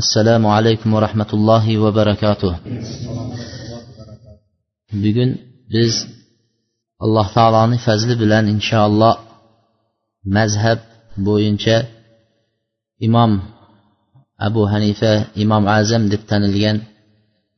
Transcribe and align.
assalomu 0.00 0.48
alaykum 0.56 0.88
va 0.94 1.00
rahmatullohi 1.06 1.80
va 1.82 1.90
barakatuh. 1.98 2.52
Bugun 5.02 5.30
biz 5.72 5.92
alloh 7.04 7.26
taoloni 7.36 7.78
fazli 7.86 8.14
bilan 8.22 8.44
inshaalloh 8.54 9.14
mazhab 10.36 10.80
bo'yicha 11.26 11.76
imom 13.06 13.32
abu 14.48 14.62
hanifa 14.72 15.12
imom 15.44 15.64
azam 15.78 16.02
deb 16.12 16.22
tanilgan 16.30 16.76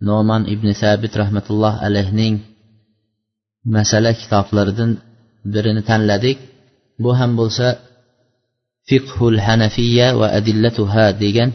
noman 0.09 0.43
ibn 0.55 0.69
sabit 0.83 1.13
rahmatulloh 1.23 1.75
alayhning 1.87 2.35
masala 3.77 4.11
kitoblaridan 4.21 4.91
birini 5.53 5.83
tanladik. 5.91 6.39
Bu 7.03 7.11
ham 7.19 7.31
bo'lsa 7.41 7.67
fiqhul 8.89 9.39
hanafiya 9.47 10.07
va 10.21 10.27
adillatuha 10.39 11.07
degan 11.25 11.51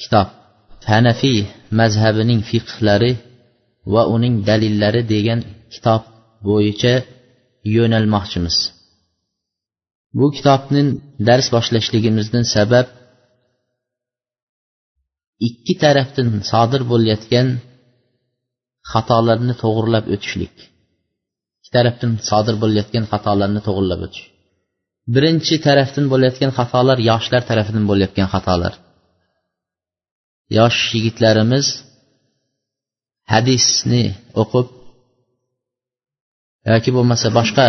kitob. 0.00 0.28
Hanafiy 0.90 1.38
mazhabining 1.80 2.40
fiqhlari 2.50 3.12
va 3.92 4.02
uning 4.14 4.34
dalillari 4.48 5.02
degan 5.14 5.40
kitob 5.74 6.02
bo'yicha 6.48 6.94
yo'nalmoqchimiz. 7.76 8.56
Bu 10.18 10.26
kitobni 10.36 10.82
dars 11.28 11.46
boshlashligimizdan 11.54 12.44
sabab 12.54 12.86
ikki 15.48 15.74
tarafdan 15.82 16.28
sodir 16.50 16.82
bo'layotgan 16.92 17.48
xatolarni 18.92 19.54
to'g'irlab 19.62 20.04
o'tishlik. 20.14 20.54
Ikki 21.58 21.70
tarafdan 21.76 22.12
sodir 22.30 22.56
bo'layotgan 22.62 23.04
xatolarni 23.12 23.60
to'g'irlab 23.66 24.00
o'tish. 24.06 24.24
Birinchi 25.14 25.56
tarafdan 25.66 26.06
bo'layotgan 26.12 26.50
xatolar 26.58 26.98
yoshlar 27.10 27.42
tarafidan 27.50 27.84
bo'layotgan 27.90 28.28
xatolar. 28.34 28.72
Yosh 30.58 30.80
yigitlarimiz 30.94 31.66
hadisni 33.32 34.04
o'qib 34.42 34.66
yoki 36.70 36.90
bo'lmasa 36.96 37.26
boshqa 37.38 37.66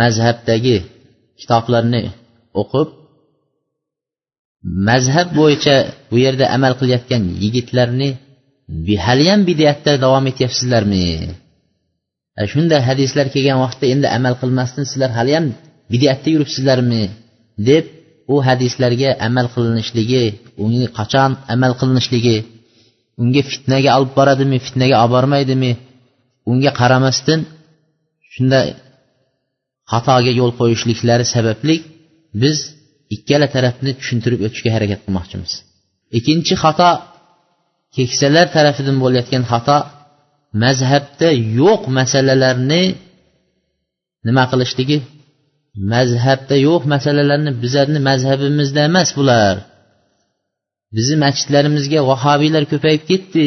mazhabdagi 0.00 0.76
kitoblarni 1.40 2.02
o'qib 2.62 2.88
mazhab 4.88 5.28
bo'yicha 5.38 5.76
bu 6.10 6.16
yerda 6.24 6.44
amal 6.56 6.72
qilayotgan 6.80 7.22
yigitlarni 7.42 8.10
haliyam 9.06 9.40
bidatda 9.48 9.92
davom 10.04 10.24
etyapsizlarmi? 10.32 11.06
Shunday 12.52 12.80
hadislar 12.90 13.26
kelgan 13.34 13.58
vaqtda 13.64 13.86
endi 13.94 14.06
amal 14.18 14.34
qilmasdan 14.40 14.84
sizlar 14.90 15.10
haliyam 15.18 15.46
bidatda 15.92 16.28
yuribsizlarmi? 16.34 17.04
deb 17.68 17.84
u 18.32 18.34
hadislarga 18.46 19.10
amal 19.26 19.46
qilinishligi 19.54 20.24
unga 20.64 20.88
qachon 20.98 21.30
amal 21.54 21.72
qilinishligi 21.80 22.36
unga 23.22 23.42
fitnaga 23.50 23.90
olib 23.98 24.12
boradimi 24.18 24.58
fitnaga 24.66 24.96
olib 25.02 25.12
bormaydimi 25.16 25.72
unga 26.50 26.70
qaramasdan 26.80 27.40
shunday 28.32 28.68
xatoga 29.92 30.32
yo'l 30.40 30.52
qo'yishliklari 30.60 31.24
sababli 31.34 31.74
biz 32.42 32.56
ikkala 33.14 33.46
tarafni 33.54 33.90
tushuntirib 33.98 34.40
o'tishga 34.46 34.70
harakat 34.76 35.00
qilmoqchimiz. 35.04 35.52
Ikkinchi 36.18 36.54
xato 36.62 36.90
keksalar 37.96 38.46
tarafidan 38.56 38.96
bo'layotgan 39.04 39.44
xato 39.52 39.78
mazhabda 40.62 41.28
yo'q 41.60 41.82
masalalarni 41.98 42.82
nima 44.26 44.44
qilishligi 44.50 44.96
mazhabda 45.92 46.56
yo'q 46.66 46.82
masalalarni 46.94 47.52
bizlarni 47.62 48.00
mazhabimizda 48.08 48.80
emas 48.90 49.10
bular. 49.18 49.54
Bizni 50.96 51.16
masjidlarimizga 51.24 52.00
vahobiylar 52.10 52.64
ko'payib 52.72 53.02
ketdi. 53.10 53.46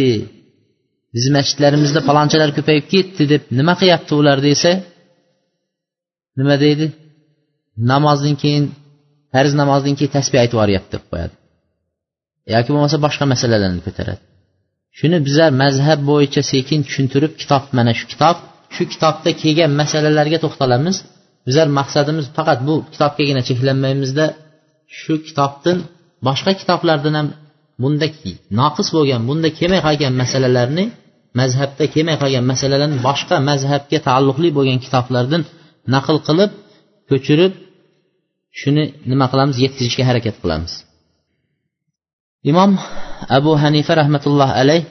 Bizni 1.13 1.31
masjidlarimizda 1.37 1.99
palonchalar 2.09 2.49
ko'payib 2.57 2.85
ketdi 2.93 3.23
deb 3.33 3.41
nima 3.59 3.73
qilyapti 3.79 4.11
ular 4.21 4.37
desa? 4.47 4.71
Nima 6.39 6.55
deydi? 6.63 6.85
Namozdan 7.91 8.35
keyin 8.41 8.65
farz 9.33 9.53
namozdan 9.61 9.93
keyin 9.97 10.11
tasbih 10.17 10.39
aytib 10.43 10.55
yuboryapti 10.57 10.91
deb 10.95 11.03
qo'yadi. 11.11 11.35
Yoki 12.53 12.69
bo'lmasa 12.73 12.97
boshqa 13.05 13.25
masalalarni 13.33 13.81
ko'taradi. 13.87 14.21
Shuni 14.99 15.17
bizlar 15.27 15.49
mazhab 15.63 15.99
bo'yicha 16.11 16.41
sekin 16.51 16.79
tushuntirib 16.87 17.33
kitob 17.41 17.63
mana 17.77 17.91
shu 17.99 18.05
kitob 18.11 18.37
shu 18.75 18.83
kitobda 18.93 19.29
kelgan 19.41 19.71
masalalarga 19.81 20.37
to'xtalamiz. 20.43 20.97
Bizlar 21.47 21.67
maqsadimiz 21.79 22.25
faqat 22.37 22.59
bu 22.67 22.75
kitobgagina 22.93 23.41
cheklanmaymizda 23.49 24.25
shu 24.99 25.13
kitobdan 25.27 25.77
boshqa 26.27 26.51
kitoblardan 26.61 27.13
ham 27.19 27.27
bunda 27.83 28.07
noqis 28.59 28.87
bo'lgan 28.95 29.21
bunda 29.29 29.49
kelmay 29.59 29.81
qolgan 29.87 30.13
masalalarni 30.21 30.85
mazhabda 31.39 31.85
kelmay 31.93 32.17
qolgan 32.21 32.45
masalalarni 32.51 32.97
boshqa 33.07 33.35
mazhabga 33.49 33.99
taalluqli 34.07 34.49
bo'lgan 34.57 34.79
kitoblardan 34.85 35.41
naql 35.93 36.17
qilib 36.27 36.51
ko'chirib 37.09 37.53
shuni 38.59 38.83
nima 39.11 39.25
qilamiz 39.31 39.57
yetkazishga 39.63 40.03
harakat 40.09 40.35
qilamiz. 40.43 40.73
Imom 42.51 42.71
abu 43.37 43.51
hanifa 43.63 43.93
rahmatulloh 44.01 44.49
alayh 44.61 44.83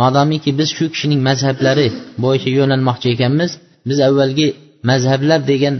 modomiki 0.00 0.50
biz 0.58 0.68
shu 0.76 0.84
kishining 0.92 1.20
mazhablari 1.28 1.88
bo'yicha 2.24 2.50
yo'nalmoqchi 2.58 3.08
ekanmiz. 3.14 3.50
Biz 3.88 3.98
avvalgi 4.08 4.48
mazhablar 4.90 5.40
degan 5.50 5.74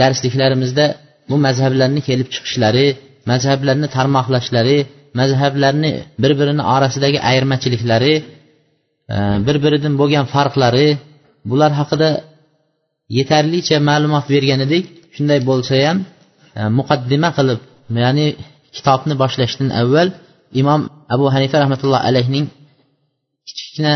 darsliklarimizda 0.00 0.86
bu 1.30 1.36
mazhablarni 1.46 2.00
kelib 2.08 2.28
chiqishlari 2.34 2.86
mazhablarni 3.30 3.88
tarmoqlashlari 3.96 4.78
mazhablarni 5.20 5.92
bir 6.22 6.32
birini 6.40 6.62
orasidagi 6.74 7.18
ayirmachiliklari 7.30 8.14
e, 9.14 9.16
bir 9.46 9.56
biridan 9.64 9.94
bo'lgan 10.00 10.24
farqlari 10.34 10.88
bular 11.50 11.72
haqida 11.80 12.10
yetarlicha 13.18 13.76
ma'lumot 13.88 14.26
bergan 14.34 14.60
edik. 14.66 14.84
Shunday 15.16 15.40
bo'lsa 15.50 15.74
ham 15.86 15.98
e, 16.58 16.60
muqaddima 16.78 17.30
qilib 17.38 17.60
ya'ni 18.04 18.26
kitobni 18.76 19.14
boshlashdan 19.22 19.68
avval 19.80 20.08
imom 20.60 20.80
abu 21.14 21.26
hanifa 21.34 21.56
rahmatullohi 21.62 22.02
alayhning 22.10 22.46
kichkina 23.48 23.94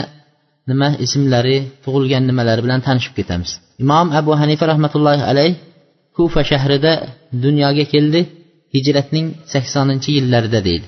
nima 0.70 0.88
ismlari 1.04 1.56
tug'ilgan 1.84 2.22
nimalari 2.30 2.60
bilan 2.66 2.80
tanishib 2.86 3.14
ketamiz. 3.18 3.50
Imom 3.82 4.06
abu 4.20 4.32
hanifa 4.40 4.64
rahmatullohi 4.72 5.22
alayh 5.30 5.52
kufa 6.16 6.40
shahrida 6.50 6.92
dunyoga 7.44 7.84
keldi 7.92 8.20
hijratning 8.74 9.26
saksoninchi 9.52 10.10
yillarida 10.16 10.60
deydi. 10.68 10.86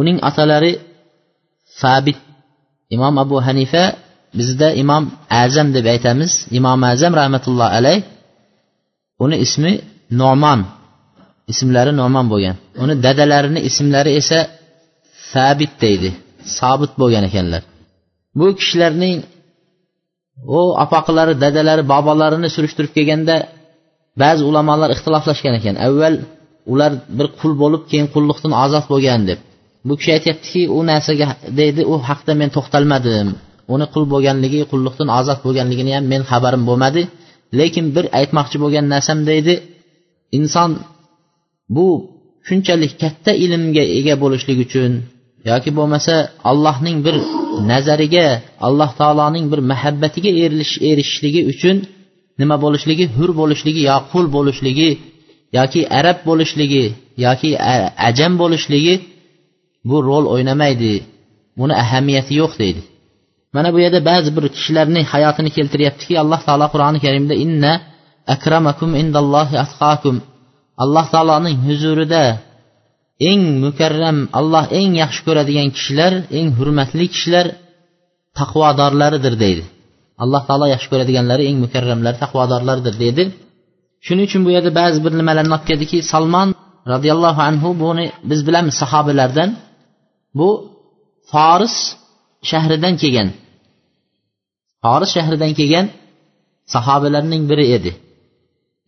Uning 0.00 0.18
otalari 0.28 0.72
sabit 1.80 2.18
imom 2.94 3.14
abu 3.24 3.36
hanifa 3.46 3.82
bizda 4.38 4.68
imom 4.82 5.04
azam 5.42 5.68
deb 5.76 5.86
aytamiz. 5.94 6.32
Imom 6.58 6.80
azam 6.92 7.12
rahmatullohi 7.20 7.72
alayh 7.78 7.98
uni 9.24 9.36
ismi 9.44 9.72
nomon 10.20 10.60
ismlari 11.52 11.92
nomon 12.00 12.26
bo'lgan. 12.32 12.56
Uni 12.82 12.94
dadalarini 13.04 13.60
ismlari 13.68 14.10
esa 14.20 14.38
sabit 15.32 15.72
deydi 15.84 16.10
sobit 16.58 16.92
bo'lgan 17.00 17.24
ekanlar. 17.28 17.62
Bu 18.38 18.46
kishilarning 18.58 19.16
u 20.56 20.58
opoqilari 20.84 21.34
dadalari 21.44 21.82
bobolarini 21.92 22.48
surishtirib 22.56 22.92
kelganda 22.96 23.36
ba'zi 24.22 24.42
ulamolar 24.50 24.88
ixtiloflashgan 24.94 25.54
ekan. 25.60 25.74
Avval 25.86 26.14
ular 26.72 26.92
bir 27.18 27.26
qul 27.40 27.52
bo'lib 27.62 27.82
keyin 27.90 28.06
qullikdan 28.14 28.52
ozod 28.64 28.84
bo'lgan 28.92 29.20
deb. 29.30 29.38
Bu 29.88 29.94
kishi 29.98 30.10
aytyaptiki 30.16 30.62
u 30.76 30.78
narsaga 30.90 31.26
deydi 31.60 31.82
u 31.92 31.94
haqda 32.08 32.32
men 32.40 32.50
to'xtalmadim. 32.56 33.28
Uni 33.74 33.86
qul 33.94 34.04
bo'lganligi 34.12 34.60
qullikdan 34.72 35.08
ozod 35.18 35.38
bo'lganligini 35.46 35.92
ham 35.96 36.04
men 36.12 36.22
xabarim 36.30 36.62
bo'lmadi. 36.68 37.02
Lekin 37.58 37.86
bir 37.96 38.04
aytmoqchi 38.18 38.56
bo'lgan 38.64 38.86
narsam 38.94 39.18
deydi 39.30 39.54
inson 40.38 40.70
bu 41.76 41.86
shunchalik 42.48 42.92
katta 43.02 43.32
ilmga 43.44 43.84
ega 43.98 44.14
bo'lishlik 44.22 44.58
uchun 44.66 44.92
yoki 45.50 45.70
bo'lmasa 45.78 46.14
allohning 46.50 46.98
bir 47.06 47.16
nazariga 47.70 48.26
alloh 48.66 48.90
taoloning 49.00 49.46
bir 49.52 49.60
muhabbatiga 49.70 50.30
erishishligi 50.90 51.42
uchun 51.52 51.76
nima 52.40 52.56
bo'lishligi? 52.64 53.04
Hur 53.16 53.30
bo'lishligi 53.40 53.82
yo 53.90 53.96
qul 54.12 54.24
bo'lishligi 54.36 54.90
yoki 55.58 55.80
arab 55.98 56.18
bo'lishligi 56.28 56.84
yoki 57.26 57.50
ajam 58.08 58.32
bo'lishligi 58.42 58.94
bu 59.88 59.96
rol 60.08 60.24
o'ynamaydi. 60.34 60.94
Buni 61.58 61.74
ahamiyati 61.84 62.32
yo'q 62.40 62.52
deydi. 62.62 62.82
Mana 63.54 63.68
bu 63.74 63.78
yerda 63.84 64.00
ba'zi 64.10 64.30
bir 64.36 64.44
kishilarning 64.54 65.04
hayotini 65.12 65.50
keltiryaptiki 65.56 66.14
alloh 66.22 66.40
taolo 66.46 66.66
qur'oni 66.72 66.98
karimda 67.04 67.34
inna 67.44 67.72
akramakum 68.34 68.90
indallohi 69.02 69.56
atqakum 69.64 70.16
alloh 70.82 71.06
taoloning 71.14 71.56
huzurida 71.66 72.24
eng 73.30 73.42
mukarram 73.64 74.18
alloh 74.38 74.64
eng 74.78 74.92
yaxshi 75.02 75.20
ko'radigan 75.26 75.68
kishilar 75.76 76.12
eng 76.38 76.48
hurmatli 76.58 77.06
kishilar 77.14 77.46
taqvodorlaridir 78.38 79.34
deydi. 79.44 79.64
Alloh 80.22 80.42
taolo 80.48 80.66
yaxshi 80.74 80.88
ko'radiganlari 80.92 81.44
eng 81.50 81.58
mukarramlari 81.64 82.16
taqvodorlardir 82.24 82.94
deydi. 83.02 83.24
Shuning 84.06 84.26
uchun 84.28 84.42
bu 84.46 84.50
yerda 84.56 84.70
ba'zi 84.80 84.98
bir 85.04 85.12
nimalarni 85.20 85.52
olib 85.56 85.66
keldiki 85.70 85.98
salmon 86.12 86.48
roziyallohu 86.92 87.40
anhu 87.50 87.68
buni 87.84 88.04
biz 88.30 88.40
bilamiz 88.46 88.74
sahobalardan. 88.82 89.50
Bu 90.38 90.48
foris 91.30 91.76
shahridan 92.50 92.94
kelgan. 93.02 93.28
Foris 94.82 95.10
shahridan 95.16 95.52
kelgan 95.58 95.86
sahobalarning 96.74 97.42
biri 97.50 97.66
edi. 97.76 97.90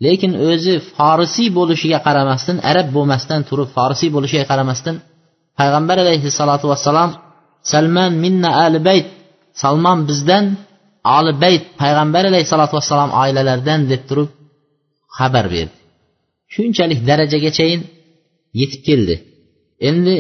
Lekin 0.05 0.33
o'zi 0.51 0.75
forisiy 0.97 1.49
bo'lishiga 1.59 1.99
qaramasdan 2.07 2.57
arab 2.71 2.87
bo'lmasdan 2.97 3.41
turib 3.49 3.69
forisiy 3.77 4.11
bo'lishiga 4.17 4.45
qaramasdan 4.51 4.97
payg'ambar 5.59 5.97
alayhissalotu 6.05 6.67
vassalom 6.73 7.11
salman 7.73 8.13
minna 8.25 8.51
ali 8.65 8.79
bayt 8.89 9.07
salmon 9.63 9.99
bizdan 10.09 10.45
oli 11.17 11.33
bayt 11.45 11.65
payg'ambar 11.81 12.23
alayhissalotu 12.31 12.73
vassalom 12.79 13.11
oilalaridan 13.23 13.81
deb 13.93 14.03
turib 14.09 14.31
xabar 15.19 15.47
berdi. 15.55 15.77
Shunchalik 16.55 17.01
darajagachayin 17.09 17.83
yetib 18.61 18.81
keldi. 18.89 19.15
Endi 19.89 20.15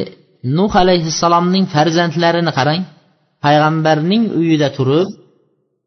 nuh 0.57 0.73
alayhissalomning 0.83 1.65
farzandlarini 1.75 2.53
qarang 2.59 2.83
payg'ambarning 3.45 4.23
uyida 4.41 4.69
turib 4.79 5.09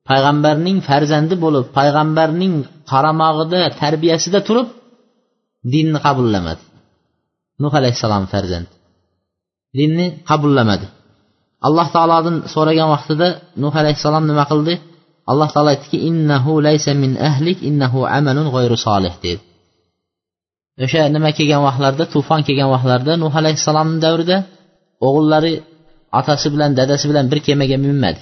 payg'ambarning 0.09 0.77
farzandi 0.89 1.35
bo'lib 1.43 1.65
payg'ambarning 1.77 2.53
qaramog'ida 2.91 3.61
tarbiyasida 3.81 4.39
turib 4.47 4.67
dinni 5.73 5.99
qabullamadi. 6.05 6.63
Nuh 7.61 7.73
alayhissalom 7.79 8.25
farzandi 8.33 8.71
dinni 9.79 10.05
qabullamadi. 10.29 10.85
Alloh 11.67 11.87
taolodan 11.95 12.35
so'ragan 12.53 12.87
vaqtida 12.95 13.27
nuh 13.63 13.73
alayhissalom 13.81 14.23
nima 14.31 14.43
qildi? 14.51 14.73
Alloh 15.31 15.49
taolo 15.55 15.69
aytdiki 15.73 15.97
innahu 16.09 16.51
laysa 16.67 16.91
min 17.03 17.11
ahlik 17.29 17.57
innahu 17.69 17.99
amalun 18.17 18.47
g'oyru 18.53 18.77
solih 18.87 19.13
dedi. 19.25 19.41
O'sha 20.85 21.03
nima 21.15 21.29
kelgan 21.37 21.61
vaqtlarda 21.67 22.03
tufon 22.13 22.41
kelgan 22.47 22.69
vaqtlarda 22.75 23.13
nuh 23.23 23.33
alayhissalomni 23.41 23.97
davrida 24.05 24.37
o'g'illari 25.07 25.53
otasi 26.19 26.47
bilan 26.53 26.71
dadasi 26.79 27.05
bilan 27.11 27.25
bir 27.31 27.39
kemaga 27.47 27.77
minmadi. 27.85 28.21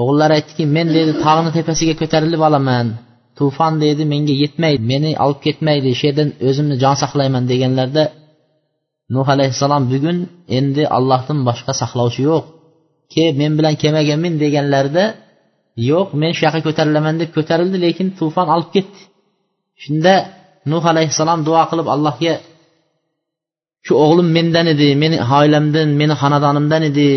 O'g'illari 0.00 0.32
aytdiki 0.38 0.64
men 0.76 0.86
dedi 0.96 1.12
tog'ni 1.24 1.50
tepasiga 1.58 1.94
ko'tarilib 2.00 2.42
olaman. 2.48 2.86
Tufon 3.38 3.72
deydi 3.82 4.04
menga 4.12 4.34
yetmaydi 4.42 4.82
meni 4.92 5.10
olib 5.24 5.40
ketmaydi 5.46 5.88
shu 5.98 6.04
yerdan 6.08 6.28
o'zimni 6.48 6.76
jon 6.82 6.96
saqlayman 7.02 7.44
deganlarda 7.52 8.04
nuh 9.14 9.26
alayhissalom 9.34 9.82
bugun 9.92 10.18
endi 10.58 10.82
allohdan 10.96 11.38
boshqa 11.48 11.72
saqlovchi 11.80 12.22
yo'q. 12.30 12.44
Ke 13.12 13.24
men 13.40 13.52
bilan 13.58 13.74
kelmaganmin 13.82 14.32
min 14.34 14.40
deganlarida 14.42 15.04
yo'q 15.90 16.08
men 16.20 16.30
shu 16.36 16.42
yoqqa 16.46 16.60
ko'tarilaman 16.66 17.14
deb 17.20 17.30
ko'tarildi 17.36 17.78
lekin 17.84 18.06
tufon 18.18 18.48
olib 18.54 18.70
ketdi. 18.74 19.00
Shunda 19.82 20.14
nuh 20.70 20.84
alayhissalom 20.92 21.40
duo 21.48 21.62
qilib 21.70 21.88
allohga 21.94 22.34
shu 23.86 23.92
o'g'lim 24.04 24.28
mendan 24.36 24.66
edi 24.74 24.88
meni 25.02 25.16
oilamdan 25.38 25.88
meni 26.00 26.14
xonadonimdan 26.20 26.82
edi. 26.90 27.08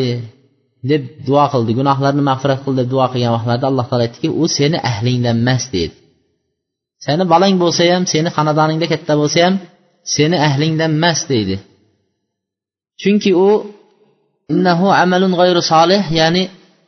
Deb 0.92 1.04
duo 1.28 1.46
qildi 1.54 1.72
gunohlarni 1.80 2.24
mag'firat 2.30 2.60
qil 2.66 2.74
deb 2.80 2.88
duo 2.94 3.06
qilgan 3.12 3.32
vaqtlarida 3.36 3.68
alloh 3.72 3.86
taolo 3.90 4.04
aytdiki 4.08 4.30
u 4.42 4.44
seni 4.58 4.78
ahlingdan 4.92 5.36
emas 5.44 5.64
dedi. 5.76 5.96
Seni 7.06 7.24
bolang 7.34 7.56
bo'lsa 7.64 7.82
ham 7.94 8.04
seni 8.14 8.30
xonadoningda 8.36 8.86
katta 8.94 9.14
bo'lsa 9.22 9.40
ham 9.46 9.56
seni 10.16 10.38
ahlingdan 10.48 10.92
emas 10.98 11.20
deydi 11.32 11.56
chunki 13.02 13.32
u 13.46 13.50
innahu 14.54 14.88
amalun 15.04 15.34
g'ayru 15.40 15.62
solih 15.74 16.02
ya'ni 16.20 16.44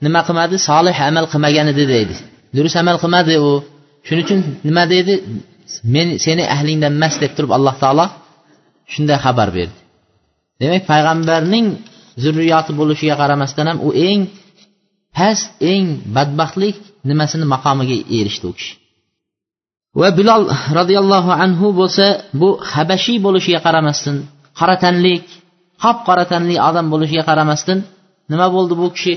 nima 0.05 0.21
qilmadi? 0.27 0.55
Solih 0.69 0.95
amal 1.09 1.25
qilmagan 1.31 1.67
edi 1.73 1.83
deydi 1.93 2.15
durust 2.55 2.77
amal 2.81 2.97
qilmadi 3.03 3.33
u. 3.47 3.51
Shuning 4.07 4.25
uchun 4.27 4.39
nima 4.67 4.83
deydi 4.93 5.13
men 5.93 6.07
seni 6.25 6.43
ahlingdan 6.55 6.93
emas 6.97 7.15
deb 7.23 7.31
turib 7.35 7.51
alloh 7.57 7.75
taolo 7.83 8.05
shunday 8.93 9.17
xabar 9.25 9.49
berdi. 9.57 9.77
Demak 10.61 10.83
payg'ambarning 10.91 11.65
zurriyoti 12.23 12.71
bo'lishiga 12.79 13.15
qaramasdan 13.21 13.65
ham 13.69 13.77
u 13.87 13.89
eng 14.09 14.21
past 15.17 15.47
eng 15.73 15.85
badbaxtlik 16.15 16.77
nimasini 17.09 17.45
maqomiga 17.53 17.97
erishdi 18.19 18.45
u 18.51 18.53
kishi. 18.57 18.73
Va 19.99 20.09
bilol 20.17 20.43
roziyallohu 20.79 21.31
anhu 21.43 21.67
bo'lsa 21.79 22.05
bu 22.39 22.49
habashiy 22.73 23.17
bo'lishiga 23.25 23.59
qaramasdan 23.67 24.15
qora 24.59 24.75
tanlik 24.83 25.25
qop 25.83 25.97
qora 26.07 26.25
tanli 26.31 26.55
odam 26.69 26.85
bo'lishiga 26.93 27.23
qaramasdan 27.29 27.79
nima 28.31 28.47
bo'ldi 28.55 28.73
bu 28.81 28.87
kishi? 28.95 29.13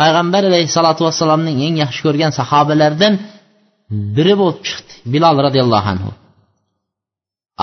Payg'ambar 0.00 0.42
alayhissalotu 0.50 1.02
vassalomning 1.06 1.56
eng 1.66 1.74
yaxshi 1.82 2.00
ko'rgan 2.06 2.32
sahobalaridan 2.38 3.14
biri 4.16 4.34
bo'lib 4.40 4.60
chiqdi 4.66 4.92
bilol 5.12 5.36
roziyallohu 5.46 5.88
anhu. 5.94 6.10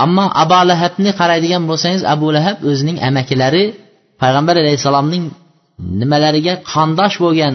Ammo 0.04 0.24
abu 0.42 0.60
lahabni 0.70 1.10
qaraydigan 1.20 1.62
bo'lsangiz 1.70 2.02
abu 2.14 2.26
lahab 2.36 2.56
o'zining 2.70 2.98
amakilari 3.08 3.64
payg'ambar 4.20 4.56
alayhissalomning 4.62 5.24
nimalariga 6.00 6.54
qondosh 6.72 7.16
bo'lgan 7.24 7.54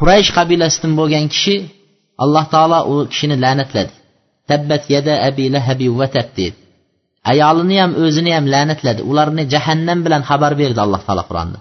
quraysh 0.00 0.30
qabilasidan 0.38 0.92
bo'lgan 1.00 1.24
kishi 1.34 1.56
alloh 2.24 2.44
taolo 2.54 2.78
u 2.92 2.94
kishini 3.12 3.36
la'natladi. 3.44 3.92
Tabbat 4.50 4.82
yada 4.94 5.14
abi 5.28 5.44
lahabi 5.54 5.86
vatab 6.00 6.28
dedi 6.38 6.56
ayolini 7.32 7.76
ham 7.82 7.92
o'zini 8.04 8.32
ham 8.36 8.46
la'natladi. 8.54 9.00
Ularni 9.10 9.44
jahannam 9.52 9.98
bilan 10.06 10.22
xabar 10.28 10.52
berdi 10.60 10.80
alloh 10.86 11.00
taolo 11.06 11.24
qur'onda. 11.30 11.58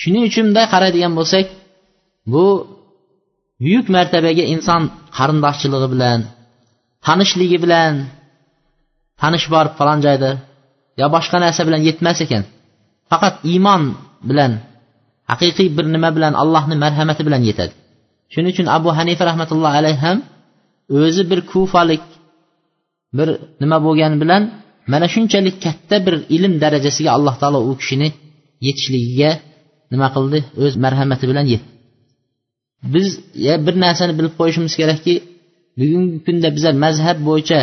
Shuning 0.00 0.24
uchun 0.30 0.44
bunday 0.48 0.66
qaraydigan 0.74 1.12
bo'lsak 1.18 1.46
bu 2.32 2.44
buyuk 3.62 3.86
martabaga 3.96 4.44
inson 4.54 4.82
qarindoshchiligi 5.16 5.88
bilan 5.94 6.20
tanishligi 7.06 7.58
bilan 7.64 7.92
tanish 9.20 9.46
bor 9.54 9.66
falon 9.78 9.98
joyda 10.06 10.30
yo 11.00 11.06
boshqa 11.14 11.36
narsa 11.44 11.62
bilan 11.68 11.80
yetmas 11.88 12.18
ekan. 12.24 12.42
Faqat 13.10 13.34
iymon 13.50 13.82
bilan 14.28 14.52
haqiqiy 15.30 15.68
bir 15.76 15.86
nima 15.94 16.10
bilan 16.16 16.32
allohni 16.42 16.76
marhamati 16.84 17.22
bilan 17.28 17.42
yetadi. 17.48 17.72
Shuning 18.32 18.52
uchun 18.54 18.66
abu 18.76 18.90
hanifa 18.98 19.22
rahmatullohi 19.30 19.76
alayhi 19.80 20.00
ham 20.06 20.18
o'zi 21.00 21.22
bir 21.30 21.40
kufalik 21.50 22.04
bir 23.16 23.28
nima 23.62 23.78
bo'lgani 23.86 24.16
bilan 24.22 24.42
mana 24.92 25.06
shunchalik 25.14 25.56
katta 25.64 25.96
bir 26.06 26.14
ilm 26.36 26.52
darajasiga 26.62 27.10
alloh 27.16 27.34
taolo 27.42 27.60
u 27.70 27.72
kishini 27.80 28.08
yetishligiga 28.66 29.30
nima 29.92 30.08
qildi? 30.14 30.38
O'z 30.62 30.74
marhamati 30.84 31.24
bilan 31.30 31.46
yetdi. 31.52 31.68
Biz 32.94 33.08
ya 33.46 33.54
bir 33.66 33.74
narsani 33.84 34.12
bilib 34.18 34.34
qo'yishimiz 34.40 34.74
kerakki 34.80 35.14
bugungi 35.78 36.18
kunda 36.26 36.48
bizlar 36.56 36.74
mazhab 36.84 37.18
bo'yicha 37.28 37.60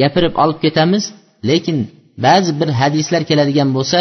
gapirib 0.00 0.34
olib 0.42 0.58
ketamiz. 0.64 1.04
Lekin 1.48 1.76
ba'zi 2.24 2.52
bir 2.60 2.68
hadislar 2.80 3.22
keladigan 3.30 3.70
bo'lsa 3.76 3.98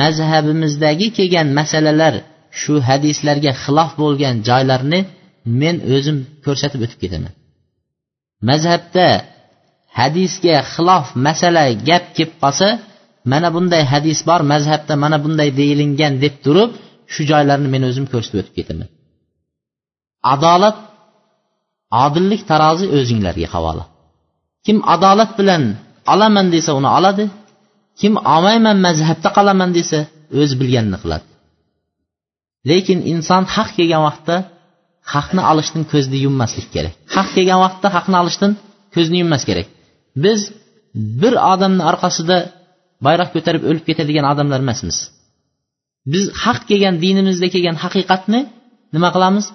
mazhabimizdagi 0.00 1.06
kelgan 1.16 1.48
masalalar 1.58 2.14
shu 2.60 2.74
hadislarga 2.88 3.52
xilof 3.62 3.90
bo'lgan 4.02 4.34
joylarni 4.48 5.00
men 5.60 5.76
o'zim 5.94 6.18
ko'rsatib 6.44 6.80
o'tib 6.84 6.98
ketaman. 7.04 7.32
Mazhabda 8.48 9.06
hadisga 10.00 10.56
xilof 10.72 11.06
masala 11.26 11.64
gap 11.88 12.04
kelib 12.16 12.34
qolsa 12.42 12.68
mana 13.32 13.48
bunday 13.54 13.82
hadis 13.92 14.18
bor 14.28 14.40
mazhabda 14.52 14.94
mana 15.04 15.16
bunday 15.24 15.48
deyilingan 15.60 16.12
deb 16.24 16.34
turib 16.44 16.70
shu 17.12 17.22
joylarni 17.30 17.68
men 17.74 17.82
o'zim 17.88 18.06
ko'rsatib 18.12 18.38
o'tib 18.42 18.54
ketaman. 18.58 18.88
Adolat 20.34 20.76
odillik 22.04 22.42
tarozi 22.50 22.86
o'zinglarga 22.96 23.48
havola. 23.54 23.84
Kim 24.66 24.78
adolat 24.94 25.30
bilan 25.38 25.62
olaman 26.12 26.46
desa 26.54 26.70
uni 26.80 26.90
oladi 26.98 27.24
kim 28.00 28.12
olmayman 28.34 28.78
mazhabda 28.86 29.28
qolaman 29.36 29.70
desa 29.78 29.98
o'zi 30.40 30.54
bilganini 30.60 30.98
qiladi. 31.02 31.26
Lekin 32.70 32.98
inson 33.12 33.42
haq 33.54 33.70
kelgan 33.76 34.02
vaqtda 34.08 34.36
haqni 35.14 35.42
olishdan 35.50 35.82
ko'zni 35.92 36.18
yummaslik 36.26 36.68
kerak. 36.74 36.94
Haq 37.16 37.28
kelgan 37.36 37.58
vaqtda 37.64 37.88
haqni 37.96 38.16
olishdan 38.22 38.52
ko'zni 38.94 39.16
yummas 39.22 39.42
kerak. 39.48 39.66
Biz 40.24 40.40
bir 41.22 41.34
odamni 41.52 41.82
orqasida 41.90 42.36
bayroq 43.06 43.28
ko'tarib 43.34 43.62
o'lib 43.68 43.84
ketadigan 43.88 44.26
odamlar 44.32 44.60
emasmiz. 44.64 44.96
Biz 46.12 46.24
haq 46.44 46.60
kelgan 46.70 46.94
dinimizda 47.04 47.46
kelgan 47.54 47.76
haqiqatni 47.84 48.40
nima 48.94 49.08
qilamiz? 49.16 49.46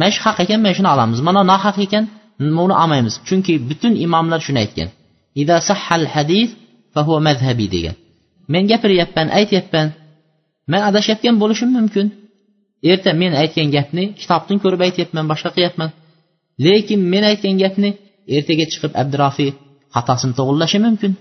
Mana 0.00 0.10
shu 0.14 0.20
haq 0.26 0.38
ekan 0.44 0.58
mana 0.64 0.74
shuni 0.78 0.90
olamiz. 0.94 1.18
Mana 1.28 1.40
nohaq 1.52 1.76
ekan 1.86 2.04
buni 2.58 2.74
olmaymiz. 2.82 3.14
Chunki 3.28 3.52
butun 3.68 3.92
imomlar 4.06 4.40
shuni 4.46 4.58
aytgan. 4.64 4.88
Ida 5.42 5.56
sahhal 5.68 6.04
hadis 6.14 6.48
fahuva 6.94 7.20
mazhabiy 7.28 7.68
degan. 7.74 7.94
Men 8.52 8.62
gapiryapman 8.70 9.28
aytyapman. 9.38 9.88
Man 10.70 10.82
adashayotgan 10.88 11.36
bo'lishim 11.42 11.70
mumkin. 11.78 12.06
Erta 12.90 13.10
men 13.22 13.32
aytgan 13.42 13.68
gapni 13.76 14.04
kitobdan 14.20 14.56
ko'rib 14.62 14.80
aytyapman 14.86 15.24
boshqa 15.30 15.50
qilyapman. 15.56 15.90
Lekin 16.64 17.00
men 17.12 17.24
aytgan 17.30 17.56
gapni 17.62 17.90
ertaga 18.36 18.64
chiqib 18.72 18.92
abdurofiy 19.02 19.50
xatosini 19.94 20.34
to'g'irlashi 20.38 20.78
mumkin. 20.86 21.12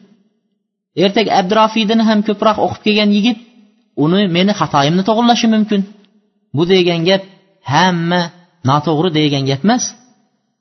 Ertaga 1.03 1.31
abdurofiydini 1.41 2.03
ham 2.09 2.19
ko'proq 2.27 2.57
o'qib 2.65 2.81
kelgan 2.85 3.09
yigit 3.17 3.37
uni 4.03 4.21
meni 4.35 4.53
xatoyimni 4.59 5.03
to'g'irlashi 5.09 5.47
mumkin. 5.55 5.81
Bu 6.55 6.63
degan 6.73 7.01
gap 7.09 7.23
hamma 7.71 8.21
noto'g'ri 8.69 9.09
degan 9.19 9.43
gap 9.49 9.61
emas. 9.65 9.83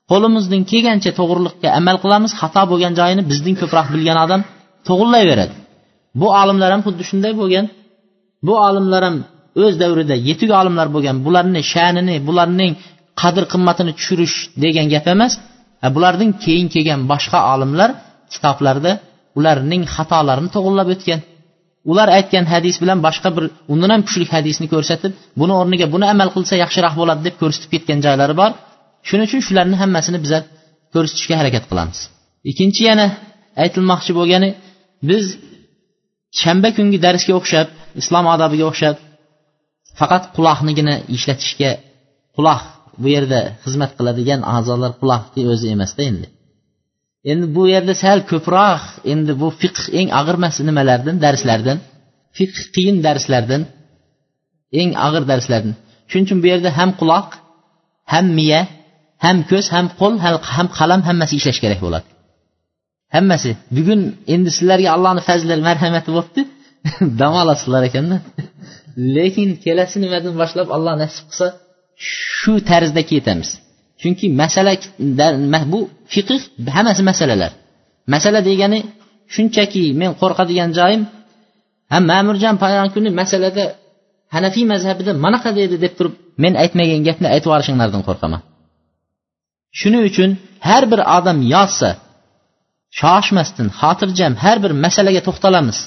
Qo'limizdan 0.09 0.61
kelgancha 0.71 1.11
to'g'riliqqa 1.19 1.67
amal 1.79 1.97
qilamiz 2.03 2.31
xato 2.41 2.63
bo'lgan 2.71 2.93
joyini 2.99 3.23
bizdan 3.31 3.55
ko'proq 3.61 3.87
bilgan 3.95 4.17
odam 4.25 4.41
to'g'irlayveradi 4.87 5.55
bu 6.15 6.27
olimlar 6.41 6.69
ham 6.73 6.81
xuddi 6.87 7.03
shunday 7.09 7.33
bo'lgan. 7.41 7.65
Bu 8.47 8.53
olimlar 8.67 9.01
ham 9.07 9.15
o'z 9.63 9.73
davrida 9.81 10.15
yetuk 10.29 10.51
olimlar 10.59 10.87
bo'lgan. 10.95 11.15
Bularni 11.25 11.61
sha'nini 11.73 12.15
bularning 12.27 12.73
qadr 13.21 13.43
qimmatini 13.53 13.91
tushirish 13.99 14.35
degan 14.63 14.87
gap 14.93 15.05
emas. 15.13 15.33
Bulardan 15.95 16.29
keyin 16.43 16.67
kelgan 16.73 17.01
boshqa 17.11 17.39
olimlar 17.53 17.89
kitoblarda 18.33 18.91
ularning 19.39 19.81
xatolarini 19.95 20.49
to'g'irlab 20.55 20.89
o'tgan. 20.95 21.19
Ular 21.91 22.07
aytgan 22.17 22.45
hadis 22.53 22.75
bilan 22.83 22.99
boshqa 23.07 23.29
bir 23.35 23.45
undan 23.73 23.89
ham 23.93 24.01
kuchli 24.07 24.25
hadisni 24.35 24.67
ko'rsatib 24.73 25.11
buni 25.39 25.53
o'rniga 25.61 25.87
buni 25.93 26.05
amal 26.13 26.29
qilsa 26.35 26.53
yaxshiroq 26.63 26.93
bo'ladi 27.01 27.21
deb 27.27 27.35
ko'rsatib 27.41 27.69
ketgan 27.73 27.99
joylari 28.05 28.35
bor. 28.41 28.51
Shuning 29.07 29.25
uchun 29.29 29.41
shularni 29.47 29.75
hammasini 29.81 30.19
bizlar 30.23 30.43
ko'rsatishga 30.93 31.35
harakat 31.41 31.63
qilamiz. 31.69 31.99
Ikkinchi 32.49 32.81
yana 32.89 33.05
aytilmoqchi 33.63 34.11
bo'lgani 34.19 34.49
biz 35.09 35.25
shanba 36.41 36.69
kungi 36.77 36.97
darsga 37.05 37.33
o'xshab 37.39 37.67
islom 38.01 38.25
odobiga 38.35 38.65
o'xshab 38.71 38.95
faqat 39.99 40.23
quloqnigina 40.35 40.95
ishlatishga 41.15 41.71
quloq 42.37 42.61
bu 43.01 43.07
yerda 43.15 43.39
xizmat 43.63 43.91
qiladigan 43.97 44.41
a'zolar 44.55 44.91
quloqni 45.01 45.43
o'zi 45.53 45.67
emasda 45.75 46.01
endi. 46.11 46.27
Endi 47.31 47.45
bu 47.55 47.63
yerda 47.73 47.93
sal 48.03 48.19
ko'proq 48.31 48.83
endi 49.13 49.33
bu 49.41 49.47
fiqh 49.61 49.83
eng 49.99 50.09
og'ir 50.19 50.37
nimalardan? 50.69 51.15
Darslardan. 51.25 51.77
Fiqh 52.37 52.59
qiyin 52.75 52.97
darslardan. 53.05 53.61
Eng 54.81 54.91
og'ir 55.05 55.23
darslardan. 55.31 55.73
Shuning 56.09 56.25
uchun 56.27 56.39
bu 56.43 56.47
yerda 56.53 56.69
ham 56.79 56.91
quloq 56.99 57.27
ham 58.13 58.25
miya 58.37 58.61
ham 59.25 59.37
ko'z 59.51 59.65
ham 59.75 59.85
qo'l 59.99 60.13
ham 60.55 60.67
qalam 60.77 61.01
hammasi 61.09 61.33
ishlash 61.39 61.59
kerak 61.63 61.79
bo'ladi 61.85 62.07
hammasi 63.15 63.49
bugun 63.77 64.01
endi 64.33 64.49
sizlarga 64.57 64.89
allohni 64.95 65.21
fazli 65.29 65.53
marhamati 65.67 66.09
bo'libdi 66.15 66.41
dam 67.19 67.33
olasizlar 67.41 67.81
ekanda 67.89 68.17
lekin 69.15 69.49
kelasi 69.63 69.97
nimadan 70.03 70.33
boshlab 70.41 70.67
alloh 70.75 70.93
nasib 71.03 71.25
qilsa 71.29 71.47
shu 72.37 72.53
tarzda 72.69 73.01
ketamiz 73.11 73.49
chunki 74.01 74.25
masala 74.41 74.71
bu 75.73 75.79
fiqh 76.13 76.31
hammasi 76.75 77.01
masalalar 77.11 77.51
masala 78.13 78.39
degani 78.49 78.79
shunchaki 79.35 79.83
men 80.01 80.11
qo'rqadigan 80.21 80.69
joyim 80.79 81.01
ha 81.91 81.97
ma'murjon 82.11 82.55
payon 82.63 82.87
kuni 82.95 83.09
masalada 83.21 83.63
hanafiy 84.35 84.65
mazhabida 84.73 85.11
manaqa 85.25 85.49
dedi 85.59 85.75
deb 85.83 85.93
turib 85.97 86.13
men 86.43 86.53
aytmagan 86.63 87.01
gapni 87.07 87.27
aytib 87.33 87.47
yuborishinglardan 87.49 88.01
qo'rqaman. 88.07 88.41
Shuning 89.79 90.03
uchun 90.09 90.29
har 90.67 90.83
bir 90.91 91.01
odam 91.17 91.39
yozsa 91.53 91.89
shoshmasdan 92.99 93.67
xotirjam 93.79 94.33
har 94.43 94.57
bir 94.63 94.71
masalaga 94.85 95.21
to'xtalamiz. 95.27 95.77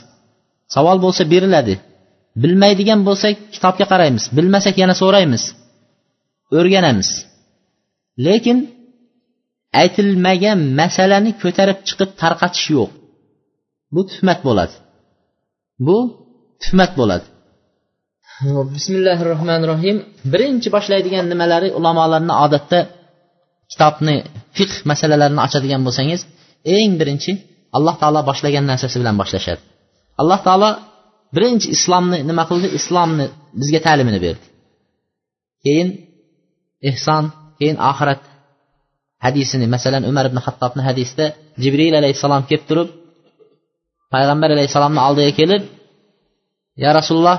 Savol 0.75 0.99
bo'lsa 1.05 1.23
beriladi. 1.33 1.75
Bilmaydigan 2.43 3.01
bo'lsak 3.09 3.35
kitobga 3.55 3.87
qaraymiz 3.93 4.25
bilmasak 4.37 4.75
yana 4.83 4.95
so'raymiz 5.03 5.45
o'rganamiz. 6.59 7.11
Lekin 8.27 8.59
aytilmagan 9.81 10.61
masalani 10.81 11.33
ko'tarib 11.43 11.79
chiqib 11.89 12.11
tarqatish 12.23 12.67
yo'q. 12.77 12.91
Bu 13.95 14.01
tuhmat 14.11 14.39
bo'ladi. 14.47 14.75
Bu 15.87 15.99
tuhmat 16.63 16.93
bo'ladi. 17.01 17.27
Bismillahi 18.77 19.23
rohmanir 19.33 19.69
rohim 19.73 19.97
birinchi 20.33 20.69
boshlaydigan 20.77 21.25
nimalari 21.33 21.69
ulamolarni 21.79 22.35
odatda 22.45 22.79
kitobni 23.73 24.15
fiqh 24.57 24.77
masalalarini 24.91 25.41
ochadigan 25.47 25.83
bo'lsangiz 25.87 26.21
eng 26.77 26.93
birinchi 27.01 27.33
alloh 27.77 27.95
taolo 28.03 28.21
boshlagan 28.31 28.65
narsasi 28.71 28.97
bilan 29.03 29.17
boshlashadi. 29.21 29.63
Alloh 30.21 30.41
taolo 30.47 30.71
birinchi 31.35 31.69
islomni 31.77 32.19
nima 32.31 32.45
qildi? 32.51 32.69
Islomni 32.79 33.27
bizga 33.61 33.81
ta'limini 33.87 34.19
berdi. 34.27 34.45
Keyin 35.65 35.89
ehson 36.91 37.25
keyin 37.59 37.79
oxirat 37.91 38.21
hadisini 39.25 39.67
masalan 39.75 40.03
umar 40.11 40.25
ibn 40.31 40.39
hattobni 40.47 40.83
hadisida 40.89 41.27
jibril 41.63 41.95
alayhissalom 42.01 42.43
kelib 42.51 42.65
turib 42.71 42.89
payg'ambar 44.15 44.49
alayhissalomni 44.57 45.01
oldiga 45.09 45.33
kelib 45.41 45.63
ya 46.83 46.91
rasululloh 46.99 47.39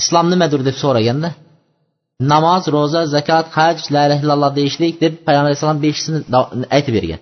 islom 0.00 0.26
nimadir 0.32 0.60
deb 0.68 0.76
so'raganda 0.82 1.28
namoz 2.20 2.62
ro'za 2.74 3.02
zakot 3.14 3.46
haj 3.56 3.78
la 3.94 4.00
ilaha 4.06 4.20
illalloh 4.24 4.50
deyishlik 4.58 4.94
deb 5.02 5.12
payg'ambar 5.26 5.48
alayhissalom 5.48 5.78
beshisini 5.84 6.18
aytib 6.76 6.92
bergan. 6.98 7.20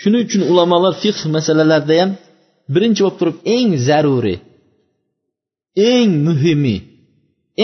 Shuning 0.00 0.22
uchun 0.26 0.42
ulamolar 0.50 0.94
fiqh 1.02 1.20
masalalarida 1.36 1.94
ham 2.00 2.10
birinchi 2.74 3.00
bo'lib 3.04 3.16
turib 3.20 3.36
eng 3.56 3.68
zaruriy 3.88 4.38
eng 5.92 6.10
muhimi 6.26 6.76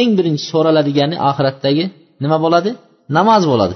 eng 0.00 0.10
birinchi 0.18 0.44
so'raladigani 0.52 1.16
oxiratdagi 1.30 1.84
nima 2.22 2.36
bo'ladi? 2.44 2.70
Namoz 3.18 3.42
bo'ladi. 3.52 3.74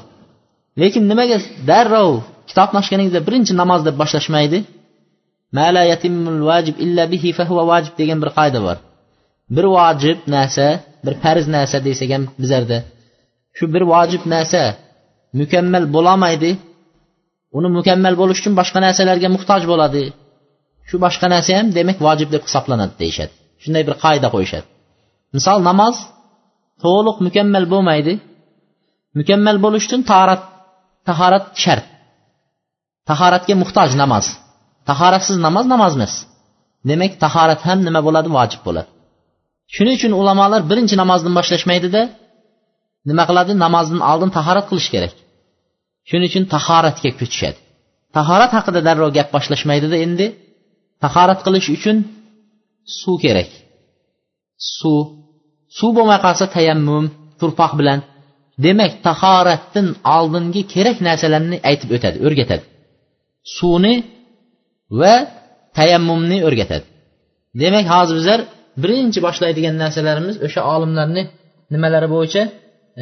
Lekin 0.80 1.02
nimaga 1.10 1.36
darrov 1.70 2.10
kitobni 2.48 2.76
ochganingizda 2.82 3.20
birinchi 3.28 3.52
namoz 3.62 3.80
deb 3.86 3.94
boshlashmaydi? 4.02 4.58
Degan 7.98 8.18
bir 8.22 8.30
qoida 8.38 8.60
bor. 8.66 8.76
Bir 9.56 9.66
vojib 9.76 10.18
narsa 10.34 10.66
bir 11.04 11.14
farz 11.22 11.46
narsa 11.56 11.78
desak 11.86 12.10
ham 12.14 12.24
bizlarda. 12.42 12.78
Shu 13.56 13.64
bir 13.74 13.82
vojib 13.92 14.22
narsa 14.34 14.62
mukammal 15.40 15.84
bo'lolmaydi 15.94 16.50
uni 17.56 17.68
mukammal 17.78 18.14
bo'lish 18.20 18.38
uchun 18.42 18.54
boshqa 18.60 18.78
narsalarga 18.86 19.28
muhtoj 19.36 19.62
bo'ladi. 19.72 20.02
Shu 20.88 20.96
boshqa 21.04 21.26
narsa 21.34 21.50
ham 21.58 21.66
demak 21.78 21.98
vojib 22.06 22.28
deb 22.34 22.42
hisoblanadi 22.48 22.94
deyishadi. 23.02 23.32
Shunday 23.62 23.82
bir 23.88 23.94
qoida 24.04 24.28
qo'yishadi. 24.34 24.66
Misol 25.36 25.58
namoz 25.70 25.96
to'liq 26.84 27.16
mukammal 27.26 27.64
bo'lmaydi. 27.72 28.14
Mukammal 29.18 29.56
bo'lish 29.64 29.84
uchun 29.88 30.02
tahorat 30.10 30.42
tahorat 31.08 31.44
shart. 31.62 31.86
Tahoratga 33.10 33.54
muhtoj 33.62 33.90
namoz. 34.02 34.26
Tahoratsiz 34.88 35.36
namoz 35.46 35.66
namoz 35.72 35.92
emas. 35.98 36.14
Demak 36.90 37.12
tahorat 37.24 37.60
ham 37.68 37.78
nima 37.86 38.00
bo'ladi? 38.06 38.28
Vojib 38.38 38.60
bo'ladi. 38.68 38.90
Shuning 39.74 39.94
uchun 39.98 40.12
ulamolar 40.20 40.60
birinchi 40.70 40.94
namozdan 41.02 41.32
boshlashmaydida 41.38 42.02
nima 43.08 43.24
qiladi? 43.28 43.52
Namozdan 43.64 44.00
oldin 44.10 44.30
tahorat 44.36 44.66
qilish 44.70 44.88
kerak. 44.94 45.14
Shuning 46.08 46.28
uchun 46.30 46.44
tahoratga 46.54 47.10
ko'chishadi 47.20 47.58
tahorat 48.16 48.52
haqida 48.56 48.80
darrov 48.88 49.10
gap 49.16 49.28
boshlashmaydida 49.36 49.96
endi 50.06 50.26
tahorat 51.04 51.40
qilish 51.46 51.68
uchun 51.76 51.96
suv 53.00 53.16
kerak. 53.24 53.50
Suv. 54.76 55.02
Suv 55.78 55.90
bo'lmay 55.96 56.18
qolsa 56.26 56.44
tayammum 56.56 57.04
turpoq 57.40 57.72
bilan. 57.80 57.98
Demak 58.64 58.92
tahoratdan 59.08 59.86
oldingi 60.16 60.62
kerak 60.74 60.96
narsalarni 61.06 61.56
aytib 61.70 61.90
o'tadi 61.96 62.18
o'rgatadi. 62.26 62.64
Suvni 63.56 63.94
va 65.00 65.14
tayammumni 65.78 66.38
o'rgatadi. 66.48 66.86
Demak 67.62 67.86
hozir 67.94 68.14
bizlar 68.20 68.40
birinchi 68.82 69.18
boshlaydigan 69.26 69.74
narsalarimiz 69.82 70.36
o'sha 70.46 70.60
olimlarni 70.74 71.22
nimalari 71.74 72.08
bo'yicha 72.14 72.42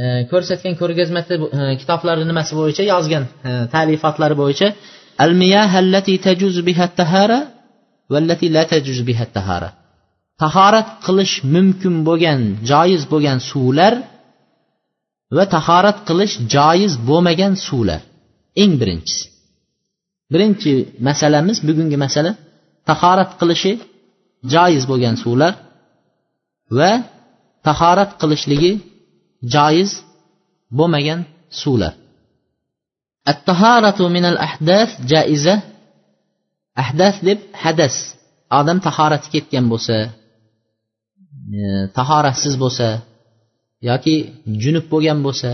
e, 0.01 0.03
ko'rsatgan 0.31 0.75
ko'rgazmasi 0.81 1.33
e, 1.59 1.61
kitoblari 1.81 2.23
nimasi 2.31 2.53
bo'yicha 2.61 2.83
yozgan 2.93 3.25
e, 3.49 3.51
ta'lifotlari 3.75 4.37
bo'yicha. 4.43 4.69
Al 5.25 5.33
allati 5.81 6.15
tajuz 6.27 6.57
biha 6.69 6.87
tahara 7.01 7.39
vallati 8.13 8.47
la 8.57 8.63
tajuz 8.73 8.99
biha 9.09 9.27
tahara 9.37 9.71
tahorat 10.43 10.89
qilish 11.07 11.35
mumkin 11.55 11.95
bo'lgan 12.09 12.41
joiz 12.71 13.03
bo'lgan 13.13 13.39
suvlar 13.51 13.95
va 15.37 15.45
tahorat 15.57 15.99
qilish 16.09 16.35
joiz 16.55 16.93
bo'lmagan 17.09 17.53
suvlar. 17.67 18.01
Eng 18.63 18.73
birinchisi. 18.81 19.25
Birinchi 20.33 20.73
masalamiz 21.09 21.59
bugungi 21.69 21.97
masala 22.05 22.31
tahorat 22.89 23.31
qilishi 23.41 23.73
joiz 24.55 24.85
bo'lgan 24.91 25.17
suvlar 25.23 25.53
va 26.79 26.93
tahorat 27.67 28.11
qilishligi 28.21 28.73
joiz 29.55 29.91
bo'lmagan 30.79 31.21
suvlar. 31.63 31.93
At-tahoratu 33.33 34.05
min 34.17 34.25
al-ahdath 34.33 34.93
jaiza. 35.13 35.55
Ahdas 36.83 37.17
deb 37.29 37.39
hadas. 37.63 37.95
Odam 38.59 38.79
tahorati 38.87 39.29
ketgan 39.35 39.67
bo'lsa 39.73 39.97
e, 41.59 41.63
tahoratsiz 41.97 42.55
bo'lsa 42.63 42.87
yoki 43.89 44.15
junub 44.63 44.87
bo'lgan 44.93 45.19
bo'lsa 45.27 45.51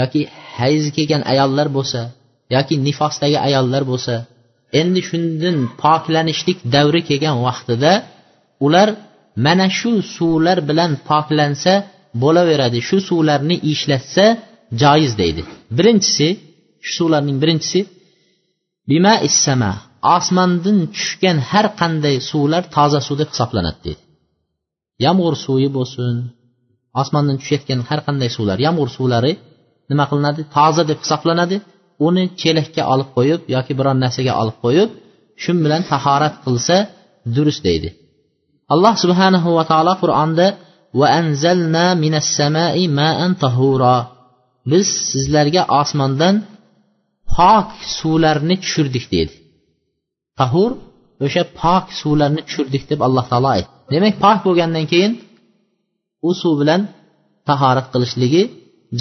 yoki 0.00 0.20
hayzi 0.58 0.90
kelgan 0.96 1.22
ayollar 1.32 1.68
bo'lsa 1.76 2.00
yoki 2.54 2.74
nifosdagi 2.86 3.38
ayollar 3.48 3.82
bo'lsa 3.90 4.14
endi 4.80 5.00
shundan 5.08 5.56
poklanishlik 5.82 6.58
davri 6.74 7.00
kelgan 7.08 7.36
vaqtida 7.46 7.92
ular 8.66 8.88
mana 9.46 9.66
shu 9.78 9.92
suvlar 10.16 10.58
bilan 10.68 10.92
poklansa 11.08 11.74
bo'laveradi. 12.22 12.78
Shu 12.88 12.96
suvlarni 13.08 13.56
ishlatsa 13.72 14.26
joiz 14.82 15.12
deydi. 15.20 15.42
Birinchisi 15.78 16.28
shu 16.84 16.92
suvlarning 16.98 17.38
birinchisi 17.42 17.80
bima 18.90 19.14
issama 19.28 19.72
osmondan 20.16 20.78
tushgan 20.94 21.38
har 21.50 21.66
qanday 21.80 22.16
suvlar 22.30 22.62
toza 22.76 23.00
suv 23.06 23.16
deb 23.20 23.28
hisoblanadi 23.32 23.78
deydi. 23.86 24.02
Yomg'ir 25.04 25.34
suvi 25.44 25.68
bo'lsin 25.76 26.14
osmondan 27.00 27.36
tushayotgan 27.40 27.80
har 27.88 28.00
qanday 28.06 28.30
suvlar 28.36 28.58
yomg'ir 28.66 28.88
suvlari 28.96 29.32
nima 29.90 30.04
qilinadi? 30.10 30.40
Toza 30.56 30.82
deb 30.90 30.98
hisoblanadi. 31.04 31.56
Uni 32.06 32.24
chelakka 32.40 32.82
olib 32.92 33.08
qo'yib 33.16 33.40
yoki 33.54 33.72
biron 33.78 33.98
narsaga 34.04 34.32
olib 34.42 34.56
qo'yib 34.64 34.90
shu 35.42 35.50
bilan 35.64 35.82
tahorat 35.92 36.34
qilsa 36.44 36.76
durust 37.36 37.62
deydi. 37.68 37.88
Alloh 38.74 38.94
subhanahu 39.02 39.48
va 39.58 39.64
taolo 39.70 39.94
qur'onda 40.02 40.46
vaanzalna 41.00 41.86
minas 42.02 42.28
samai 42.38 42.84
ma'an 43.00 43.32
tahura. 43.42 43.96
Biz 44.70 44.86
sizlarga 45.10 45.62
osmondan 45.80 46.34
pok 47.34 47.68
suvlarni 47.98 48.56
tushirdik 48.62 49.04
deydi. 49.12 49.34
Tahur 50.40 50.70
o'sha 51.24 51.42
pok 51.60 51.84
suvlarni 52.00 52.42
tushirdik 52.48 52.82
deb 52.90 53.00
alloh 53.06 53.24
taolo 53.30 53.48
aytdi. 53.56 53.70
Demak 53.92 54.14
pok 54.24 54.38
bo'lgandan 54.46 54.84
keyin 54.92 55.12
u 56.28 56.30
suv 56.40 56.54
bilan 56.60 56.80
tahorat 57.48 57.86
qilishligi 57.92 58.42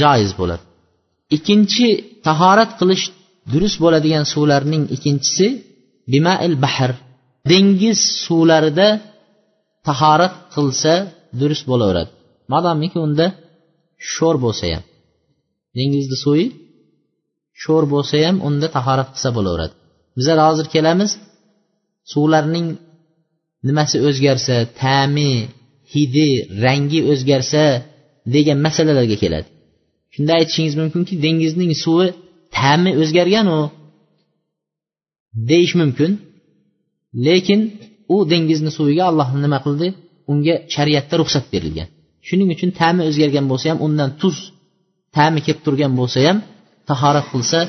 joiz 0.01 0.31
bo'ladi. 0.39 0.63
Ikkinchi 1.35 1.87
tahorat 2.27 2.71
qilish 2.79 3.05
durust 3.51 3.77
bo'ladigan 3.83 4.25
suvlarning 4.33 4.83
ikkinchisi 4.95 5.47
bimail 6.13 6.53
bahr. 6.63 6.91
Dengiz 7.51 7.99
suvlarida 8.25 8.87
tahorat 9.87 10.33
qilsa 10.53 10.93
durust 11.39 11.65
bo'laveradi. 11.71 12.11
Madomiki 12.53 12.97
unda 13.05 13.25
sho'r 14.13 14.35
bo'lsa 14.45 14.65
ham 14.73 14.83
dengizni 15.77 16.17
suvi 16.23 16.45
sho'r 17.63 17.83
bo'lsa 17.93 18.15
ham 18.25 18.35
unda 18.47 18.67
tahorat 18.77 19.09
qilsa 19.13 19.29
bo'laveradi. 19.37 19.73
Bizlar 20.17 20.37
hozir 20.47 20.67
kelamiz 20.75 21.11
suvlarning 22.11 22.67
nimasi 23.67 23.97
o'zgarsa 24.07 24.55
ta'mi 24.81 25.31
hidi 25.93 26.29
rangi 26.65 26.99
o'zgarsa 27.11 27.63
degan 28.35 28.57
masalalarga 28.65 29.17
keladi. 29.23 29.47
Shunda 30.13 30.31
aytishingiz 30.39 30.75
mumkinki 30.81 31.13
dengizning 31.25 31.71
suvi 31.83 32.07
ta'mi 32.57 32.91
o'zgargan 33.01 33.47
u 33.57 33.61
deyish 35.49 35.73
mumkin. 35.81 36.11
Lekin 37.27 37.61
u 38.13 38.15
dengizni 38.31 38.71
suviga 38.77 39.03
alloh 39.11 39.27
nima 39.43 39.59
qildi? 39.65 39.87
Unga 40.31 40.55
shariatda 40.75 41.15
ruxsat 41.21 41.45
berilgan. 41.53 41.87
Shuning 42.27 42.49
uchun 42.55 42.69
ta'mi 42.79 43.01
o'zgargan 43.09 43.45
bo'lsa 43.51 43.65
ham 43.71 43.79
undan 43.87 44.09
tuz 44.21 44.35
ta'mi 45.15 45.39
kelib 45.45 45.61
turgan 45.65 45.91
bo'lsa 45.99 46.19
ham 46.27 46.37
tahorat 46.89 47.25
qilsa 47.33 47.59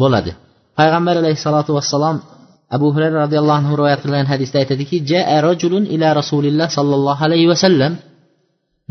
bo'ladi. 0.00 0.32
Payg'ambar 0.78 1.14
alayhissalotu 1.22 1.70
vassalom 1.78 2.16
abu 2.76 2.86
hurayra 2.94 3.16
roziyallohu 3.24 3.58
anhu 3.62 3.72
rivoyat 3.80 4.00
qilgan 4.04 4.26
hadisda 4.32 4.56
aytadiki 4.62 4.96
jaa 5.10 5.36
rajulun 5.48 5.84
ila 5.94 6.08
rasulilloh 6.20 6.68
sollallohu 6.78 7.20
alayhi 7.26 7.48
vasallam. 7.52 7.92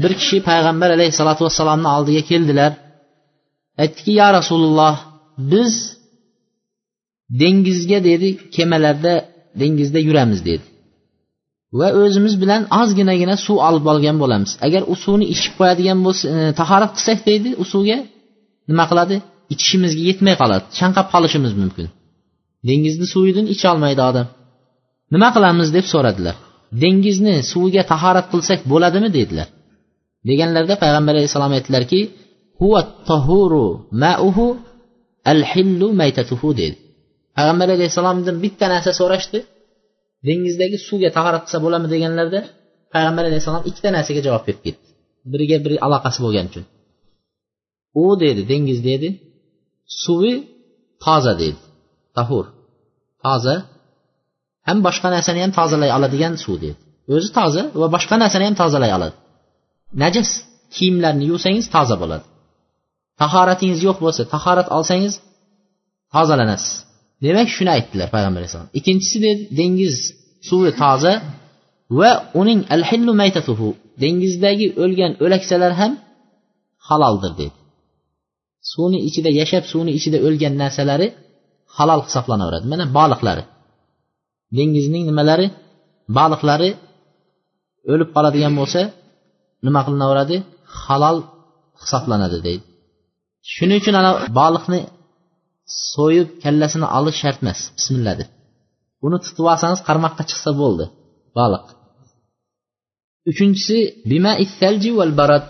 Bir 0.01 0.11
kishi 0.19 0.37
payg'ambar 0.49 0.89
alayhissalotu 0.97 1.41
vassalomni 1.47 1.89
oldiga 1.97 2.21
keldilar. 2.31 2.71
Aytdiki 3.83 4.11
ya 4.21 4.27
rasululloh 4.39 4.95
biz 5.51 5.73
dengizga 7.41 7.99
dedi 8.09 8.29
kemalarda 8.55 9.13
dengizda 9.61 9.99
yuramiz 10.07 10.41
dedi. 10.49 10.65
Va 11.79 11.87
o'zimiz 12.01 12.33
bilan 12.43 12.61
ozginagina 12.81 13.35
suv 13.45 13.57
olib 13.67 13.85
olgan 13.91 14.17
bo'lamiz. 14.23 14.51
Agar 14.67 14.81
u 14.91 14.95
suvni 15.03 15.25
ichib 15.33 15.53
qo'yadigan 15.59 15.99
bo'lsa 16.05 16.25
e, 16.35 16.37
tahorat 16.59 16.91
qilsak 16.97 17.19
deydi 17.29 17.49
u 17.61 17.63
suvga 17.73 17.97
nima 18.69 18.85
qiladi? 18.91 19.15
Ichishimizga 19.53 20.03
yetmay 20.09 20.35
qoladi. 20.41 20.65
Chanqab 20.79 21.07
qolishimiz 21.13 21.53
mumkin. 21.61 21.87
Dengizni 22.69 23.07
suvidan 23.13 23.45
icholmaydi 23.53 24.01
odam. 24.09 24.27
Nima 25.13 25.29
qilamiz 25.35 25.67
deb 25.77 25.85
so'radilar. 25.93 26.35
Dengizni 26.83 27.35
suviga 27.51 27.83
tahorat 27.91 28.25
qilsak 28.33 28.59
bo'ladimi 28.71 29.09
dedilar. 29.17 29.47
Deganlarida 30.29 30.75
payg'ambar 30.83 31.13
alayhissalom 31.15 31.51
aytdilarki 31.57 31.99
huva 32.59 32.81
tahuru 33.09 33.67
mauhu 34.03 34.47
al 35.31 35.41
hillu 35.51 35.87
maytatuhu 36.01 36.49
dedi. 36.61 36.77
Payg'ambar 37.37 37.67
alayhissalomdan 37.75 38.35
bitta 38.43 38.65
narsa 38.73 38.91
so'rashdi. 38.99 39.39
Dengizdagi 40.27 40.77
suvga 40.87 41.09
tahorat 41.17 41.43
qilsa 41.45 41.59
bo'ladimi 41.65 41.89
deganlarida 41.95 42.41
payg'ambar 42.93 43.23
alayhissalom 43.29 43.63
ikkita 43.69 43.89
narsaga 43.95 44.21
javob 44.27 44.43
berib 44.47 44.61
ketdi. 44.65 44.85
Biriga 45.31 45.57
biri 45.65 45.75
aloqasi 45.85 46.19
bo'lgani 46.25 46.47
uchun. 46.51 46.65
U 48.03 48.05
dedi 48.23 48.41
dengiz 48.51 48.79
dedi 48.89 49.07
suvi 50.03 50.33
toza 51.03 51.33
dedi. 51.43 51.59
Tahur 52.17 52.45
toza. 53.23 53.55
Ham 54.67 54.77
boshqa 54.87 55.07
narsani 55.15 55.39
ham 55.45 55.51
tozalay 55.59 55.91
oladigan 55.97 56.33
suv 56.43 56.55
dedi. 56.65 56.75
O'zi 57.15 57.29
toza 57.37 57.63
va 57.81 57.87
boshqa 57.95 58.15
narsani 58.23 58.45
ham 58.49 58.55
tozalay 58.61 58.91
oladi 58.97 59.15
najas 60.01 60.29
kiyimlarni 60.75 61.25
yuvsangiz 61.31 61.65
toza 61.75 61.95
bo'ladi. 62.01 62.25
Tahoratingiz 63.21 63.79
yo'q 63.87 63.97
bo'lsa 64.05 64.23
tahorat 64.33 64.67
olsangiz 64.77 65.13
tozalanasiz. 66.13 66.73
Demak 67.23 67.47
shuni 67.55 67.69
aytdilar 67.77 68.07
payg'ambar 68.15 68.39
alayhissalom 68.41 68.69
ikkinchisi 68.79 69.17
dengiz 69.59 69.95
suvi 70.49 70.71
toza 70.81 71.13
va 71.99 72.11
uning 72.41 72.59
al 72.75 72.83
hillu 72.89 73.11
maytatuhu 73.21 73.67
dengizdagi 74.03 74.67
o'lgan 74.83 75.11
o'laksalar 75.25 75.71
ham 75.79 75.91
haloldir 76.87 77.33
dedi. 77.41 77.57
Suvni 78.71 78.99
ichida 79.07 79.29
yashab 79.39 79.63
suvni 79.71 79.91
ichida 79.99 80.17
o'lgan 80.27 80.53
narsalari 80.63 81.07
halol 81.77 82.01
hisoblanaveradi. 82.07 82.65
Mana 82.73 82.85
baliqlari. 82.97 83.43
Dengizning 84.57 85.03
nimalari? 85.09 85.47
Baliqlari 86.17 86.69
o'lib 87.91 88.09
qoladigan 88.15 88.53
bo'lsa 88.59 88.81
nima 89.65 89.81
qilinaveradi? 89.85 90.37
Halol 90.83 91.17
hisoblanadi 91.81 92.37
deydi. 92.47 92.63
Shuning 93.53 93.79
uchun 93.81 93.95
ana 94.01 94.11
baliqni 94.39 94.79
so'yib 95.93 96.27
kallasini 96.43 96.87
olish 96.97 97.17
shart 97.21 97.39
emas. 97.43 97.59
Bismillah 97.77 98.13
deb. 98.19 98.29
Uni 99.05 99.17
tutib 99.23 99.45
olsangiz 99.53 99.81
qarmoqqa 99.87 100.23
chiqsa 100.29 100.51
bo'ldi. 100.61 100.85
Baliq. 101.37 101.65
Uchinchisi 103.31 103.77
bima 104.11 104.33
salji 104.59 104.91
val 104.99 105.13
barat 105.19 105.45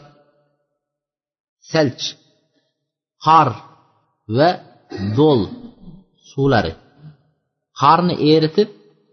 salj. 1.71 2.01
Qor 3.25 3.49
va 4.37 4.49
do'l 5.17 5.41
suvlari. 6.31 6.73
Qorni 7.81 8.15
eritib 8.33 8.69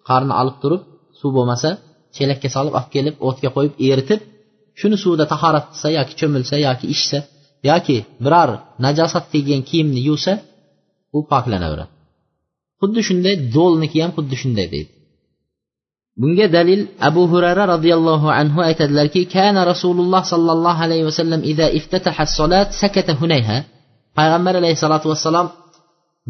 qorni 0.08 0.32
olib 0.40 0.56
turib 0.62 0.82
suv 1.20 1.30
bo'lmasa 1.36 1.70
chelakka 2.16 2.48
solib 2.56 2.74
olib 2.78 2.90
kelib 2.94 3.14
o'tga 3.28 3.48
qo'yib 3.56 3.74
eritib 3.90 4.20
shuni 4.80 4.96
suvda 5.04 5.24
tahorat 5.32 5.64
qilsa 5.70 5.88
yoki 5.98 6.14
cho'milsa 6.20 6.56
yoki 6.66 6.86
ichsa 6.94 7.18
yoki 7.70 7.96
biror 8.24 8.50
najosat 8.84 9.24
tegan 9.32 9.62
kiyimni 9.68 10.00
yuvsa 10.08 10.32
u 11.16 11.18
poklanaveradi 11.32 11.92
xuddi 12.80 13.00
shunday 13.08 13.34
do'lniki 13.56 13.98
ham 14.02 14.12
xuddi 14.16 14.36
shunday 14.42 14.66
deydi. 14.74 14.92
Bunga 16.20 16.46
dalil 16.56 16.80
abu 17.08 17.22
hurara 17.32 17.64
roziyallohu 17.74 18.28
anhu 18.40 18.60
aytadilarki 18.68 19.22
kana 19.34 19.60
rasululloh 19.72 20.22
sollallohu 20.32 20.80
alayhi 20.86 21.04
vasallam 21.10 21.40
ida 21.52 21.66
iftataha 21.78 22.24
solat 22.38 22.68
sakata 22.82 23.12
hunayha. 23.20 23.58
Payg'ambar 24.18 24.54
alayhissalotu 24.60 25.06
vassalom 25.12 25.46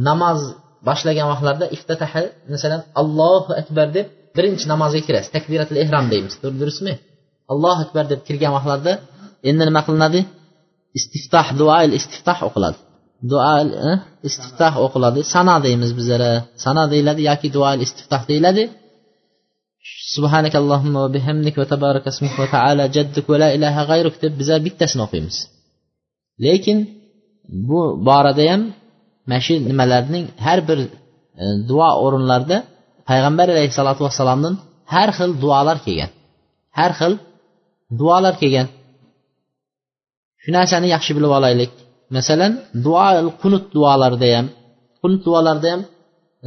namoz 0.08 0.40
boshlagan 0.88 1.26
vaqtlarida 1.32 1.66
iftataha 1.76 2.22
masalan 2.52 2.80
allohu 3.00 3.50
akbar 3.62 3.86
deb 3.96 4.06
birinchi 4.36 4.64
namozga 4.72 5.00
kirasiz. 5.06 5.30
Takbiratul 5.36 5.78
ehrom 5.84 6.06
deymiz. 6.12 6.34
Durustmi? 6.60 6.94
Allohu 7.52 7.80
akbar 7.86 8.04
deb 8.12 8.20
kirgan 8.28 8.52
vaqtlarda 8.56 8.92
endi 9.48 9.62
nima 9.68 9.80
qilinadi? 9.86 10.20
Istiftoh 10.98 11.46
duoil 11.60 11.90
istiftoh 11.98 12.38
o'qiladi. 12.48 12.78
Duo 13.30 13.42
e, 13.90 13.92
istiftah 14.28 14.72
o'qiladi. 14.84 15.20
Sana 15.34 15.54
deymiz 15.66 15.90
bizlara 15.98 16.32
sana 16.64 16.82
deyiladi 16.92 17.20
yoki 17.30 17.48
duo 17.56 17.70
istiftah 17.86 18.22
deyiladi. 18.30 18.62
Subhanak 20.14 20.54
allohumma 20.60 20.98
va 21.04 21.10
bihamdik 21.16 21.54
va 21.60 21.66
tabarak 21.72 22.04
ismik 22.12 22.34
va 22.40 22.46
taala 22.54 22.84
jadduk 22.96 23.26
va 23.32 23.36
la 23.42 23.48
ilaha 23.56 23.82
g'ayruk 23.90 24.16
deb 24.22 24.32
bizlar 24.40 24.60
bittasini 24.66 25.02
o'qiymiz. 25.06 25.36
Lekin 26.44 26.78
bu 27.68 27.80
borada 28.08 28.44
ham 28.50 28.62
mana 29.28 29.40
shu 29.46 29.54
nimalarning 29.70 30.24
har 30.46 30.58
bir 30.68 30.78
e, 31.42 31.44
duo 31.70 31.88
o'rinlarida 32.04 32.58
payg'ambar 33.10 33.46
alayhissalotu 33.54 34.00
vassalomdan 34.06 34.54
har 34.94 35.08
xil 35.18 35.30
duolar 35.42 35.78
kelgan. 35.86 36.10
Har 36.78 36.92
xil 36.98 37.12
duolar 38.00 38.34
kelgan. 38.42 38.68
Shu 40.42 40.48
narsani 40.58 40.88
yaxshi 40.94 41.12
bilib 41.16 41.32
olaylik. 41.38 41.72
Masalan 42.16 42.52
duo 42.84 43.06
qunut 43.42 43.64
duolarida 43.74 44.28
ham 44.36 44.46
qunut 45.02 45.20
duolarida 45.26 45.68
ham 45.72 45.82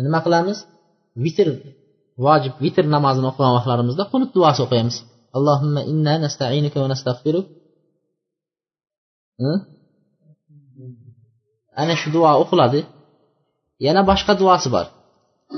nima 0.06 0.19
qilamiz 0.26 0.58
vitr 1.23 1.47
vojib 2.26 2.54
vitr 2.63 2.86
namozini 2.95 3.28
o'qigan 3.32 3.54
vaqtlarimizda 3.58 4.04
qunut 4.13 4.32
duosi 4.38 4.62
o'qiymiz 4.65 4.95
allohimma 5.38 5.82
inna 5.91 6.13
nastainuka 6.26 6.78
va 6.84 6.88
nastag'firuk 6.93 7.45
ana 11.82 11.93
shu 12.02 12.08
duo 12.15 12.32
o'qiladi 12.43 12.82
yana 13.86 14.02
boshqa 14.10 14.34
duosi 14.41 14.69
bor 14.76 14.88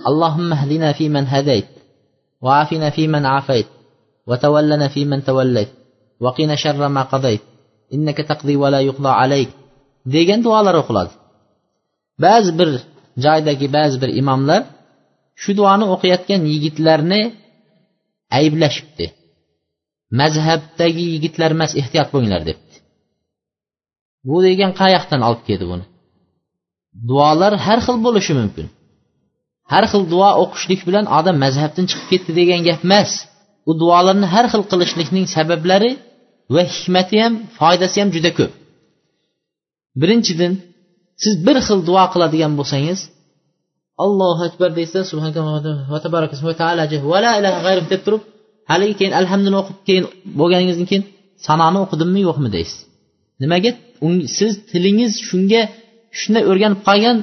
allohimma 0.10 0.56
hdina 0.62 0.90
fi 0.98 1.06
man 1.16 1.26
hadayt 1.34 1.68
va 2.44 2.52
afina 2.64 2.88
fi 2.96 3.04
man 3.14 3.24
afayt 3.40 3.68
va 4.30 4.36
tavallana 4.44 4.88
fi 4.94 5.02
man 5.12 5.22
tavallayt 5.28 5.72
sharra 6.64 6.88
ma 6.98 7.04
qadayt 7.12 7.44
innaka 7.96 8.22
taqdi 8.32 8.54
va 8.62 8.68
la 8.74 8.80
yuqda 8.90 9.12
alayk 9.24 9.50
degan 10.14 10.40
duolar 10.46 10.76
o'qiladi. 10.82 11.14
Ba'zi 12.24 12.52
bir 12.60 12.70
joydagi 13.26 13.68
ba'zi 13.78 13.98
bir 14.04 14.10
imomlar 14.22 14.62
shu 15.42 15.52
duoni 15.60 15.86
o'qiyotgan 15.94 16.42
yigitlarni 16.54 17.22
ayblashibdi. 18.40 19.06
Mazhabdagi 20.20 21.06
yigitlar 21.14 21.50
emas 21.58 21.72
ehtiyot 21.82 22.10
bo'linglar 22.14 22.42
debdi. 22.50 22.76
Bu 24.28 24.36
degan 24.48 24.72
qayoqdan 24.82 25.22
olib 25.28 25.44
keldi 25.48 25.66
buni? 25.72 25.86
Duolar 27.10 27.54
har 27.66 27.80
xil 27.86 27.98
bo'lishi 28.06 28.34
mumkin. 28.42 28.68
Har 29.72 29.86
xil 29.92 30.04
duo 30.14 30.30
o'qishlik 30.44 30.82
bilan 30.88 31.06
odam 31.18 31.38
mazhabdan 31.46 31.86
chiqib 31.90 32.08
ketdi 32.12 32.32
degan 32.40 32.62
gap 32.68 32.82
emas. 32.88 33.12
U 33.70 33.72
duolarni 33.82 34.28
har 34.34 34.46
xil 34.52 34.64
qilishlikning 34.72 35.26
sabablari 35.36 35.92
va 36.56 36.64
hikmati 36.74 37.16
ham 37.24 37.34
foydasi 37.58 37.98
ham 38.02 38.10
juda 38.16 38.32
ko'p. 38.40 38.52
Birinchidan 40.02 40.54
siz 41.24 41.34
bir 41.46 41.58
xil 41.68 41.80
duo 41.90 42.06
qiladigan 42.14 42.54
bo'lsangiz 42.60 43.00
allohu 44.06 44.42
akbar 44.50 44.70
deysiz 44.80 45.06
va 47.12 47.20
la 47.26 47.32
ilaha 47.40 47.72
deb 47.94 48.02
turib 48.06 48.24
haligi 48.70 48.94
keyin 49.00 49.14
alhamdulillah 49.22 49.62
o'qib 49.64 49.80
keyin 49.88 50.06
bo'lganingizdan 50.40 50.88
keyin 50.92 51.06
sanoni 51.48 51.80
o'qidimmi 51.86 52.22
yo'qmi 52.28 52.50
deysiz. 52.56 52.80
Nimaga? 53.44 53.72
Siz 54.38 54.52
tilingiz 54.72 55.12
shunga 55.28 55.62
shunday 56.20 56.44
o'rganib 56.52 56.82
qolgan 56.88 57.18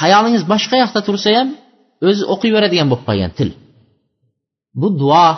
hayolingiz 0.00 0.42
boshqa 0.52 0.76
yoqda 0.82 1.00
tursa 1.08 1.28
ham 1.38 1.48
o'zi 2.08 2.22
o'qiyveradigan 2.34 2.86
bo'lib 2.90 3.04
qolgan 3.08 3.32
til. 3.38 3.50
Bu 4.80 4.88
duo 5.00 5.28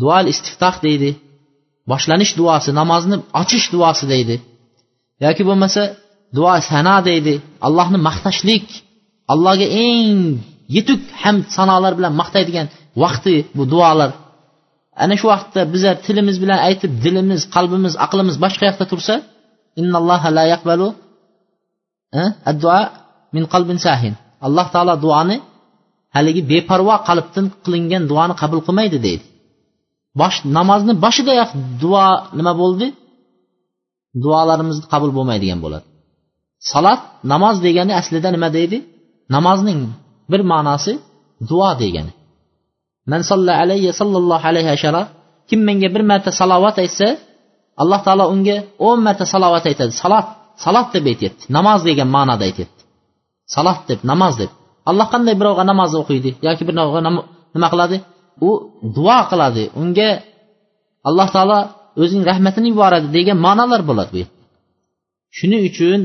dual 0.00 0.24
istiftoh 0.32 0.74
deydi 0.86 1.10
boshlanish 1.90 2.32
duosi 2.38 2.70
namozni 2.80 3.16
ochish 3.40 3.66
duosi 3.74 4.04
deydi. 4.12 4.34
Yoki 5.24 5.42
bo'lmasa 5.48 5.82
duo 6.36 6.54
sano 6.70 6.96
deydi. 7.08 7.34
Allohni 7.66 7.98
maqtashlik 8.08 8.66
allohga 9.32 9.66
eng 9.86 10.18
yetuk 10.76 11.00
hamd 11.22 11.44
sanolar 11.56 11.92
bilan 11.98 12.12
maqtaydigan 12.20 12.66
vaqti 13.02 13.34
bu 13.56 13.62
duolar. 13.72 14.10
Ana 15.02 15.14
shu 15.20 15.26
vaqtda 15.32 15.60
bizlar 15.74 15.96
tilimiz 16.06 16.36
bilan 16.42 16.58
aytib 16.68 16.92
dilimiz 17.04 17.40
qalbimiz 17.54 17.94
aqlimiz 18.04 18.36
boshqa 18.44 18.64
yoqda 18.70 18.84
tursa 18.92 19.14
innalloha 19.80 20.28
la 20.36 20.44
yaqbalu 20.52 20.88
eh, 22.20 22.28
adduo 22.50 22.80
min 23.34 23.44
qalbin 23.52 23.78
sahin. 23.86 24.14
Alloh 24.46 24.66
taolo 24.74 24.94
duoni 25.04 25.36
haligi 26.16 26.42
beparvo 26.50 26.94
qalbdan 27.08 27.46
qilingan 27.64 28.02
duoni 28.10 28.34
qabul 28.42 28.60
qilmaydi 28.66 28.98
deydi. 29.06 29.24
Bosh 30.20 30.36
namozni 30.56 30.92
boshidayoq 31.04 31.50
duo 31.82 32.06
nima 32.38 32.52
bo'ldi? 32.62 32.86
Duolarimiz 34.22 34.78
qabul 34.92 35.10
bo'lmaydigan 35.16 35.60
bo'ladi. 35.64 35.86
Salat 36.72 37.00
namoz 37.32 37.56
degani 37.66 37.92
aslida 38.00 38.28
nima 38.36 38.48
deydi? 38.56 38.78
Namozning 39.34 39.80
bir 40.30 40.42
ma'nosi 40.52 40.92
duo 41.50 41.70
degani. 41.82 42.12
Man 43.10 43.22
solla 43.30 43.52
alayhi 43.62 43.88
sallallohu 44.00 44.44
alayhi 44.50 44.70
ashara 44.76 45.02
kim 45.48 45.60
menga 45.68 45.88
bir 45.94 46.02
marta 46.10 46.30
salovat 46.40 46.76
aytsa 46.84 47.08
alloh 47.82 48.00
taolo 48.06 48.24
unga 48.34 48.56
o'n 48.88 48.98
marta 49.06 49.24
salovat 49.34 49.64
aytadi. 49.70 49.92
Salat 50.02 50.26
salat 50.64 50.86
deb 50.94 51.04
aytyapti. 51.12 51.44
Namoz 51.56 51.80
degan 51.88 52.08
ma'noda 52.16 52.44
aytyapti. 52.48 52.82
Salat 53.54 53.78
deb 53.88 54.00
namoz 54.10 54.34
deb. 54.40 54.50
Alloh 54.90 55.06
qanday 55.12 55.34
birovga 55.40 55.64
namoz 55.72 55.90
o'qiydi 56.00 56.30
yoki 56.46 56.62
birovga 56.68 57.00
nima 57.54 57.68
qiladi? 57.72 57.96
U 58.48 58.50
duo 58.96 59.18
qiladi. 59.30 59.64
Unga 59.80 60.08
alloh 61.08 61.28
taolo 61.34 61.58
o'zining 62.00 62.24
rahmatini 62.30 62.68
yuboradi 62.72 63.08
degan 63.16 63.38
ma'nolar 63.46 63.80
bo'ladi 63.90 64.12
bu 64.16 64.22
shuning 65.38 65.62
uchun 65.70 66.00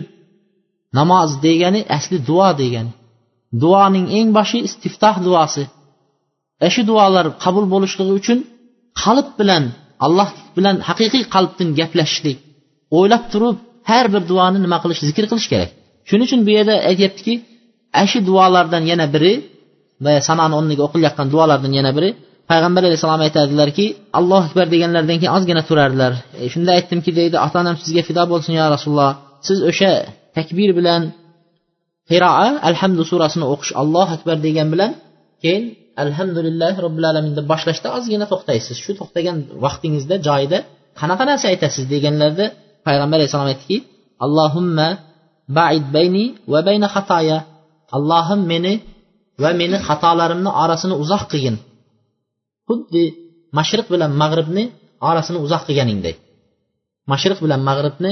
namoz 0.97 1.29
degani 1.45 1.81
asli 1.97 2.17
duo 2.29 2.49
degani. 2.61 2.91
Duoning 3.61 4.07
eng 4.17 4.29
boshi 4.37 4.57
istiftoh 4.67 5.15
duosi. 5.25 5.63
Ana 6.61 6.69
shu 6.75 6.81
duolar 6.89 7.25
qabul 7.43 7.65
bo'lishligi 7.73 8.13
uchun 8.19 8.37
qalb 9.01 9.27
bilan 9.39 9.63
alloh 10.05 10.29
bilan 10.57 10.75
haqiqiy 10.87 11.23
qalbdan 11.35 11.69
gaplashishlik 11.79 12.37
o'ylab 12.97 13.23
turib 13.31 13.57
har 13.89 14.05
bir 14.13 14.21
duoni 14.31 14.57
nima 14.65 14.77
qilish 14.83 15.01
zikr 15.09 15.25
qilish 15.31 15.47
kerak. 15.53 15.69
Shuning 16.07 16.25
uchun 16.29 16.41
bu 16.47 16.51
yerda 16.57 16.75
aytyaptiki 16.89 17.33
ana 17.99 18.07
shu 18.11 18.19
duolardan 18.29 18.83
yana 18.91 19.05
biri 19.13 19.33
va 20.05 20.13
sanani 20.27 20.53
o'rniga 20.59 20.81
o'qilayotgan 20.87 21.27
duolardan 21.33 21.73
yana 21.79 21.91
biri 21.97 22.09
payg'ambar 22.49 22.81
alayhissalom 22.87 23.21
aytadilarki 23.27 23.85
allohu 24.19 24.45
akbar 24.49 24.65
deganlaridan 24.73 25.17
keyin 25.21 25.33
ozgina 25.37 25.61
turardilar. 25.69 26.11
E, 26.41 26.43
shunda 26.53 26.71
aytdimki 26.77 27.11
deydi 27.19 27.35
ota 27.45 27.57
onam 27.63 27.75
sizga 27.83 28.01
fido 28.09 28.23
bo'lsin 28.31 28.53
yo 28.59 28.65
rasululloh. 28.75 29.11
Siz 29.47 29.59
o'sha 29.69 29.91
takbir 30.37 30.69
bilan 30.79 31.01
qiroa 32.11 32.47
alhamdu 32.69 33.01
surasini 33.11 33.45
o'qish 33.53 33.71
allohu 33.81 34.11
akbar 34.17 34.37
degan 34.47 34.67
bilan 34.73 34.91
keyin 35.43 35.63
alhamdulillah 36.03 36.71
robbil 36.85 37.05
alamin 37.11 37.33
deb 37.37 37.45
boshlashda 37.51 37.87
ozgina 37.97 38.25
to'xtaysiz. 38.31 38.75
Shu 38.85 38.91
to'xtagan 38.99 39.37
vaqtingizda 39.65 40.15
joyida 40.27 40.57
qanaqa 40.99 41.23
narsa 41.29 41.45
aytasiz? 41.53 41.83
deganlarida 41.93 42.45
payg'ambar 42.87 43.17
alayhissalom 43.19 43.49
aytdiki 43.53 43.77
allohumma 44.25 44.87
baid 45.57 45.85
bayni 45.95 46.25
va 46.51 46.59
bayna 46.67 46.87
xatoya. 46.95 47.37
Allohim 47.97 48.41
meni 48.51 48.73
va 49.43 49.51
meni 49.61 49.77
xatolarimni 49.87 50.51
orasini 50.63 50.95
uzoq 51.03 51.23
qilgin. 51.31 51.55
Xuddi 52.67 53.03
mashriq 53.57 53.87
bilan 53.93 54.11
mag'ribni 54.21 54.63
orasini 55.09 55.39
uzoq 55.45 55.63
qilganingdek 55.67 56.15
mashriq 57.11 57.39
bilan 57.45 57.61
mag'ribni 57.69 58.11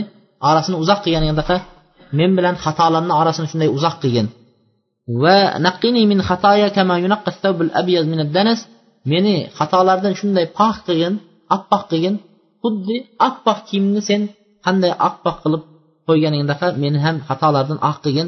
orasini 0.49 0.77
uzoq 0.83 0.99
qilganingdaqa 1.05 1.55
men 2.17 2.31
bilan 2.37 2.55
xatolarni 2.63 3.13
orasini 3.21 3.47
shunday 3.51 3.69
uzoq 3.77 3.95
qilgin. 4.01 4.27
Va 5.21 5.39
naqqini 5.65 6.01
min 6.11 6.19
xatoya 6.29 6.67
kama 6.77 6.95
abyad 7.81 8.05
min 8.11 8.19
danas 8.35 8.59
meni 9.11 9.35
xatolardan 9.57 10.13
shunday 10.19 10.45
pok 10.57 10.75
qilgin 10.87 11.13
oppoq 11.55 11.83
qilgin. 11.91 12.15
Xuddi 12.61 12.95
oppoq 13.27 13.59
kiyimni 13.67 14.01
sen 14.09 14.21
qanday 14.65 14.93
oppoq 15.07 15.37
qilib 15.43 15.63
qo'yganingdaqa 16.07 16.67
meni 16.83 16.99
ham 17.05 17.17
xatolardan 17.27 17.79
oq 17.89 17.97
qilgin 18.03 18.27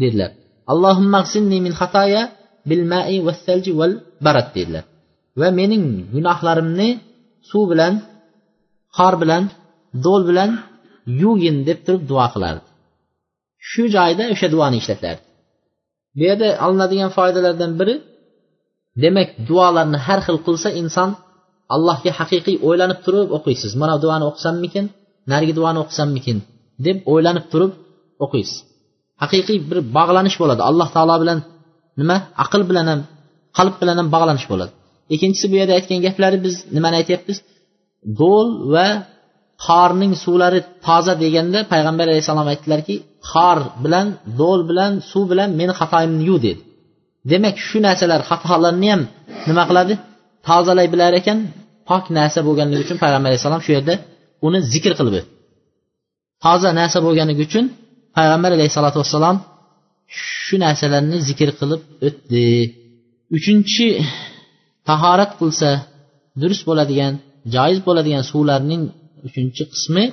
dedilar. 0.00 0.30
Allohumma 0.72 1.20
min 1.66 1.72
xatoya 1.80 2.22
bil 2.68 2.82
mai 2.92 3.16
vassalji 3.26 3.72
val 3.80 3.92
barat 4.24 4.48
dedilar. 4.56 4.84
Va 5.40 5.48
mening 5.58 5.84
gunohlarimni 6.14 6.88
suv 7.50 7.64
bilan 7.72 7.94
qor 8.96 9.14
bilan 9.22 9.42
do'l 10.04 10.22
bilan 10.30 10.50
yuvgin 11.20 11.56
deb 11.68 11.78
turib 11.86 12.02
duo 12.10 12.26
qilardi. 12.34 12.66
Shu 13.70 13.82
joyda 13.96 14.24
o'sha 14.34 14.46
duoni 14.54 14.76
ishlatardi 14.82 15.22
bu 16.16 16.22
yerda 16.28 16.48
olinadigan 16.66 17.10
foydalardan 17.16 17.72
biri 17.80 17.94
demak 19.02 19.28
duolarni 19.48 19.98
har 20.06 20.20
xil 20.26 20.38
qilsa 20.46 20.68
inson 20.80 21.10
allohga 21.74 22.12
haqiqiy 22.20 22.56
o'ylanib 22.68 22.98
turib 23.06 23.28
o'qiysiz. 23.36 23.72
Mana 23.82 23.94
duoni 24.04 24.24
o'qisammikin 24.30 24.84
narigi 25.32 25.54
duoni 25.58 25.78
o'qisammikin 25.84 26.38
deb 26.86 26.96
o'ylanib 27.12 27.44
turib 27.52 27.72
o'qiysiz. 28.24 28.58
Haqiqiy 29.22 29.58
bir 29.70 29.78
bog'lanish 29.96 30.36
bo'ladi. 30.42 30.62
Alloh 30.70 30.88
taolo 30.96 31.16
bilan 31.22 31.38
nima? 32.00 32.16
Aql 32.44 32.62
bilan 32.70 32.86
ham 32.90 33.00
qalb 33.58 33.74
bilan 33.80 33.96
ham 34.00 34.08
bog'lanish 34.14 34.46
bo'ladi. 34.52 34.72
Ikkinchisi 35.14 35.46
bu 35.50 35.54
yerda 35.60 35.72
aytgan 35.78 36.00
gaplari 36.06 36.38
biz 36.46 36.54
nimani 36.76 36.96
aytyapmiz? 37.00 37.38
Do'l 38.20 38.48
va 38.74 38.88
qorning 39.66 40.12
suvlari 40.24 40.60
toza 40.86 41.14
deganda 41.24 41.58
payg'ambar 41.72 42.06
alayhissalom 42.10 42.46
aytdilarki 42.52 42.94
qor 43.32 43.58
bilan 43.84 44.06
do'l 44.40 44.60
bilan 44.70 44.92
suv 45.10 45.24
bilan 45.32 45.48
meni 45.60 45.72
xatoyimni 45.80 46.22
yuv 46.28 46.38
dedi. 46.46 46.60
Demak 47.30 47.56
shu 47.66 47.78
narsalar 47.86 48.20
xatolarni 48.30 48.88
ham 48.92 49.02
nima 49.48 49.64
qiladi? 49.70 49.94
Tozalay 50.48 50.86
bilar 50.94 51.12
ekan 51.20 51.38
pok 51.88 52.04
narsa 52.18 52.40
bo'lganligi 52.46 52.82
uchun 52.86 52.98
payg'ambar 53.04 53.28
alayhissalom 53.30 53.62
shu 53.66 53.70
yerda 53.76 53.94
uni 54.46 54.58
zikr 54.72 54.92
qilib 54.98 55.14
o'tdi. 55.18 55.30
Toza 56.44 56.70
narsa 56.80 56.98
bo'lganligi 57.06 57.42
uchun 57.48 57.64
payg'ambar 58.16 58.50
alayhissalotu 58.56 58.98
vassalom 59.02 59.36
shu 60.44 60.56
narsalarni 60.64 61.18
zikr 61.28 61.48
qilib 61.60 61.80
o'tdi. 62.08 62.44
Uchinchi 63.36 63.86
tahorat 64.88 65.32
qilsa 65.40 65.70
durust 66.40 66.62
bo'ladigan 66.68 67.12
joiz 67.54 67.78
bo'ladigan 67.86 68.24
suvlarning 68.30 68.82
uchinchi 69.26 69.64
qismi 69.72 70.04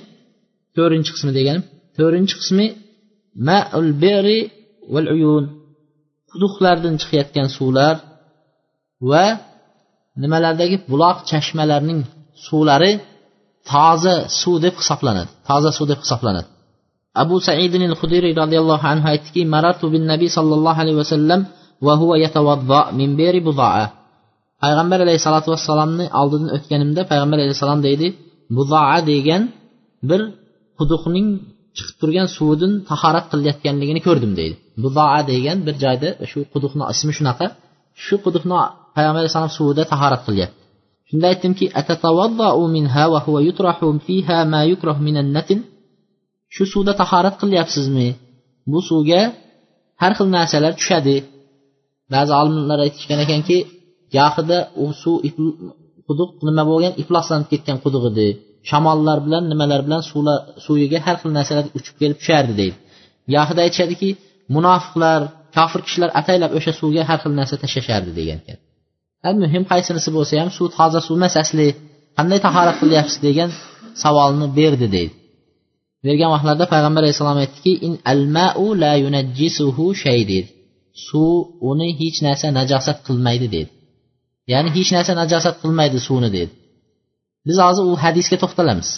to'rtinchi 0.76 1.12
qismi 1.16 1.32
deganim 1.38 1.64
to'rtinchi 1.98 2.36
qismi 2.42 2.66
maul 3.48 3.88
beri 4.04 4.40
val 4.94 5.08
uyun. 5.16 5.46
Quduqlardan 6.32 6.96
chiqayotgan 7.02 7.48
suvlar 7.58 7.96
va 9.10 9.26
nimalardagi 10.22 10.78
buloq 10.92 11.18
chashmalarning 11.30 12.02
suvlari 12.48 12.92
toza 13.72 14.16
suv 14.40 14.56
deb 14.66 14.76
hisoblanadi 14.82 15.30
toza 15.48 15.70
suv 15.78 15.86
deb 15.92 16.00
hisoblanadi. 16.04 16.48
Abu 17.24 17.36
saidin 17.48 17.84
al 17.90 17.96
hudiriy 18.00 18.34
roziyallohu 18.42 18.86
anhu 18.94 19.08
aytdiki 19.14 19.42
marartu 19.56 19.86
bin 19.94 20.04
nabiy 20.12 20.30
sollallohu 20.38 20.80
alayhi 20.84 21.00
vasallam 21.04 21.42
va 21.86 21.94
huva 22.02 22.16
yatawadda 22.26 22.80
min 23.00 23.10
beri 23.22 23.42
budaa. 23.48 23.84
Payg'ambar 24.64 25.00
alayhissalotu 25.06 25.50
vassalomni 25.54 26.06
oldidan 26.22 26.50
o'tganimda 26.58 27.02
payg'ambar 27.12 27.38
alayhissalom 27.44 27.80
deydi 27.88 28.08
buzoa 28.58 28.98
degan 29.12 29.44
bir 30.10 30.22
quduqning 30.80 31.28
chiqib 31.78 31.96
turgan 32.02 32.28
suvidan 32.38 32.72
tahorat 32.90 33.26
qilayotganligini 33.32 34.02
ko'rdim 34.08 34.34
deydi. 34.40 34.56
Buzoa 34.84 35.20
degan 35.32 35.58
bir 35.68 35.76
joyda 35.84 36.10
shu 36.32 36.40
quduqni 36.54 36.84
ismi 36.94 37.12
shunaqa. 37.18 37.46
Shu 38.06 38.16
quduqni 38.26 38.58
payg'ambar 38.96 39.20
alayhissalom 39.22 39.54
suvida 39.58 39.84
tahorat 39.94 40.22
qilyapti. 40.28 40.58
Shunda 41.10 41.26
aytdimki 41.32 41.66
shu 46.56 46.64
suvda 46.74 46.94
tahorat 47.02 47.36
qilyapsizmi? 47.42 48.08
Bu 48.72 48.80
suvga 48.90 49.22
har 50.02 50.12
xil 50.18 50.28
narsalar 50.38 50.74
tushadi. 50.80 51.16
Ba'zi 52.14 52.32
olimlar 52.42 52.80
aytishgan 52.86 53.20
ekanki 53.26 53.58
gohida 54.16 54.58
u 54.84 54.86
suv 55.02 55.16
quduq 56.08 56.32
nima 56.48 56.64
bo'lgan? 56.72 56.94
Ifloslanib 57.02 57.48
ketgan 57.52 57.78
quduq 57.86 58.04
edi. 58.12 58.28
Shamollar 58.70 59.18
bilan 59.26 59.44
nimalar 59.52 59.82
bilan 59.88 60.02
suvlar 60.10 60.38
suviga 60.66 61.00
har 61.06 61.16
xil 61.22 61.32
narsalar 61.38 61.66
uchib 61.78 61.96
kelib 62.02 62.18
tushardi 62.22 62.54
deydi. 62.62 62.76
Gohida 63.34 63.62
aytishadiki 63.66 64.10
munofiqlar 64.56 65.22
kofir 65.56 65.82
kishilar 65.86 66.10
ataylab 66.20 66.52
o'sha 66.58 66.72
suvga 66.80 67.02
har 67.10 67.20
xil 67.24 67.34
narsa 67.40 67.56
tashlashardi 67.64 68.12
degan 68.20 68.40
ekan 68.44 68.60
al 69.30 69.36
muhim 69.44 69.64
qaysinisi 69.72 70.10
bo'lsa 70.18 70.34
ham 70.42 70.50
suv 70.58 70.68
toza 70.78 71.00
suv 71.08 71.16
emas 71.20 71.36
asli 71.44 71.68
qanday 72.18 72.40
tahorat 72.48 72.78
qilyapsiz 72.82 73.20
degan 73.28 73.50
savolni 74.04 74.48
berdi 74.60 74.88
deydi. 74.96 75.14
Bergan 76.06 76.30
vaqtlarida 76.36 76.66
payg'ambar 76.74 77.02
alayhissalom 77.04 77.40
aytdiki 77.44 77.74
in 77.88 77.94
al 78.12 78.22
mau 78.38 78.66
la 78.84 78.94
yunajjisuhu 79.04 79.86
shay 80.04 80.20
deydi. 80.32 80.50
Suv 81.08 81.36
uni 81.70 81.90
hech 82.00 82.18
narsa 82.28 82.48
najosat 82.60 82.98
qilmaydi 83.08 83.48
dedi 83.56 83.72
ya'ni 84.52 84.70
hech 84.76 84.90
narsa 84.96 85.14
najosat 85.22 85.56
qilmaydi 85.62 86.00
suvni 86.08 86.30
dedi 86.38 86.54
biz 87.48 87.58
hozir 87.66 87.84
u 87.92 87.94
hadisga 88.04 88.38
to'xtalamiz. 88.44 88.90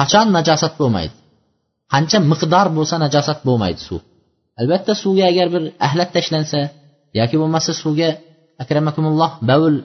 Qachon 0.00 0.26
najosat 0.36 0.74
bo'lmaydi? 0.80 1.14
Qancha 1.92 2.18
miqdor 2.32 2.66
bo'lsa 2.76 2.94
najosat 3.04 3.38
bo'lmaydi 3.48 3.80
suv. 3.88 4.00
Albatta 4.60 4.92
suvga 5.02 5.24
agar 5.32 5.46
bir 5.54 5.62
ahlat 5.86 6.08
tashlansa 6.16 6.60
yoki 7.18 7.36
bo'lmasa 7.42 7.70
suvga 7.82 8.10
akramakumulloh 8.62 9.32
bavul 9.50 9.76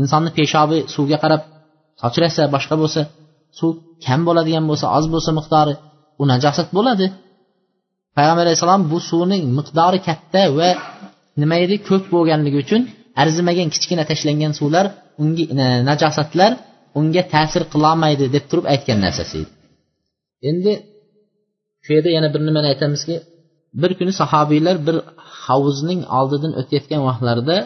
insonni 0.00 0.30
peshobi 0.38 0.78
suvga 0.94 1.16
qarab 1.24 1.42
sochrasa 2.02 2.42
boshqa 2.54 2.74
bo'lsa 2.82 3.00
suv 3.58 3.70
kam 4.04 4.20
bo'ladigan 4.28 4.64
bo'lsa 4.70 4.86
oz 4.98 5.04
bo'lsa 5.14 5.30
miqdori 5.38 5.74
u 6.20 6.22
najosat 6.32 6.68
bo'ladi. 6.76 7.06
Payg'ambar 8.16 8.44
alayhissalom 8.46 8.82
bu 8.90 8.98
suvning 9.10 9.42
miqdori 9.58 9.98
katta 10.08 10.42
va 10.58 10.68
nima 11.40 11.56
edi? 11.64 11.74
Ko'p 11.88 12.04
bo'lganligi 12.14 12.58
uchun 12.64 12.82
arzimagan 13.22 13.68
kichkina 13.74 14.04
tashlangan 14.10 14.52
suvlar 14.60 14.86
unga 15.22 15.44
e, 15.64 15.66
najosatlar 15.90 16.52
unga 16.98 17.22
ta'sir 17.34 17.62
qilolmaydi 17.72 18.24
deb 18.34 18.44
turib 18.50 18.66
aytgan 18.72 18.98
narsasi 19.04 19.34
edi. 19.42 19.50
Endi 20.50 20.72
shu 21.84 21.90
yerda 21.96 22.10
yana 22.16 22.28
bir 22.34 22.40
nimani 22.48 22.66
aytamizki 22.72 23.14
bir 23.82 23.90
kuni 23.98 24.12
sahobiylar 24.20 24.76
bir 24.86 24.96
hovuzning 25.46 26.00
oldidan 26.18 26.52
o'tayotgan 26.60 27.00
vaqtlarida 27.08 27.56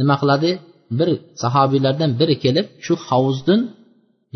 nima 0.00 0.16
qiladi? 0.22 0.50
Bir 0.98 1.08
sahobiylardan 1.42 2.10
biri 2.20 2.36
kelib 2.44 2.66
shu 2.84 2.94
hovuzdan 3.08 3.60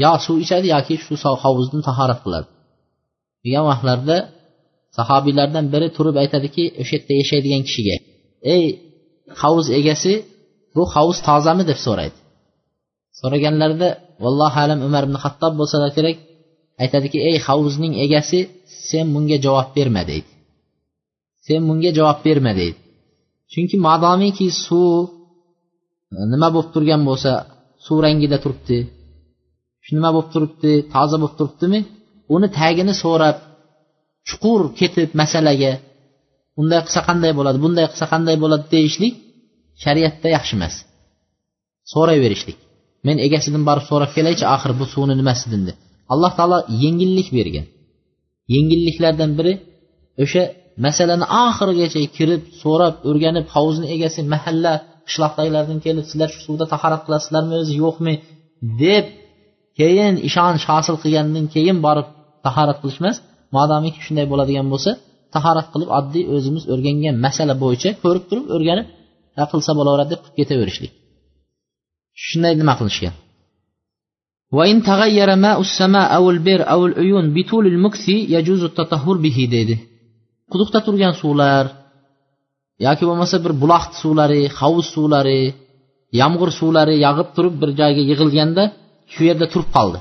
yo 0.03 0.13
suv 0.25 0.37
ichadi 0.45 0.67
yoki 0.75 0.95
shu 1.05 1.15
hovuzdan 1.45 1.81
tahorat 1.89 2.21
qiladi. 2.25 2.49
Degan 3.45 3.65
vaqtlarda 3.71 4.17
sahobiylardan 4.99 5.65
biri 5.75 5.89
turib 5.97 6.17
aytadiki 6.23 6.65
o'sha 6.83 6.95
yerda 6.97 7.13
yashaydigan 7.23 7.63
kishiga 7.69 7.97
ey 8.55 8.65
hovuz 9.43 9.67
egasi 9.79 10.13
bu 10.75 10.83
hovuz 10.95 11.19
tozami? 11.29 11.65
deb 11.71 11.79
so'raydi. 11.87 12.19
So'raganlarida 13.21 13.89
vallohu 14.25 14.59
alam 14.65 14.81
umar 14.89 15.03
ibn 15.09 15.17
hattob 15.25 15.53
bo'lsalar 15.61 15.91
kerak. 15.97 16.17
Aytadiki 16.83 17.19
ey 17.29 17.37
hovuzning 17.47 17.93
egasi 18.05 18.39
sen 18.89 19.07
bunga 19.15 19.37
javob 19.45 19.69
berma 19.77 20.03
deydi. 20.11 20.31
Sen 21.47 21.61
bunga 21.69 21.91
javob 21.99 22.19
berma 22.27 22.53
deydi. 22.61 22.79
Chunki 23.53 23.77
madomiki 23.87 24.47
suv 24.65 25.03
e, 26.19 26.21
nima 26.33 26.49
bo'lib 26.55 26.71
turgan 26.75 27.03
bo'lsa 27.09 27.33
suv 27.87 27.99
rangida 28.05 28.39
turibdi. 28.45 28.79
Shu 29.85 29.91
nima 29.99 30.11
bo'lib 30.15 30.31
turibdi 30.35 30.73
toza 30.95 31.17
bo'lib 31.23 31.37
turibdimi 31.39 31.81
uni 32.35 32.49
tagini 32.59 32.95
so'rab 33.03 33.37
chuqur 34.29 34.61
ketib 34.79 35.11
masalaga 35.21 35.73
unday 36.61 36.81
qilsa 36.87 37.01
qanday 37.09 37.33
bo'ladi 37.39 37.59
bunday 37.65 37.87
qilsa 37.93 38.07
qanday 38.13 38.37
bo'ladi 38.43 38.65
deyishlik 38.75 39.15
shariatda 39.85 40.29
yaxshi 40.37 40.53
emas. 40.59 40.75
So'rayverishlik. 41.93 42.59
Men 43.07 43.17
egasidan 43.27 43.63
borib 43.69 43.85
so'rab 43.91 44.11
kelaychi 44.17 44.45
axir 44.55 44.71
bu 44.81 44.85
suvni 44.93 45.15
nimasidan 45.21 45.63
deb. 45.69 45.77
Alloh 46.13 46.33
taolo 46.39 46.59
yengillik 46.83 47.29
bergan. 47.39 47.67
Yengilliklardan 48.55 49.31
biri 49.39 49.53
o'sha 50.25 50.43
masalani 50.87 51.27
oxirigacha 51.45 52.01
kirib 52.17 52.43
so'rab 52.63 52.95
o'rganib 53.09 53.47
hovuzni 53.55 53.87
egasi 53.95 54.21
mahalla 54.35 54.73
qishloqdagilardan 55.09 55.79
kelib 55.87 56.05
sizlar 56.11 56.29
shu 56.35 56.41
suvda 56.47 56.65
tahorat 56.73 57.03
qilasizlarmi 57.07 57.55
o'zi 57.63 57.75
yo'qmi 57.85 58.15
deb 58.85 59.05
keyin 59.79 60.15
ishonch 60.29 60.65
hosil 60.73 60.97
qilgandan 61.03 61.47
keyin 61.55 61.79
borib 61.87 62.09
tahorat 62.47 62.79
qilish 62.83 62.99
emas 63.03 63.17
modomiki 63.57 64.01
shunday 64.07 64.27
bo'ladigan 64.33 64.67
bo'lsa 64.73 64.91
tahorat 65.36 65.68
qilib 65.74 65.90
oddiy 66.00 66.26
o'zimiz 66.36 66.64
o'rgangan 66.74 67.16
masala 67.26 67.54
bo'yicha 67.64 67.90
ko'rib 68.04 68.24
turib 68.30 68.46
o'rganib 68.56 68.88
qilsa 69.52 69.72
bo'laveradi 69.80 70.10
deb 70.14 70.22
qilib 70.24 70.38
ketaverishlik 70.40 70.92
shunday 72.28 72.54
nima 72.62 72.76
qilishgan 72.82 73.16
وإن 74.58 74.84
تغير 74.84 75.30
ماء 75.36 75.62
السماء 75.62 76.16
أو 76.16 76.30
البئر 76.30 76.62
أو 76.74 76.86
العيون 76.86 77.26
بطول 77.34 77.68
المكث 77.68 78.10
يجوز 78.10 78.64
التطهر 78.64 79.18
به 79.26 79.38
dedi 79.56 79.76
quduqda 80.52 80.80
turgan 80.86 81.14
suvlar 81.22 81.66
yoki 82.88 83.04
bo'lmasa 83.10 83.36
bir 83.44 83.54
buloq 83.62 83.86
suvlari 84.02 84.42
hovuz 84.60 84.88
suvlari 84.96 85.42
yomg'ir 86.22 86.50
suvlari 86.60 86.96
yog'ib 87.06 87.30
turib 87.36 87.56
bir 87.62 87.70
joyga 87.80 88.04
yig'ilganda 88.10 88.64
shu 89.14 89.22
yerda 89.30 89.46
turib 89.54 89.70
qoldi 89.78 90.00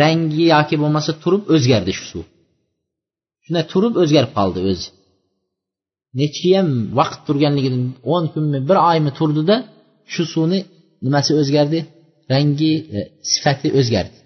rangi 0.00 0.44
yoki 0.54 0.76
bo'lmasa 0.82 1.10
turib 1.22 1.42
o'zgardi 1.54 1.92
shu 1.98 2.04
suv 2.12 2.24
Shunday 3.45 3.65
turib 3.71 3.93
o'zgarib 4.01 4.31
qoldi 4.37 4.59
o'zi. 4.71 4.87
Nechiyam 6.21 6.69
vaqt 6.99 7.19
turganligidan 7.27 7.83
o'n 8.13 8.25
kunmi 8.33 8.59
bir 8.69 8.77
oymi 8.89 9.11
turdida 9.19 9.55
shu 10.13 10.23
suvni 10.33 10.59
nimasi 11.05 11.31
o'zgardi? 11.41 11.79
Rangi 12.31 12.73
e, 12.97 12.99
sifati 13.31 13.67
o'zgardi. 13.79 14.17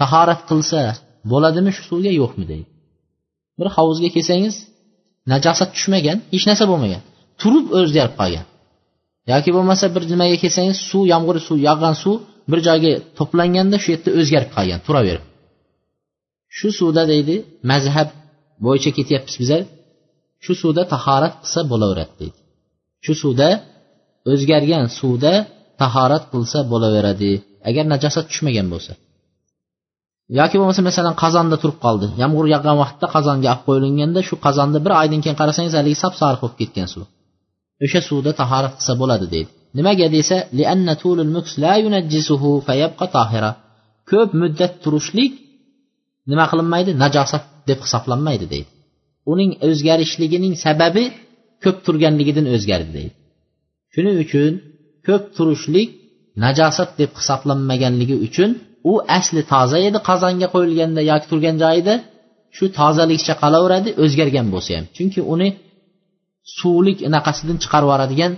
Tahorat 0.00 0.40
qilsa 0.50 0.80
bo'ladimi 1.32 1.70
shu 1.76 1.82
suvga? 1.90 2.10
Yo'qmi 2.20 2.44
deydi. 2.50 2.68
Bir 3.58 3.68
hovuzga 3.76 4.08
kelsangiz 4.16 4.54
najosat 5.32 5.70
tushmagan 5.76 6.18
hech 6.34 6.44
narsa 6.48 6.64
bo'lmagan. 6.72 7.02
Turib 7.40 7.66
o'zgarib 7.80 8.14
qolgan. 8.20 8.46
Yoki 9.32 9.50
bo'lmasa 9.56 9.84
bir 9.94 10.02
nimaga 10.12 10.36
kelsangiz 10.44 10.76
suv 10.90 11.04
yomg'ir 11.12 11.36
suv 11.46 11.58
yog'gan 11.68 11.94
suv 12.02 12.16
bir 12.50 12.58
joyga 12.68 12.92
to'planganda 13.18 13.76
shu 13.82 13.88
yerda 13.94 14.10
o'zgarib 14.20 14.50
qolgan 14.56 14.80
turaverib. 14.86 15.24
Shu 16.58 16.68
suvda 16.78 17.02
deydi 17.12 17.36
mazhab 17.70 18.08
bo'yicha 18.64 18.90
ketyapmiz 18.98 19.34
bizlar. 19.42 19.62
Shu 20.44 20.52
suvda 20.62 20.82
tahorat 20.94 21.34
qilsa 21.42 21.60
bo'laveradi 21.70 22.14
deydi. 22.20 22.38
Shu 23.04 23.12
suvda 23.22 23.48
o'zgargan 24.32 24.84
suvda 24.98 25.32
tahorat 25.82 26.24
qilsa 26.32 26.58
bo'laveradi. 26.72 27.32
Agar 27.68 27.84
najosat 27.92 28.24
tushmagan 28.30 28.66
bo'lsa. 28.72 28.92
Yoki 30.38 30.56
bo'lmasa 30.60 30.82
masalan 30.88 31.14
qozonda 31.22 31.56
turib 31.62 31.78
qoldi. 31.84 32.06
Yomg'ir 32.22 32.46
yog'gan 32.54 32.76
vaqtda 32.82 33.06
qozonga 33.14 33.48
olib 33.52 33.62
qo'yilganda 33.66 34.20
shu 34.28 34.34
qozonni 34.46 34.78
bir 34.84 34.92
oydan 35.00 35.20
keyin 35.24 35.36
qarasangiz 35.40 35.74
haligi 35.78 35.98
sap 36.04 36.14
sariq 36.20 36.40
bo'lib 36.42 36.56
ketgan 36.60 36.88
suv. 36.92 37.04
O'sha 37.84 38.00
suvda 38.08 38.30
tahorat 38.40 38.72
qilsa 38.78 38.92
bo'ladi 39.00 39.26
deydi. 39.34 39.50
Nimaga 39.78 40.06
desa 40.16 40.36
ko'p 44.10 44.30
muddat 44.40 44.72
turishlik 44.84 45.32
nima 46.30 46.44
qilinmaydi? 46.50 46.90
Najosat 47.04 47.44
deb 47.68 47.78
hisoblanmaydi 47.84 48.46
deydi. 48.54 48.70
Uning 49.32 49.50
o'zgarishligining 49.68 50.54
sababi 50.64 51.04
ko'p 51.64 51.76
turganligidan 51.86 52.46
o'zgardi 52.54 52.90
deydi. 52.98 53.14
Shuning 53.94 54.16
uchun 54.24 54.52
ko'p 55.06 55.24
turishlik 55.36 55.88
najosat 56.44 56.90
deb 57.00 57.10
hisoblanmaganligi 57.18 58.16
uchun 58.26 58.50
u 58.90 58.92
asli 59.18 59.42
toza 59.52 59.78
edi 59.88 59.98
qozonga 60.08 60.46
qo'yilganda 60.54 61.02
yoki 61.10 61.26
turgan 61.30 61.56
joyida. 61.64 61.94
Shu 62.56 62.64
tozaligicha 62.80 63.34
qolaveradi 63.42 63.90
o'zgargan 64.04 64.46
bo'lsa 64.54 64.70
ham. 64.76 64.84
Chunki 64.96 65.20
uni 65.34 65.48
suvlik 66.58 66.98
anaqasidan 67.08 67.56
chiqarib 67.62 67.86
yuboradigan 67.88 68.32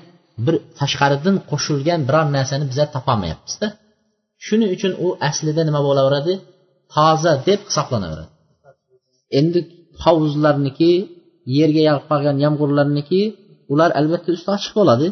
bir 0.46 0.54
tashqaridan 0.80 1.36
qo'shilgan 1.50 2.00
biror 2.08 2.26
narsani 2.36 2.64
bizlar 2.70 2.88
topolmayapmizda. 2.96 3.66
Shuning 4.46 4.70
uchun 4.76 4.92
u 5.04 5.06
aslida 5.28 5.62
nima 5.68 5.80
bo'laveradi? 5.88 6.32
Toza 6.94 7.32
deb 7.48 7.60
hisoblanaveradi. 7.68 8.32
Endi 9.38 9.58
hovuzlarniki 10.04 10.90
yerga 11.58 11.82
yog'ib 11.88 12.04
qolgan 12.10 12.36
yomg'irlarniki 12.44 13.20
ular 13.72 13.90
albatta 14.00 14.30
usti 14.36 14.48
ochiq 14.56 14.72
bo'ladi. 14.78 15.06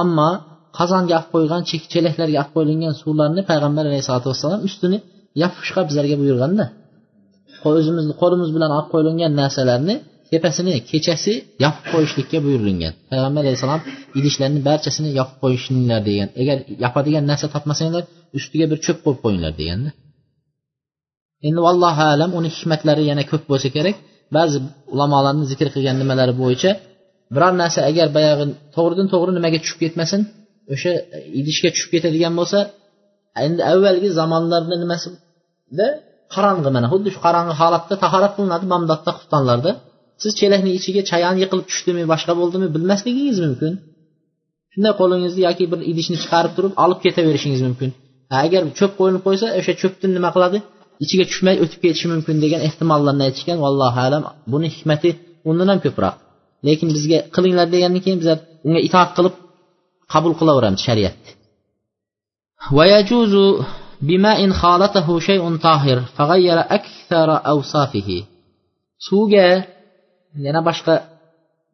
Ammo 0.00 0.30
qozonga 0.78 1.14
olib 1.18 1.28
qo'ygan 1.34 1.62
chelaklarga 1.92 2.38
olib 2.42 2.52
qo'yilgan 2.56 2.94
suvlarni 3.02 3.42
payg'ambar 3.50 3.84
alayhisalotu 3.90 4.26
vassalom 4.32 4.60
ustini 4.68 4.98
yopishga 5.42 5.80
bizlarga 5.88 6.16
buyurganda 6.22 6.66
o'zimizni 7.68 8.14
qo'limiz 8.22 8.50
bilan 8.56 8.70
olib 8.76 8.88
qo'yilgan 8.92 9.32
narsalarni 9.40 9.94
tepasini 10.30 10.72
kechasi 10.90 11.32
yopib 11.64 11.84
qo'yishlikka 11.92 12.38
buyurilgan. 12.46 12.92
Payg'ambar 13.10 13.40
alayhissalom 13.44 13.82
idishlarni 14.18 14.60
barchasini 14.68 15.10
yopib 15.18 15.36
qo'yishinglar 15.42 16.00
degan 16.08 16.28
agar 16.42 16.56
yopadigan 16.84 17.24
narsa 17.30 17.46
topmasanglar 17.54 18.02
ustiga 18.38 18.66
bir 18.70 18.78
cho'p 18.86 18.98
qo'yib 19.04 19.20
qo'yinglar 19.24 19.52
deganda 19.60 19.90
endi 21.48 21.60
vallohu 21.66 22.02
alam 22.14 22.30
uni 22.38 22.48
hikmatlari 22.56 23.02
yana 23.10 23.24
ko'p 23.30 23.44
bo'lsa 23.50 23.68
kerak. 23.76 23.96
Ba'zi 24.36 24.58
ulamolarni 24.94 25.44
zikr 25.50 25.68
qilgan 25.74 25.96
nimalari 26.02 26.34
bo'yicha 26.42 26.70
biror 27.34 27.52
narsa 27.62 27.80
agar 27.90 28.06
boyag'i 28.16 28.44
to'g'ridan 28.76 29.06
to'g'ri 29.12 29.32
nimaga 29.38 29.58
tushib 29.62 29.78
ketmasin 29.84 30.20
o'sha 30.74 30.92
idishga 31.40 31.68
tushib 31.74 31.90
ketadigan 31.94 32.34
bo'lsa 32.40 32.58
endi 33.46 33.60
avvalgi 33.72 34.08
zamonlarni 34.20 34.76
nimasida 34.82 35.86
qorong'i 36.34 36.70
mana 36.76 36.86
xuddi 36.92 37.08
shu 37.14 37.20
qorong'i 37.26 37.54
holatda 37.60 37.94
tahorat 38.04 38.32
qilinadi 38.36 38.66
bomdodda 38.72 39.10
xuftonlarda. 39.18 39.70
Siz 40.22 40.32
chelakni 40.40 40.70
ichiga 40.78 41.02
chayon 41.10 41.36
yiqilib 41.42 41.66
tushdimi 41.70 42.04
boshqa 42.12 42.32
bo'ldimi 42.40 42.66
bilmasligingiz 42.74 43.38
mumkin. 43.46 43.72
Shunday 44.72 44.94
qo'lingizni 45.00 45.40
yoki 45.48 45.64
bir 45.72 45.80
idishni 45.90 46.16
chiqarib 46.22 46.52
turib 46.56 46.72
olib 46.84 46.98
ketaverishingiz 47.04 47.62
mumkin. 47.66 47.90
Agar 48.42 48.62
cho'p 48.78 48.92
qo'yilib 48.98 49.22
qo'ysa 49.26 49.46
o'sha 49.58 49.72
cho'pni 49.82 50.08
nima 50.16 50.30
qiladi? 50.36 50.58
ichiga 51.03 51.23
tushmay 51.29 51.55
o'tib 51.63 51.79
ketishi 51.83 52.07
mumkin 52.13 52.35
degan 52.43 52.61
ehtimollarni 52.67 53.23
aytishgan 53.27 53.57
vallohu 53.65 53.99
alam 54.07 54.23
buni 54.51 54.67
hikmati 54.75 55.09
undan 55.49 55.67
ham 55.71 55.79
ko'proq 55.85 56.15
lekin 56.67 56.87
bizga 56.95 57.19
qilinglar 57.35 57.67
degandan 57.73 58.01
keyin 58.05 58.19
bizlar 58.21 58.39
unga 58.67 58.79
itoat 58.87 59.09
qilib 59.17 59.35
qabul 60.13 60.33
qilaveramiz 60.39 60.81
shariatni 60.87 61.31
ويجوز 62.77 63.33
بماء 64.01 64.49
خالطه 64.61 65.19
شيء 65.19 65.43
طاهر 65.57 65.97
فغير 66.17 66.57
أكثر 66.59 67.29
أوصافه 67.53 68.09
suvga 69.07 69.47
yana 70.45 70.61
boshqa 70.67 70.93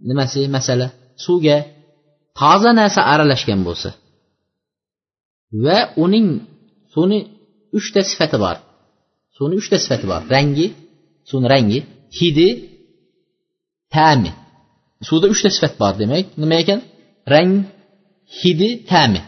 nimasi 0.10 0.42
masala 0.56 0.88
suvga 1.26 1.58
toza 2.40 2.72
narsa 2.80 3.02
aralashgan 3.14 3.60
bo'lsa 3.68 3.90
va 5.66 5.78
uning 6.04 6.28
suvni 6.94 7.20
uchta 7.78 8.00
sifati 8.10 8.38
bor 8.44 8.56
Suvni 9.41 9.57
uchta 9.61 9.77
sifati 9.83 10.07
bor 10.13 10.21
rangi 10.35 10.67
suvni 11.31 11.49
rangi 11.55 11.79
hidi 12.19 12.49
ta'mi. 13.95 14.31
Suvda 15.09 15.27
uchta 15.35 15.49
sifat 15.57 15.73
bor 15.81 15.93
demak 16.01 16.27
nima 16.43 16.57
ekan 16.63 16.81
rang 17.33 17.51
hidi 18.41 18.71
ta'mi. 18.91 19.21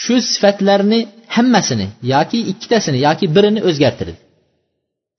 Shu 0.00 0.14
sifatlarni 0.32 1.00
hammasini 1.36 1.86
yoki 2.14 2.38
ikkitasini 2.52 2.98
yoki 3.06 3.26
birini 3.36 3.60
o'zgartirdi 3.68 4.14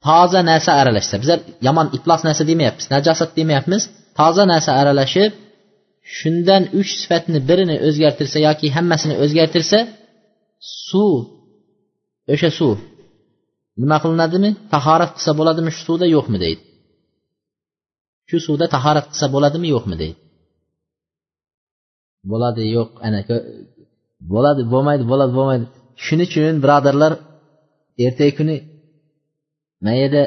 toza 0.05 0.41
narsa 0.49 0.71
aralashsa 0.81 1.15
bizlar 1.21 1.39
yomon 1.67 1.87
iflos 1.97 2.21
narsa 2.27 2.43
demayapmiz 2.51 2.85
najosat 2.95 3.31
demayapmiz 3.39 3.83
toza 4.19 4.43
narsa 4.51 4.71
aralashib 4.81 5.31
shundan 6.17 6.63
uch 6.79 6.91
sifatni 7.01 7.39
birini 7.49 7.75
o'zgartirsa 7.87 8.37
yoki 8.47 8.67
hammasini 8.75 9.15
o'zgartirsa 9.23 9.79
suv 10.87 11.15
o'sha 12.33 12.49
suv 12.59 12.77
nima 13.81 13.97
qilinadimi? 14.03 14.49
Tahorat 14.73 15.11
qilsa 15.15 15.31
bo'ladimi? 15.39 15.69
Shu 15.75 15.81
suvda 15.87 16.05
yo'qmi 16.15 16.37
deydi. 16.43 16.61
Shu 18.29 18.37
suvda 18.45 18.65
tahorat 18.75 19.05
qilsa 19.11 19.27
bo'ladimi? 19.35 19.67
Yo'qmi 19.75 19.95
deydi. 20.01 20.17
Bo'ladi 22.31 22.63
yo'q 22.75 22.89
ana 23.05 23.19
bo'ladi 24.31 24.61
bo'lmaydi 24.73 25.03
bo'ladi 25.11 25.33
bo'lmaydi. 25.39 25.65
Shuning 26.05 26.29
uchun 26.31 26.55
birodarlar 26.63 27.13
ertagi 28.05 28.33
kuni 28.39 28.55
mayada 29.85 30.23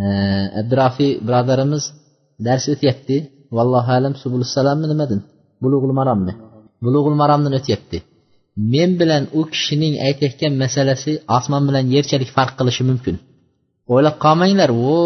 e, 0.00 0.04
abdurafiy 0.60 1.12
birodarimiz 1.26 1.84
dars 2.46 2.64
o'tyapti. 2.74 3.16
Vallohu 3.56 3.90
alam 3.98 4.14
subulsalammi 4.22 4.86
nimadan 4.92 5.20
bulug'ul 5.62 5.92
marommi? 5.98 6.32
Bulug'ul 6.84 7.14
maromdan 7.22 7.52
o'tyapti. 7.60 7.98
Men 8.72 8.90
bilan 9.00 9.22
u 9.38 9.40
kishining 9.54 9.94
aytayotgan 10.06 10.52
masalasi 10.62 11.12
osmon 11.36 11.62
bilan 11.68 11.84
yerchalik 11.94 12.30
farq 12.36 12.52
qilishi 12.58 12.82
mumkin. 12.90 13.16
O'ylab 13.92 14.16
qolmanglar 14.24 14.70
o 14.94 14.96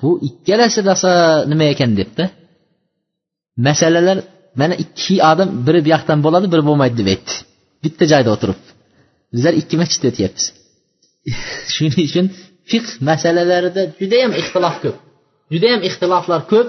bu 0.00 0.10
ikkalasi 0.28 0.78
rosa 0.88 1.12
nima 1.50 1.66
ekan? 1.74 1.90
debdi. 2.00 2.24
Masalalar 3.66 4.18
mana 4.60 4.74
ikki 4.84 5.14
odam 5.30 5.48
biri 5.66 5.80
bu 5.84 5.88
yoqdan 5.94 6.18
bo'ladi 6.26 6.46
biri 6.52 6.62
bo'lmaydi 6.68 6.96
deb 7.00 7.08
aytdi. 7.14 7.32
Bitta 7.84 8.04
joyda 8.12 8.30
o'tirib. 8.34 8.60
Bizlar 9.34 9.54
ikki 9.60 9.74
masjidda 9.82 10.06
o'tyapmiz. 10.12 10.44
Shuning 11.74 12.02
uchun 12.08 12.26
fiqh 12.70 12.90
masalalarida 13.08 13.82
judayam 14.00 14.32
ixtilof 14.40 14.76
ko'p. 14.84 14.96
Judayam 15.54 15.80
ixtiloflar 15.88 16.40
ko'p. 16.52 16.68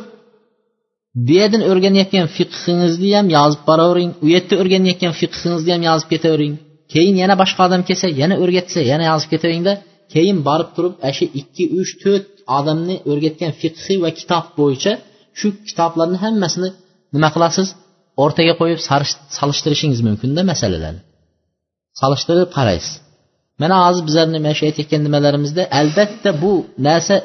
Bu 1.15 1.31
yerdan 1.39 1.61
o'rganayotgan 1.69 2.25
fiqhingizni 2.37 3.09
ham 3.17 3.27
yozib 3.37 3.61
boravering. 3.69 4.11
U 4.25 4.27
yerda 4.35 4.55
o'rganayotgan 4.61 5.13
fiqhingizni 5.21 5.71
ham 5.75 5.83
yozib 5.89 6.07
ketavering. 6.13 6.53
Keyin 6.93 7.15
yana 7.23 7.35
boshqa 7.41 7.61
odam 7.67 7.81
kelsa 7.89 8.07
yana 8.21 8.35
o'rgatsa 8.43 8.79
yana 8.91 9.03
yozib 9.11 9.29
ketaveringda. 9.33 9.73
Keyin 10.13 10.37
borib 10.47 10.69
turib 10.75 10.93
ana 11.05 11.13
shu 11.17 11.25
ikki 11.39 11.63
uch 11.79 11.91
to'rt 12.03 12.27
odamni 12.57 12.95
o'rgatgan 13.11 13.51
fiqhi 13.61 13.95
va 14.03 14.09
kitob 14.19 14.45
bo'yicha 14.59 14.93
shu 15.39 15.47
kitoblarni 15.67 16.17
hammasini 16.25 16.69
nima 17.15 17.29
qilasiz? 17.35 17.67
O'rtaga 18.23 18.53
qo'yib 18.61 18.79
solishtirishingiz 19.37 19.99
mumkinda 20.07 20.41
masalalarni 20.51 21.01
solishtirib 22.01 22.49
qaraysiz. 22.57 22.93
Mana 23.61 23.75
hozir 23.85 24.03
bizlarni 24.07 24.39
mana 24.45 24.55
shu 24.57 24.63
aytayotgan 24.69 25.01
nimalarimizda. 25.07 25.63
Albatta 25.79 26.29
bu 26.43 26.53
narsa 26.87 27.15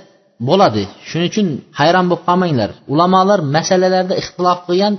bo'ladi. 0.49 0.83
Shuning 1.09 1.29
uchun 1.33 1.47
hayron 1.79 2.07
bo'lib 2.11 2.23
qolmanglar. 2.29 2.71
Ulamolar 2.93 3.41
masalalarda 3.57 4.15
ixtilof 4.23 4.59
qilgan 4.69 4.95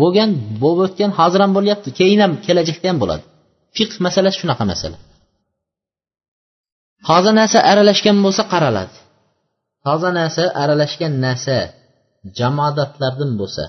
bo'lgan 0.00 0.30
bo'lib 0.62 0.80
o'tgan 0.86 1.10
hozir 1.18 1.40
ham 1.44 1.52
bo'lyapti 1.56 1.88
keyin 1.98 2.20
ham 2.24 2.32
kelajakda 2.46 2.86
ham 2.90 2.98
bo'ladi. 3.02 3.24
Fiqh 3.76 3.94
masalasi 4.06 4.36
shunaqa 4.42 4.64
masala. 4.72 4.98
Toza 7.08 7.32
narsa 7.40 7.58
aralashgan 7.70 8.16
bo'lsa 8.24 8.42
qaraladi. 8.52 8.94
Toza 9.86 10.10
narsa 10.18 10.42
aralashgan 10.62 11.12
narsa 11.26 11.56
jamodatlardan 12.38 13.30
bo'lsa 13.40 13.64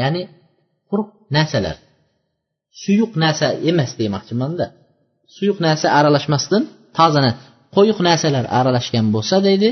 ya'ni 0.00 0.22
quruq 0.90 1.08
narsalar. 1.36 1.76
Suyuq 2.82 3.12
narsa 3.24 3.46
emas 3.70 3.90
demoqchimanda. 4.00 4.66
Suyuq 5.36 5.58
narsa 5.66 5.86
aralashmasdan 5.98 6.62
toza 6.98 7.20
qo'yiq 7.76 7.98
narsalar 8.08 8.44
aralashgan 8.58 9.06
bo'lsa 9.14 9.36
deydi 9.46 9.68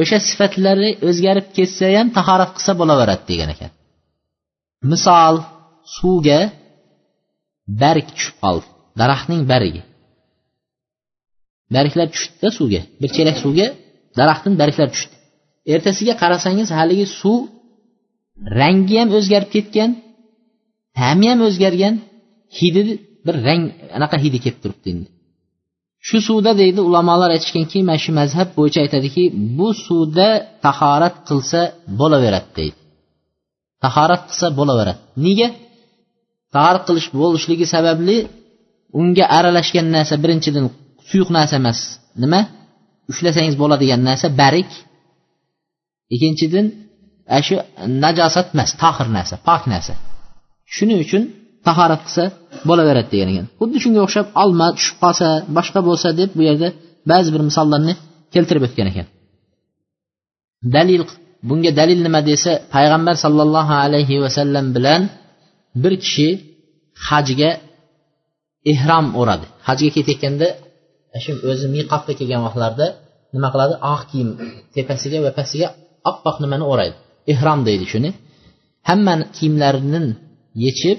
o'sha 0.00 0.18
sifatlari 0.28 0.90
o'zgarib 1.08 1.46
ketsa 1.56 1.86
ham 1.98 2.08
tahorat 2.18 2.50
qilsa 2.56 2.72
bo'laveradi 2.80 3.24
degan 3.30 3.48
ekan. 3.54 3.70
Misol 4.90 5.34
suvga 5.96 6.40
barg 7.82 8.06
tushib 8.16 8.36
qoldi 8.42 8.66
daraxtning 9.00 9.42
bargi 9.52 9.82
barglar 11.74 12.08
tushdida 12.14 12.48
suvga 12.58 12.80
bir 13.00 13.10
chelak 13.16 13.36
suvga 13.44 13.66
daraxtdan 14.18 14.54
barglar 14.62 14.88
tushdi. 14.94 15.14
Ertasiga 15.74 16.14
qarasangiz 16.22 16.68
haligi 16.78 17.06
suv 17.20 17.40
rangi 18.60 18.94
ham 19.00 19.08
o'zgarib 19.18 19.50
ketgan 19.56 19.90
ta'mi 20.98 21.26
ham 21.30 21.40
o'zgargan 21.48 21.94
hidi 22.58 22.82
bir 23.26 23.34
rang 23.46 23.62
anaqa 23.96 24.16
hidi 24.24 24.38
kelib 24.44 24.58
turibdi 24.62 24.88
endi. 24.94 25.08
Shu 26.06 26.18
suvda 26.28 26.52
deydi 26.60 26.80
ulamolar 26.88 27.30
aytishganki 27.36 27.78
mana 27.88 27.98
shu 28.04 28.10
mazhab 28.20 28.48
bo'yicha 28.58 28.80
aytadiki 28.84 29.22
bu 29.58 29.68
suvda 29.86 30.28
tahorat 30.64 31.16
qilsa 31.28 31.60
bo'laveradi 32.00 32.50
deydi. 32.58 32.78
Tahorat 33.84 34.22
qilsa 34.28 34.46
bo'laveradi. 34.58 35.00
Nega? 35.26 35.48
Tahorat 36.54 36.82
qilish 36.88 37.08
bo'lishligi 37.20 37.66
sababli 37.74 38.16
unga 39.00 39.24
aralashgan 39.38 39.86
narsa 39.96 40.14
birinchidan 40.22 40.64
suyuq 41.08 41.28
narsa 41.36 41.54
emas. 41.62 41.78
Nima? 42.22 42.40
Ushlasangiz 43.10 43.54
bo'ladigan 43.62 44.00
narsa 44.08 44.26
barik. 44.40 44.70
Ikkinchidan 46.14 46.66
shu 47.46 47.54
najosat 48.04 48.46
emas 48.54 48.70
tohir 48.82 49.08
narsa 49.16 49.34
pok 49.48 49.62
narsa. 49.72 49.94
Shuning 50.74 50.98
uchun 51.06 51.22
tahorat 51.66 52.00
qilsa 52.06 52.24
bo'laveradi 52.68 53.08
degan 53.14 53.28
ekan 53.32 53.46
xuddi 53.60 53.78
shunga 53.84 54.00
o'xshab 54.06 54.26
olma 54.42 54.66
tushib 54.76 54.96
qolsa 55.02 55.28
boshqa 55.56 55.80
bo'lsa 55.88 56.08
deb 56.20 56.30
bu 56.38 56.42
yerda 56.48 56.68
ba'zi 57.10 57.28
bir 57.34 57.42
misollarni 57.48 57.92
keltirib 58.34 58.62
o'tgan 58.66 58.86
ekan. 58.92 59.06
Dalil 60.74 61.00
bunga 61.48 61.70
dalil 61.80 61.98
nima 62.06 62.20
desa 62.30 62.52
payg'ambar 62.74 63.14
sollallohu 63.24 63.74
alayhi 63.84 64.14
vasallam 64.24 64.66
bilan 64.76 65.02
bir 65.82 65.92
kishi 66.04 66.28
hajga 67.08 67.50
ehrom 68.72 69.06
o'radi. 69.20 69.46
Hajga 69.68 69.90
ketayotganda 69.96 70.48
shu 71.24 71.32
o'zi 71.50 71.66
miqofga 71.76 72.12
kelgan 72.18 72.40
vaqtlarida 72.46 72.86
nima 73.34 73.48
qiladi? 73.52 73.74
Oq 73.92 74.02
kiyim 74.10 74.30
tepasiga 74.74 75.18
va 75.26 75.30
pastiga 75.38 75.68
oppoq 76.10 76.36
nimani 76.44 76.64
o'raydi? 76.72 76.96
Ehrom 77.32 77.60
deydi 77.68 77.84
shuni. 77.92 78.10
Hamma 78.88 79.14
kiyimlarini 79.36 80.00
yechib 80.64 80.98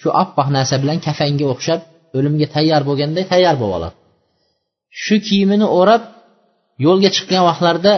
shu 0.00 0.08
oppoq 0.22 0.48
narsa 0.56 0.74
bilan 0.82 0.98
kafanga 1.06 1.46
o'xshab 1.52 1.80
o'limga 2.16 2.46
tayyor 2.54 2.82
bo'lganday 2.88 3.24
tayyor 3.32 3.56
bo'lib 3.60 3.76
oladi. 3.78 3.96
Shu 5.02 5.16
kiyimini 5.26 5.66
o'rab 5.78 6.02
yo'lga 6.86 7.08
chiqqan 7.16 7.42
vaqtlarida 7.48 7.94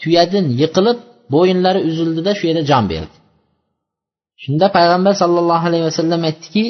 tuyadan 0.00 0.46
yiqilib 0.60 0.98
bo'yinlari 1.34 1.80
uzildida 1.88 2.30
shu 2.38 2.44
yerda 2.48 2.62
jon 2.70 2.84
berdi. 2.92 3.14
Shunda 4.42 4.66
payg'ambar 4.76 5.14
sollallohu 5.22 5.64
alayhi 5.70 5.86
vasallam 5.90 6.20
aytdiki 6.28 6.64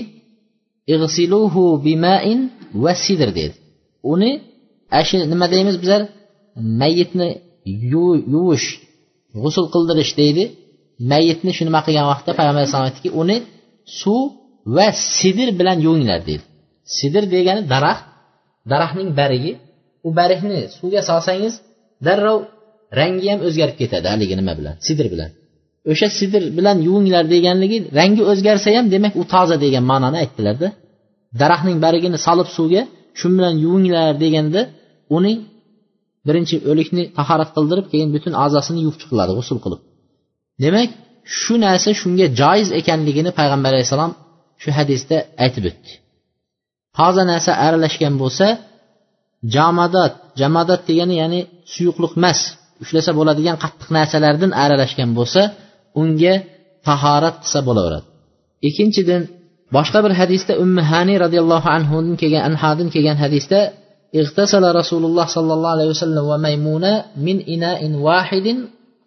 ig'siluhu 0.94 1.62
bimain 1.86 2.40
va 2.82 2.92
sidr 3.04 3.28
dedi. 3.38 3.54
Uni 4.12 4.30
shu 5.08 5.16
nima 5.32 5.46
deymiz 5.54 5.76
bizlar? 5.82 6.02
Mayitni 6.80 7.28
yuvish 7.92 8.68
g'usul 9.42 9.66
qildirish 9.74 10.12
deydi. 10.20 10.44
Mayitni 11.10 11.50
shu 11.56 11.62
nima 11.68 11.80
qilgan 11.86 12.06
vaqtda 12.12 12.30
payg'ambar 12.38 12.60
alayhisalom 12.62 12.88
aytdiki 12.90 13.10
uni 13.22 13.36
suv 14.00 14.22
va 14.74 14.86
sidr 15.18 15.48
bilan 15.58 15.78
yuvinglar 15.86 16.20
deydi. 16.28 16.44
Sidr 16.98 17.24
degani 17.34 17.62
daraxt 17.72 18.04
daraxtning 18.72 19.10
barigi. 19.20 19.52
U 20.06 20.08
bargni 20.18 20.58
suvga 20.78 21.00
solsangiz 21.10 21.54
darrov 22.06 22.38
rangi 22.98 23.26
ham 23.32 23.40
o'zgarib 23.48 23.76
ketadi 23.80 24.06
haligi 24.12 24.34
nima 24.40 24.52
bilan? 24.60 24.74
Sidr 24.86 25.06
bilan. 25.14 25.30
O'sha 25.90 26.08
sidr 26.18 26.42
bilan 26.58 26.76
yuvinglar 26.88 27.24
deganligi 27.34 27.78
rangi 27.98 28.22
o'zgarsa 28.32 28.68
ham 28.76 28.86
demak 28.94 29.14
u 29.20 29.22
toza 29.32 29.56
degan 29.64 29.84
ma'noni 29.90 30.16
aytdilarda. 30.22 30.68
Daraxtning 31.40 31.78
bargini 31.86 32.18
solib 32.26 32.48
suvga 32.56 32.82
shu 33.18 33.26
bilan 33.36 33.54
yuvinglar 33.64 34.12
deganda 34.24 34.60
uning 35.16 35.38
birinchi 36.26 36.56
o'likni 36.70 37.02
tahorat 37.18 37.50
qildirib 37.56 37.86
keyin 37.92 38.08
butun 38.14 38.32
a'zosini 38.44 38.80
yuvib 38.84 38.98
chiqiladi 39.02 39.32
g'usul 39.38 39.58
qilib. 39.64 39.80
Demak 40.64 40.90
shu 41.38 41.54
narsa 41.64 41.90
shunga 42.00 42.26
joiz 42.40 42.68
ekanligini 42.80 43.30
payg'ambar 43.38 43.70
alayhissalom 43.74 44.12
shu 44.61 44.69
hadisda 44.77 45.17
aytib 45.43 45.63
o'tdi 45.71 45.91
toza 46.97 47.23
narsa 47.31 47.51
aralashgan 47.65 48.13
bo'lsa 48.21 48.47
jamodat 49.55 50.13
jamodat 50.41 50.81
degani 50.89 51.15
ya'ni 51.21 51.39
suyuqlik 51.73 52.13
emas 52.19 52.39
ushlasa 52.83 53.11
bo'ladigan 53.19 53.57
qattiq 53.63 53.89
narsalardan 53.97 54.51
aralashgan 54.63 55.09
bo'lsa 55.17 55.41
unga 56.01 56.35
tahorat 56.87 57.35
qilsa 57.43 57.59
bo'laveradi 57.67 58.07
ikkinchidan 58.67 59.21
boshqa 59.75 59.99
bir 60.05 60.13
hadisda 60.21 60.53
ummi 60.63 60.81
hani 60.91 61.13
roziyallohu 61.23 61.67
anhudan 61.77 62.15
kelgan 62.21 62.43
anhadan 62.49 62.87
kelgan 62.95 63.17
hadisda 63.25 63.59
اغتسل 64.21 64.63
رسول 64.79 65.03
الله 65.09 65.25
صلى 65.37 65.51
الله 65.55 65.71
عليه 65.75 65.89
وسلم 65.93 66.23
وميمونة 66.31 66.93
من 67.27 67.37
إناء 67.53 67.81
واحد 68.07 68.47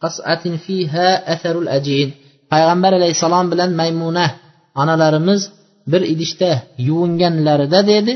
قصعة 0.05 0.45
فيها 0.65 1.09
أثر 1.35 1.55
الأجين 1.65 2.09
payg'ambar 2.53 2.93
alayhissalom 2.99 3.47
bilan 3.53 3.71
maymuna 3.81 4.27
onalarimiz 4.82 5.42
bir 5.92 6.02
idishda 6.14 6.52
yuvinganlarida 6.88 7.80
dedi 7.92 8.14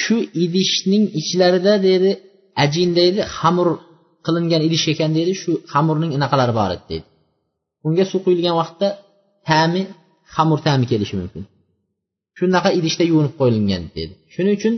shu 0.00 0.16
idishning 0.44 1.04
ichlarida 1.20 1.74
dedi 1.88 2.10
ajin 2.64 2.90
deydi 2.98 3.20
xamir 3.38 3.68
qilingan 4.26 4.62
idish 4.68 4.84
ekan 4.92 5.10
deydi 5.16 5.32
shu 5.42 5.52
xamirning 5.72 6.12
anaqalari 6.18 6.52
bor 6.60 6.70
edi 6.76 6.84
deydi 6.90 7.06
unga 7.86 8.04
suv 8.10 8.20
quyilgan 8.26 8.54
vaqtda 8.60 8.88
ta'mi 9.48 9.82
xamir 10.34 10.58
ta'mi 10.66 10.86
kelishi 10.92 11.14
mumkin. 11.20 11.42
Shunaqa 12.38 12.70
idishda 12.78 13.04
yuvinib 13.10 13.34
qo'yilgan 13.40 13.82
dedi. 13.96 14.12
Shuning 14.34 14.54
uchun 14.58 14.74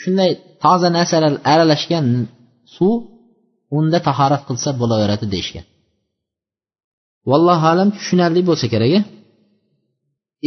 shunday 0.00 0.30
toza 0.64 0.88
narsalar 0.96 1.32
aralashgan 1.52 2.04
suv 2.76 2.94
unda 3.78 3.98
tahorat 4.08 4.42
qilsa 4.48 4.68
bo'laveradi 4.80 5.26
deyishgan. 5.34 5.66
Vallohu 7.30 7.64
alam 7.72 7.88
tushunarli 7.96 8.40
bo'lsa 8.48 8.66
kerak 8.72 8.92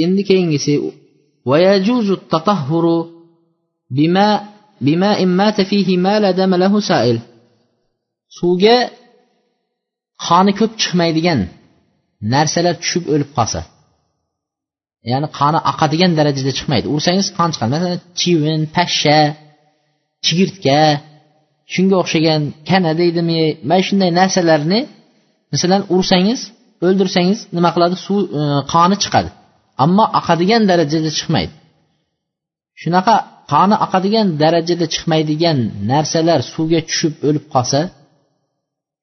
endi 0.04 0.22
keyingisi 0.30 0.74
suvga 8.38 8.78
qoni 10.28 10.52
ko'p 10.60 10.72
chiqmaydigan 10.82 11.40
narsalar 12.34 12.76
tushib 12.82 13.04
o'lib 13.14 13.30
qolsa 13.38 13.62
ya'ni 15.12 15.28
qoni 15.40 15.60
oqadigan 15.72 16.12
darajada 16.20 16.52
chiqmaydi. 16.58 16.88
Ursangiz 16.96 17.28
qon 17.38 17.50
chiqadi? 17.54 17.72
Masalan 17.76 18.00
chivin 18.20 18.62
pashsha 18.76 19.20
chigirtka 20.26 20.80
shunga 21.74 21.96
o'xshagan 22.04 22.42
kana 22.70 22.92
deydimi 23.02 23.40
mana 23.70 23.84
shunday 23.88 24.12
narsalarni 24.20 24.80
masalan 25.54 25.82
ursangiz 25.96 26.40
o'ldirsangiz 26.86 27.40
nima 27.56 27.70
qiladi? 27.76 27.96
Suv 28.06 28.20
e, 28.40 28.42
qoni 28.74 28.96
chiqadi. 29.04 29.30
Ammo 29.84 30.06
oqadigan 30.20 30.62
darajada 30.72 31.12
chiqmaydi. 31.18 31.54
Shunaqa 32.82 33.16
qoni 33.52 33.76
oqadigan 33.86 34.28
darajada 34.44 34.86
chiqmaydigan 34.94 35.58
narsalar 35.92 36.40
suvga 36.54 36.80
tushib 36.90 37.14
o'lib 37.28 37.46
qolsa 37.54 37.80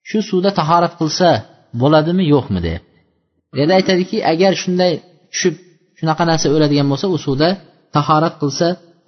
shu 0.08 0.18
suvda 0.30 0.50
tahorat 0.60 0.94
qilsa 1.00 1.28
bo'ladimi 1.80 2.24
yo'qmi 2.34 2.60
deyapti. 2.66 2.96
Yerda 3.58 3.74
aytadiki 3.78 4.16
agar 4.32 4.52
shunday 4.62 4.92
tushib 5.32 5.54
shunaqa 5.98 6.22
narsa 6.30 6.46
o'ladigan 6.56 6.86
bo'lsa 6.92 7.06
u 7.14 7.16
suvda 7.26 7.48
tahorat 7.96 8.34
qilsa 8.42 8.66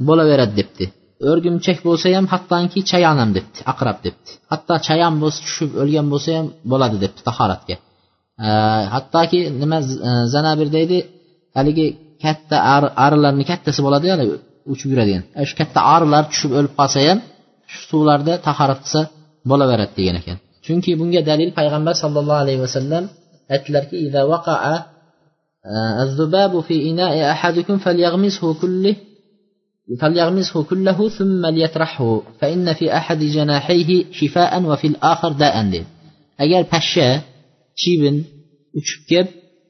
bo'laveradi 0.08 0.54
debdi. 0.60 0.84
O'rgimchak 1.30 1.78
bo'lsa 1.88 2.06
ham 2.16 2.26
hattoki 2.32 2.80
chayon 2.90 3.16
ham 3.22 3.30
debdi 3.36 3.58
aqrab 3.72 3.98
debdi. 4.06 4.30
Hatto 4.52 4.74
chayon 4.88 5.14
bo'lsa 5.22 5.38
tushib 5.46 5.70
o'lgan 5.82 6.06
bo'lsa 6.12 6.30
ham 6.38 6.46
bo'ladi 6.72 6.96
debdi 7.04 7.20
tahoratga. 7.28 7.76
Hattoki 8.94 9.40
nima 9.62 9.78
e, 10.08 10.10
zanabir 10.34 10.68
deydi 10.76 10.98
haligi 11.57 11.87
katta 12.23 12.57
arilarni 13.05 13.43
kattasi 13.51 13.79
bo'ladi 13.85 14.07
haligi 14.13 14.35
uchib 14.73 14.89
yuradigan 14.93 15.23
shu 15.49 15.55
katta 15.61 15.79
arilar 15.95 16.23
tushib 16.31 16.51
o'lib 16.57 16.73
qolsa 16.79 16.99
ham 17.07 17.19
shu 17.71 17.79
suvlarda 17.89 18.33
tahorat 18.47 18.79
qilsa 18.83 19.01
bo'laveradi 19.49 19.93
degan 19.99 20.15
ekan 20.21 20.37
chunki 20.65 20.91
bunga 20.99 21.21
dalil 21.29 21.49
payg'ambar 21.59 21.93
sollallohu 22.03 22.39
alayhi 22.43 22.61
vasallam 22.65 23.03
aytdilarki 23.53 23.97
الذباب 26.05 26.53
في 26.59 26.75
إناء 26.89 27.31
أحدكم 27.31 27.77
فليغمسه 27.77 28.53
كله 28.61 28.95
فليغمسه 30.01 30.63
كله 30.63 31.09
ثم 31.09 31.45
ليطرحه 31.45 32.21
فإن 32.39 32.73
في 32.73 32.97
أحد 32.99 33.19
جناحيه 33.19 34.05
شفاء 34.11 34.51
وفي 34.63 34.87
الآخر 34.87 35.31
داء 35.31 35.55
agar 36.43 36.63
pashsha 36.67 37.23
chivin 37.81 38.15
uchib 38.77 39.01
kelib 39.09 39.27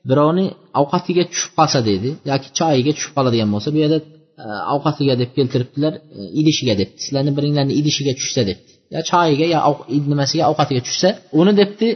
birovni 0.08 0.46
ovqatiga 0.80 1.24
tushib 1.32 1.52
qolsa 1.58 1.80
deydi 1.88 2.10
yoki 2.30 2.48
choyiga 2.58 2.92
tushib 2.96 3.12
qoladigan 3.16 3.48
bo'lsa 3.54 3.68
bu 3.74 3.78
yerda 3.84 3.98
e, 4.42 4.46
ovqatiga 4.74 5.14
deb 5.22 5.30
keltiribdilar 5.36 5.92
e, 6.18 6.20
idishiga 6.40 6.74
debdi 6.80 6.96
sizlarni 7.04 7.32
biringlarni 7.36 7.74
idishiga 7.80 8.12
tushsa 8.20 8.42
debdi 8.50 8.70
yo 8.94 9.00
choyiga 9.10 9.46
yo 9.54 9.58
nimasiga 10.12 10.44
ovqatiga 10.50 10.80
tushsa 10.88 11.08
uni 11.40 11.52
debdi 11.60 11.88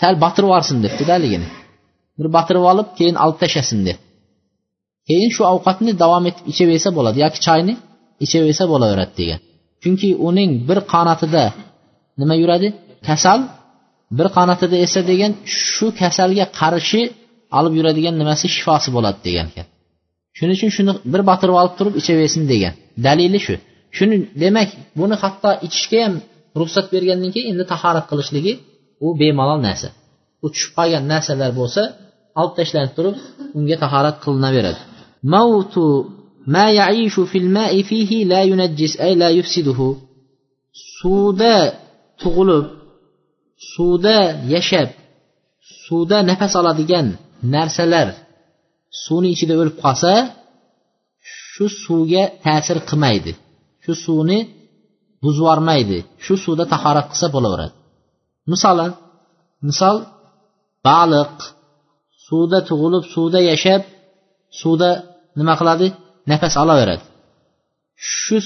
sal 0.00 0.14
botirib 0.24 0.48
yuborsin 0.48 0.76
debdida 0.86 1.12
haligini 1.16 1.48
bir 2.18 2.28
botirib 2.36 2.64
olib 2.72 2.88
keyin 2.98 3.16
olib 3.24 3.38
tashlasin 3.42 3.80
deb. 3.88 3.98
Keyin 5.08 5.30
shu 5.36 5.42
ovqatni 5.54 5.92
davom 6.02 6.24
etib 6.30 6.44
ichaversa 6.52 6.88
bo'ladi 6.98 7.18
yoki 7.24 7.38
choyni 7.46 7.74
ichaversa 8.24 8.64
bo'laveradi 8.72 9.14
degan. 9.20 9.40
Chunki 9.82 10.08
uning 10.28 10.50
bir 10.68 10.78
qanotida 10.92 11.44
nima 12.20 12.34
yuradi? 12.42 12.68
Kasal. 13.08 13.40
Bir 14.18 14.26
qanotida 14.36 14.76
esa 14.86 15.00
degan 15.10 15.32
shu 15.70 15.86
kasalga 16.00 16.46
qarshi 16.60 17.00
olib 17.58 17.74
yuradigan 17.78 18.14
nimasi 18.20 18.46
shifosi 18.54 18.88
bo'ladi 18.96 19.20
degan. 19.26 19.46
Ekan 19.52 19.66
shuning 20.36 20.56
uchun 20.58 20.70
shuni 20.76 20.92
bir 21.12 21.22
botirib 21.30 21.56
olib 21.60 21.74
turib 21.78 21.94
ichaversin 22.00 22.42
degan. 22.52 22.74
Dalili 23.06 23.40
shu. 23.46 23.54
Shuni 23.96 24.16
demak 24.42 24.68
buni 24.98 25.16
hatto 25.22 25.50
ichishga 25.66 25.98
ham 26.04 26.14
ruxsat 26.60 26.86
bergandan 26.94 27.30
keyin 27.34 27.48
endi 27.52 27.64
tahorat 27.72 28.04
qilishligi 28.10 28.52
u 29.04 29.06
bemalol 29.20 29.60
narsa. 29.66 29.88
U 30.44 30.46
tushib 30.52 30.72
qolgan 30.78 31.04
narsalar 31.12 31.50
bo'lsa 31.60 31.82
olib 32.40 32.54
tashlanib 32.58 32.92
turib 32.96 33.16
unga 33.58 33.76
tahorat 33.84 34.16
qilinaveradi 34.24 34.80
mavtu 35.34 35.84
ma 36.54 36.66
yaishu 36.80 37.22
fil 37.32 37.48
ma'i 37.58 37.80
fihi 37.90 38.18
la 38.32 38.40
yunajjis 38.50 38.92
ay 39.06 39.12
la 39.22 39.28
yufsiduhu. 39.38 39.88
Suvda 40.98 41.56
tug'ilib 42.22 42.66
suvda 43.72 44.18
yashab 44.54 44.88
suvda 45.84 46.18
nafas 46.30 46.52
oladigan 46.60 47.06
narsalar 47.54 48.08
suvni 49.04 49.28
ichida 49.34 49.54
o'lib 49.60 49.76
qolsa 49.84 50.12
shu 51.54 51.66
suvga 51.84 52.22
ta'sir 52.44 52.78
qilmaydi. 52.88 53.32
Shu 53.84 53.92
suvni 54.04 54.38
buzvormaydi. 55.24 55.98
Shu 56.24 56.34
suvda 56.44 56.64
tahorat 56.72 57.06
qilsa 57.12 57.26
bo'laveradi. 57.34 57.74
Misolan 58.52 58.90
misol 59.68 59.96
baliq 60.88 61.34
suvda 62.26 62.58
tug'ilib 62.68 63.04
suvda 63.14 63.40
yashab 63.50 63.82
suvda 64.60 64.90
nima 65.38 65.54
qiladi? 65.60 65.86
Nafas 66.30 66.54
olaveradi. 66.62 67.04
Shu 68.20 68.36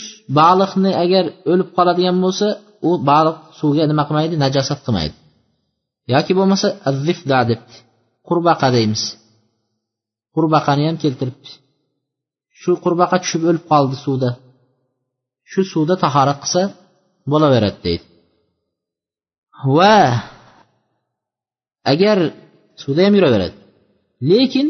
baliqni 0.40 0.90
agar 1.05 1.24
o'lib 1.53 1.68
qoladigan 1.76 2.16
bo'lsa 2.24 2.46
u 2.88 2.90
baliq 3.11 3.36
suvga 3.61 3.84
nima 3.90 4.03
qilmaydi? 4.09 4.34
Najosat 4.44 4.80
qilmaydi. 4.86 5.16
Yoki 6.14 6.32
bo'lmasa 6.38 6.68
azzifda 6.90 7.38
debdi. 7.51 7.76
Qurbaqa 8.29 8.68
deymiz. 8.76 9.03
Qurbaqani 10.35 10.83
ham 10.89 10.97
keltiribdi 11.05 11.51
shu 12.61 12.72
qurbaqa 12.85 13.16
tushib 13.22 13.43
o'lib 13.51 13.64
qoldi 13.72 13.97
suvda. 14.05 14.31
Shu 15.51 15.61
suvda 15.72 15.95
tahorat 16.05 16.39
qilsa 16.45 16.62
bo'laveradi 17.33 17.79
deydi. 17.87 18.05
Va 19.76 19.97
agar 21.93 22.16
suvda 22.83 23.01
ham 23.07 23.14
yuraveradi. 23.18 23.57
Lekin 24.31 24.66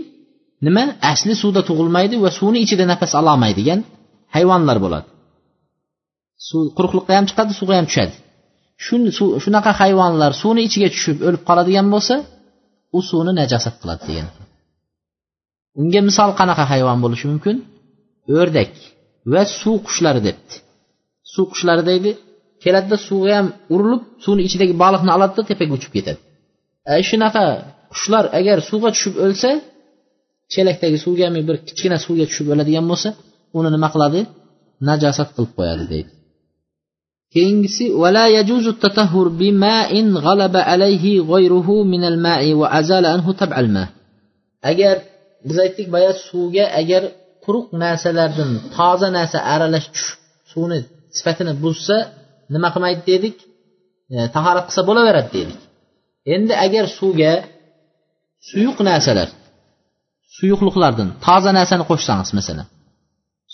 nima? 0.67 0.85
Asli 1.13 1.35
suvda 1.43 1.61
tug'ilmaydi 1.69 2.17
va 2.25 2.31
suvni 2.39 2.59
ichida 2.65 2.85
nafas 2.93 3.13
ololmaydigan 3.21 3.81
hayvonlar 4.35 4.79
bo'ladi. 4.85 5.09
Suv 6.49 6.63
quruqlikqa 6.77 7.13
ham 7.19 7.27
chiqadi 7.31 7.53
suvga 7.61 7.75
ham 7.79 7.87
tushadi. 7.91 8.15
Shunaqa 9.45 9.73
hayvonlar 9.81 10.31
suvni 10.43 10.63
ichiga 10.69 10.89
tushib 10.95 11.17
o'lib 11.29 11.43
qoladigan 11.49 11.87
bo'lsa 11.95 12.15
u 12.97 12.99
suvni 13.09 13.33
najosat 13.41 13.75
qiladi 13.81 14.03
degan. 14.09 14.29
Unga 15.81 16.01
misol 16.09 16.31
qanaqa 16.41 16.65
hayvon 16.73 16.99
bo'lishi 17.05 17.27
mumkin? 17.33 17.57
O'rdak 18.41 18.73
va 19.33 19.43
suv 19.61 19.77
qushlari 19.87 20.21
debdi. 20.29 20.55
Suv 21.33 21.45
qushlari 21.53 21.83
deydi 21.91 22.11
keladida 22.65 22.97
suvga 23.09 23.33
ham 23.39 23.49
urilib 23.75 24.03
suvni 24.25 24.43
ichidagi 24.49 24.75
baliqni 24.83 25.11
oladida 25.17 25.43
tepaga 25.51 25.73
uchib 25.79 25.93
ketadi. 25.97 26.21
E, 26.91 26.93
shunaqa 27.09 27.45
qushlar 27.93 28.25
agar 28.39 28.59
suvga 28.71 28.89
tushib 28.95 29.15
o'lsa 29.25 29.51
chelakdagi 30.53 30.99
suvgami 31.05 31.41
bir 31.49 31.57
kichkina 31.69 31.97
suvga 32.05 32.25
tushib 32.31 32.47
o'ladigan 32.53 32.87
bo'lsa 32.91 33.09
uni 33.59 33.69
nima 33.75 33.89
qiladi? 33.95 34.21
Najosat 34.89 35.29
qilib 35.35 35.53
qo'yadi 35.59 35.85
deydi. 35.93 36.11
Keyingisi 37.35 37.85
vala 38.03 38.25
yajuzu 38.37 38.71
tatahhur 38.83 39.27
bima'in 39.41 40.07
g'alaba 40.25 40.61
alayhi 40.73 41.13
ghayruhu 41.33 41.75
min 41.93 42.03
al-ma'i 42.13 42.51
wa 42.61 42.67
azala 42.79 43.09
anhu 43.17 43.31
tab'al 43.43 43.67
agar 44.71 44.97
biz 45.47 45.57
aytdik 45.65 45.87
boya 45.95 46.13
suvga 46.29 46.65
agar 46.81 47.03
quruq 47.45 47.67
narsalardan 47.83 48.51
toza 48.77 49.09
narsa 49.17 49.39
aralash 49.55 49.89
tushib 49.95 50.19
suvni 50.53 50.79
sifatini 51.17 51.53
buzsa 51.63 51.97
nima 52.55 52.69
qilmaydi 52.75 53.03
dedik? 53.11 53.37
E, 54.15 54.17
tahorat 54.35 54.65
qilsa 54.69 54.83
bo'laveradi 54.89 55.31
dedik. 55.37 55.61
Endi 56.35 56.55
agar 56.67 56.85
suvga 56.99 57.33
suyuq 58.51 58.79
narsalar 58.89 59.29
suyuqliqlardan 60.37 61.09
toza 61.27 61.51
narsani 61.59 61.85
qo'shsangiz 61.91 62.31
masalan 62.39 62.67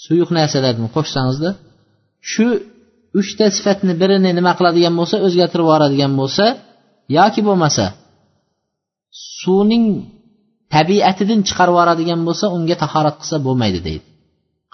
suyuq 0.04 0.30
narsalarni 0.38 0.88
qo'shsangizda 0.96 1.50
shu 2.32 2.46
uchta 3.20 3.46
sifatni 3.56 3.92
birini 4.00 4.30
nima 4.38 4.52
qiladigan 4.58 4.94
bo'lsa 5.00 5.16
o'zgartirib 5.26 5.64
yuboradigan 5.66 6.12
bo'lsa 6.20 6.44
yoki 7.18 7.40
bo'lmasa 7.48 7.84
suvning 9.40 9.84
tabiatidan 10.74 11.40
chiqarib 11.48 11.74
yuboradigan 11.74 12.20
bo'lsa 12.28 12.46
unga 12.56 12.76
tahorat 12.82 13.16
qilsa 13.20 13.36
bo'lmaydi 13.46 13.80
deydi. 13.88 14.06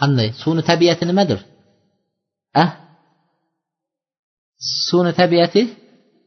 Qanday? 0.00 0.28
Suvni 0.42 0.62
tabiati 0.70 1.04
nimadir? 1.10 1.38
A 2.62 2.64
suvni 4.88 5.12
tabiati 5.20 5.62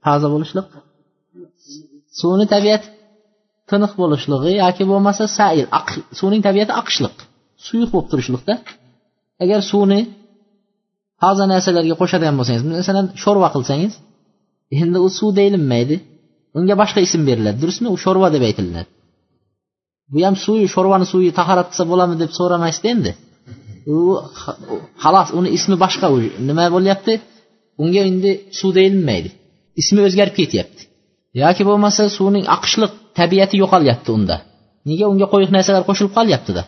toza 0.06 0.28
bo'lishliq? 0.34 0.68
Suvni 2.20 2.46
tabiati 2.54 2.88
tiniq 3.70 3.92
bo'lishligi 4.02 4.52
yoki 4.64 4.84
bo'lmasa 4.92 5.24
sail 5.38 5.66
suvning 6.20 6.42
tabiati 6.48 6.74
oqishliq 6.82 7.16
suyuq 7.66 7.90
bo'lib 7.94 8.08
turishliqda. 8.12 8.54
Agar 9.44 9.60
suvni 9.72 10.00
ba'zi 11.24 11.44
narsalarga 11.54 11.96
qo'shadigan 12.02 12.36
bo'lsangiz 12.40 12.64
masalan 12.80 13.06
sho'rva 13.24 13.50
qilsangiz 13.56 13.94
endi 14.82 14.98
u 15.06 15.10
suv 15.18 15.30
deyilmaydi. 15.40 15.96
Unga 16.58 16.76
boshqa 16.82 17.00
ism 17.08 17.22
beriladi 17.30 17.58
durustmi? 17.64 17.88
U 17.96 17.98
sho'rva 18.04 18.28
deb 18.36 18.44
aytilinadi. 18.50 18.90
Bu 20.12 20.18
ham 20.26 20.36
suvi 20.46 20.66
sho'rvani 20.76 21.06
suvi 21.12 21.30
tahorat 21.40 21.68
qilsa 21.72 21.84
bo'ladimi 21.92 22.18
deb 22.24 22.32
so'ramaysizda 22.40 22.88
endi. 22.96 23.12
U 23.96 23.98
xolos 25.04 25.30
uni 25.40 25.50
ismi 25.58 25.76
boshqa 25.84 26.08
u 26.16 26.18
nima 26.50 26.66
bo'lyapti? 26.76 27.14
Unga 27.84 28.02
endi 28.10 28.32
suv 28.60 28.72
deyilmaydi. 28.80 29.30
Ismi 29.82 30.00
o'zgarib 30.08 30.36
ketyapti. 30.40 30.82
Yoki 31.42 31.64
bo'lmasa 31.70 32.04
suvning 32.18 32.46
oqishliq 32.56 32.92
tabiati 33.20 33.56
yo'qolyapti 33.64 34.10
unda. 34.18 34.36
Nega 34.90 35.06
unga 35.14 35.28
qo'yiq 35.34 35.52
narsalar 35.56 35.84
qo'shilib 35.90 36.14
qolyaptida? 36.18 36.64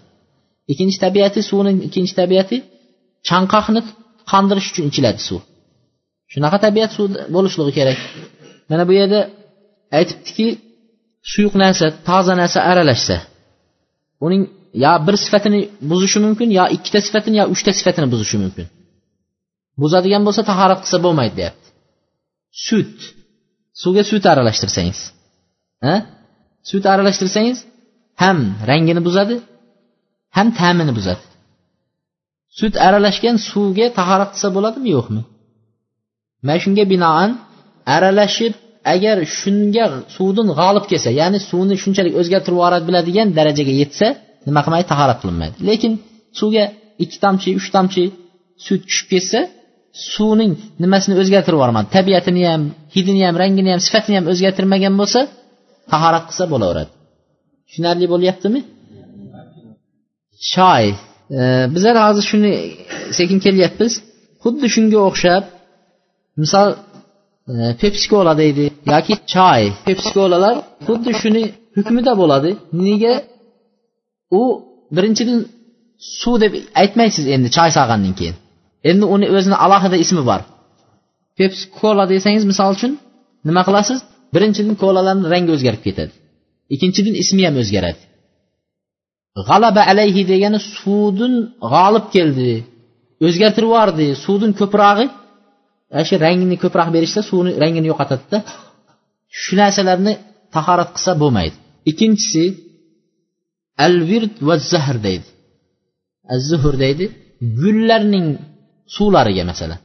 Ikkinchi 0.72 0.98
tabiati 1.06 1.40
suvning 1.50 1.78
ikkinchi 1.88 2.14
tabiati 2.22 2.58
chanqoqni 3.30 3.82
qandirish 4.32 4.68
uchun 4.72 4.86
ichiladi 4.92 5.22
suv. 5.28 5.42
Shunaqa 6.34 6.58
tabiat 6.66 6.92
suv 6.98 7.08
bo'lishligi 7.36 7.74
kerak. 7.80 8.00
Mana 8.70 8.84
bu 8.90 8.94
yerda 9.00 9.20
aytibdiki 9.98 10.48
suyuq 11.32 11.54
narsa 11.64 11.86
toza 12.08 12.34
narsa 12.42 12.60
aralashsa 12.72 13.16
uning 14.26 14.42
yo 14.84 14.94
bir 15.08 15.16
sifatini 15.26 15.60
buzishi 15.90 16.20
mumkin 16.26 16.50
yo 16.60 16.66
ikkita 16.76 17.00
sifatini 17.08 17.36
yo 17.42 17.46
uchta 17.54 17.72
sifatini 17.80 18.08
buzishi 18.14 18.38
mumkin. 18.44 18.66
Buzadigan 19.82 20.22
bo'lsa 20.28 20.42
tahorat 20.52 20.80
qilsa 20.84 20.98
bo'lmaydi 21.06 21.36
deyapti. 21.40 21.68
Sut. 22.66 22.96
Suvga 23.82 24.04
sut 24.12 24.24
aralashtirsangiz. 24.32 25.00
Sut 26.70 26.84
aralashtirsangiz 26.94 27.58
ham 28.24 28.38
rangini 28.70 29.02
buzadi 29.08 29.36
ham 30.38 30.48
ta'mini 30.60 30.94
buzadi. 31.00 31.24
Sut 32.60 32.74
aralashgan 32.88 33.36
suvga 33.50 33.88
tahorat 34.00 34.30
qilsa 34.34 34.50
bo'ladimi 34.56 34.90
yo'qmi? 34.98 35.22
Mana 36.46 36.60
shunga 36.64 36.84
binoan 36.94 37.30
aralashib 37.96 38.54
agar 38.94 39.18
shunga 39.40 39.86
suvdan 40.16 40.48
g'olib 40.60 40.86
kelsa 40.92 41.10
ya'ni 41.22 41.40
suvni 41.50 41.76
shunchalik 41.84 42.14
o'zgartirib 42.22 42.58
yuboradi 42.58 42.86
biladigan 42.90 43.28
darajaga 43.38 43.74
yetsa 43.82 44.08
nima 44.48 44.62
qilmaydi? 44.66 44.88
Tahorat 44.94 45.18
qilinmaydi. 45.22 45.56
Lekin 45.70 45.92
suvga 46.40 46.64
ikki 47.04 47.18
tomchi 47.24 47.50
uch 47.60 47.68
tomchi 47.76 48.04
sut 48.66 48.82
tushib 48.90 49.08
ketsa 49.14 49.40
suvning 50.14 50.52
nimasini 50.84 51.14
o'zgartirib 51.22 51.58
yubormadi? 51.60 51.88
Tabiatini 51.98 52.44
ham 52.52 52.62
hidini 52.96 53.22
ham 53.28 53.36
rangini 53.42 53.70
ham 53.74 53.82
sifatini 53.88 54.16
ham 54.20 54.26
o'zgartirmagan 54.32 54.94
bo'lsa 55.02 55.20
tahorat 55.92 56.24
qilsa 56.30 56.46
bo'laveradi. 56.54 56.92
Tushunarli 57.68 58.06
bo'lyaptimi? 58.14 58.60
Choy. 60.54 60.86
Bizlar 61.76 61.96
hozir 62.06 62.24
shuni 62.32 62.54
sekin 63.18 63.40
kelyapmiz. 63.46 63.94
Xuddi 64.44 64.68
shunga 64.76 65.00
o'xshab 65.10 65.44
misol 66.42 66.70
e, 67.52 67.54
pepsi 67.82 68.06
kola 68.14 68.34
deydi 68.42 68.66
yoki 68.94 69.14
choy. 69.34 69.64
Pepsi 69.88 70.10
kolalar 70.18 70.56
xuddi 70.88 71.12
shuni 71.22 71.44
hukmida 71.78 72.14
bo'ladi. 72.22 72.50
Nega? 72.86 73.14
U 74.40 74.42
birinchidan 74.96 75.40
suv 76.22 76.36
deb 76.44 76.54
aytmaysiz 76.82 77.26
endi 77.36 77.50
choy 77.58 77.70
solgandan 77.78 78.14
keyin. 78.20 78.36
Endi 78.90 79.06
uni 79.16 79.28
o'zini 79.38 79.58
alohida 79.66 79.98
ismi 80.06 80.24
bor. 80.30 80.42
Pepsi 81.40 81.64
kola 81.80 82.04
desangiz 82.14 82.44
misol 82.52 82.70
uchun 82.78 82.92
nima 83.48 83.62
qilasiz? 83.68 84.00
Birinchidan 84.36 84.76
kolalarni 84.84 85.26
rangi 85.34 85.52
o'zgarib 85.56 85.82
ketadi. 85.88 86.14
Ikkinchidan 86.74 87.16
ismi 87.24 87.42
ham 87.48 87.56
o'zgaradi. 87.64 88.02
G'alaba 89.48 89.82
alayhi 89.92 90.22
degani 90.32 90.60
suvdin 90.78 91.34
g'olib 91.74 92.06
keldi. 92.16 92.52
O'zgartirib 93.26 93.70
yubordi. 93.72 94.08
Suvdin 94.26 94.52
ko'prog'i 94.60 95.06
shu 96.08 96.16
rangini 96.26 96.58
ko'proq 96.64 96.90
berishsa 96.96 97.22
suvni 97.30 97.52
rangini 97.64 97.88
yo'qotadida. 97.92 98.38
Shu 99.42 99.54
narsalarni 99.62 100.14
tahorat 100.56 100.90
qilsa 100.96 101.12
bo'lmaydi. 101.22 101.56
Ikkinchisi 101.90 102.44
al 103.86 103.96
vird 104.10 104.36
va 104.48 104.56
zahr 104.72 104.98
deydi. 105.08 105.28
Az 106.34 106.42
zuhr 106.52 106.76
deydi. 106.84 107.06
Gullarning 107.62 108.28
suvlariga 108.96 109.44
masalan. 109.52 109.80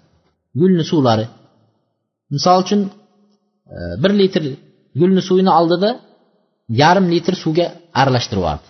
Gulni 0.61 0.85
suvlari. 0.91 1.27
Misol 2.35 2.59
uchun 2.65 2.81
e, 3.75 3.77
bir 4.03 4.13
litr 4.21 4.43
gulni 5.01 5.23
suvini 5.29 5.53
oldida 5.59 5.91
yarim 6.83 7.07
litr 7.15 7.35
suvga 7.43 7.67
aralashtirib 8.01 8.43
yubordi. 8.43 8.69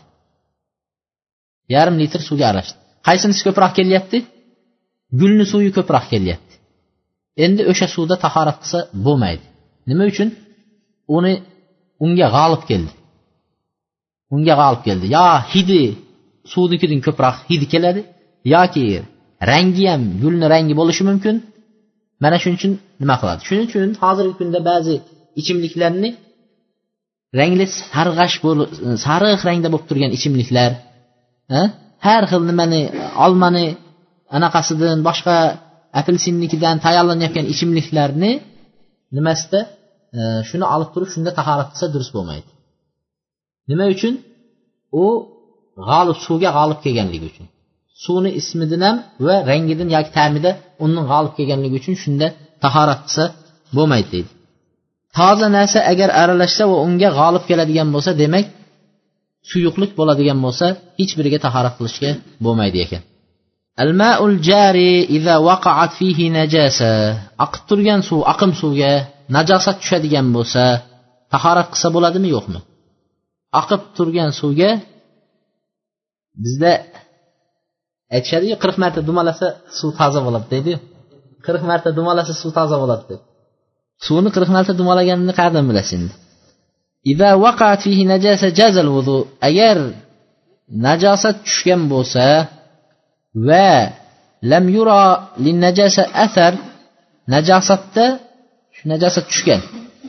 Yarim 1.74 1.96
litr 2.02 2.20
suvga 2.28 2.44
aralashdi. 2.50 2.78
Qaysinisi 3.08 3.42
ko'proq 3.46 3.72
kelyapti? 3.78 4.18
Gulni 5.20 5.44
suvi 5.52 5.70
ko'proq 5.78 6.04
kelyapti. 6.12 6.54
Endi 7.44 7.62
o'sha 7.70 7.86
suvda 7.94 8.14
tahorat 8.24 8.56
qilsa 8.62 8.78
bo'lmaydi. 9.06 9.44
Nima 9.90 10.04
uchun? 10.12 10.28
Uni 11.16 11.32
unga 12.04 12.26
g'olib 12.36 12.62
keldi. 12.70 12.92
Unga 14.34 14.54
g'olib 14.60 14.82
keldi. 14.88 15.06
Yo 15.16 15.26
hidi 15.52 15.82
suvnikidan 16.52 17.00
ko'proq 17.06 17.36
hidi 17.50 17.66
keladi 17.72 18.00
yoki 18.54 18.84
rangi 19.50 19.84
ham 19.90 20.02
gulni 20.22 20.46
rangi 20.54 20.74
bo'lishi 20.80 21.02
mumkin. 21.10 21.36
Mana 22.22 22.36
shuning 22.42 22.58
uchun 22.60 22.72
nima 23.02 23.14
qiladi? 23.20 23.40
Shuning 23.48 23.66
uchun 23.68 23.88
hozirgi 24.02 24.34
kunda 24.40 24.60
ba'zi 24.70 24.94
ichimliklarni 25.40 26.10
rangli 27.38 27.66
sarg'ash 27.80 28.36
sariq 29.06 29.40
rangda 29.48 29.68
bo'lib 29.72 29.86
turgan 29.90 30.10
ichimliklar 30.18 30.70
har 32.06 32.22
xil 32.30 32.42
nimani 32.50 32.82
olmani 33.24 33.66
anaqasidan 34.36 34.98
boshqa 35.08 35.36
apelsinnikidan 36.00 36.76
tayyorlanayotgan 36.84 37.46
ichimliklarni 37.52 38.32
nimasida 39.16 39.60
e, 40.18 40.20
shuni 40.48 40.66
olib 40.74 40.90
turib 40.94 41.10
shunda 41.14 41.30
tahorat 41.38 41.68
qilsa 41.72 41.86
durust 41.94 42.12
bo'lmaydi. 42.16 42.50
Nima 43.70 43.84
uchun? 43.94 44.14
U 45.02 45.04
g'olib 45.88 46.18
suvga 46.26 46.50
g'olib 46.56 46.78
kelganligi 46.84 47.26
uchun. 47.32 47.46
Suvni 48.04 48.30
ismidan 48.40 48.82
ham 48.86 48.96
va 49.26 49.36
rangidan 49.50 49.88
yoki 49.96 50.10
ta'mida 50.18 50.50
undan 50.84 51.04
g'olib 51.12 51.32
kelganligi 51.38 51.76
uchun 51.80 51.94
shunda 52.02 52.26
tahorat 52.64 53.00
qilsa 53.06 53.24
bo'lmaydi 53.76 54.08
deydi. 54.14 54.30
Toza 55.18 55.48
narsa 55.56 55.78
agar 55.92 56.08
aralashsa 56.22 56.62
va 56.70 56.76
unga 56.86 57.08
g'olib 57.18 57.44
keladigan 57.50 57.88
bo'lsa 57.94 58.10
demak 58.22 58.46
suyuqlik 59.50 59.90
bo'ladigan 59.98 60.38
bo'lsa 60.44 60.66
hech 61.00 61.12
biriga 61.18 61.38
tahorat 61.46 61.74
qilishga 61.78 62.10
bo'lmaydi 62.44 62.78
ekan. 62.86 63.02
Almaul 63.82 64.36
jari 64.48 64.92
iza 65.16 65.34
vaqaat 65.48 65.92
fihi 65.98 66.26
najasa. 66.38 66.90
Oqib 67.44 67.62
turgan 67.68 68.00
suv 68.08 68.20
oqim 68.32 68.52
suvga 68.60 68.92
najosat 69.36 69.76
tushadigan 69.82 70.26
bo'lsa 70.36 70.64
tahorat 71.32 71.68
qilsa 71.72 71.88
bo'ladimi 71.96 72.28
yo'qmi? 72.36 72.60
Oqib 73.60 73.82
turgan 73.96 74.30
suvga 74.40 74.70
bizda 76.42 76.72
aytishadiku 78.14 78.56
qirq 78.62 78.76
marta 78.82 79.00
dumalasa 79.08 79.46
suv 79.78 79.90
toza 80.00 80.20
bo'ladi 80.26 80.46
deydiyu. 80.52 80.78
Qirq 81.46 81.62
marta 81.70 81.88
dumalasa 81.98 82.32
suv 82.42 82.50
toza 82.58 82.76
bo'ladi 82.82 83.04
deb. 83.10 83.20
Suvni 84.06 84.30
qirq 84.36 84.50
marta 84.56 84.72
dumalaganini 84.80 85.32
qayerdan 85.38 85.64
bilasiz 85.70 85.94
endi? 85.98 86.14
Agar 89.48 89.78
najosat 90.86 91.36
tushgan 91.46 91.82
bo'lsa 91.92 92.26
va 93.48 93.70
lam 94.50 94.64
yura 94.76 95.00
najasa 95.64 96.02
athar 96.24 96.52
najosatda 97.34 98.06
shu 98.76 98.82
najosat 98.92 99.24
tushgan. 99.30 99.60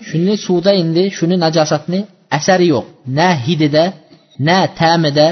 Shuni 0.07 0.33
suvda 0.45 0.71
endi 0.81 1.03
shuni 1.17 1.35
najosatni 1.45 1.99
asari 2.37 2.67
yo'q. 2.73 2.85
Na 3.17 3.29
hidida 3.45 3.83
na 4.47 4.57
ta'mida 4.79 5.27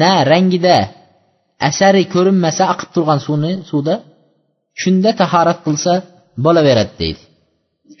na 0.00 0.12
rangida 0.30 0.76
asari 1.68 2.02
ko'rinmasa 2.14 2.62
oqib 2.72 2.88
turgan 2.94 3.20
suvni 3.26 3.52
suvda 3.70 3.94
shunda 4.80 5.10
tahorat 5.20 5.58
qilsa 5.66 5.92
bo'laveradi 6.44 6.92
deydi. 7.00 7.22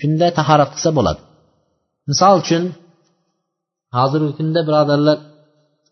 Shunda 0.00 0.26
tahorat 0.38 0.70
qilsa 0.74 0.90
bo'ladi. 0.98 1.20
Misol 2.10 2.34
uchun 2.42 2.64
hozirgi 3.96 4.32
kunda 4.38 4.60
birodarlar 4.68 5.18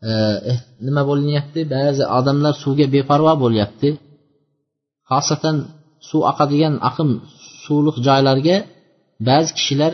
e, 0.09 0.11
eh, 0.51 0.59
nima 0.87 1.03
bo'linyapti? 1.11 1.61
Ba'zi 1.75 2.03
odamlar 2.19 2.55
suvga 2.63 2.87
beparvo 2.95 3.33
bo'lyapti. 3.45 3.89
Xosatan 5.11 5.57
suv 6.09 6.21
oqadigan 6.31 6.75
aqim 6.89 7.11
suvliq 7.65 7.97
joylarga 8.07 8.57
ba'zi 9.29 9.51
kishilar 9.59 9.93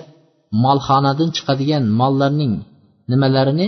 molxonadan 0.64 1.28
chiqadigan 1.36 1.84
mollarning 2.00 2.52
nimalarini? 3.10 3.66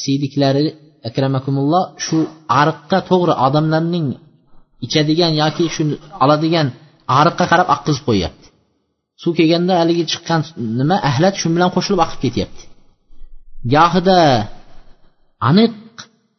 Siydiklari 0.00 0.64
akramakumulloh 1.08 1.84
shu 2.04 2.18
ariqqa 2.60 2.98
to'g'ri 3.10 3.34
odamlarning 3.46 4.06
ichadigan 4.86 5.32
yoki 5.42 5.64
shu 5.74 5.82
oladigan 6.24 6.66
ariqqa 7.20 7.44
qarab 7.50 7.68
oqqizib 7.74 8.04
qo'yyapti. 8.08 8.46
Suv 9.22 9.32
kelganda 9.38 9.72
haligi 9.80 10.04
chiqqan 10.12 10.40
nima? 10.80 10.96
Ahlat 11.10 11.34
shu 11.40 11.46
bilan 11.54 11.70
qo'shilib 11.76 12.00
oqib 12.06 12.20
ketyapti. 12.24 12.62
Gohida 13.72 14.20
aniq 15.50 15.74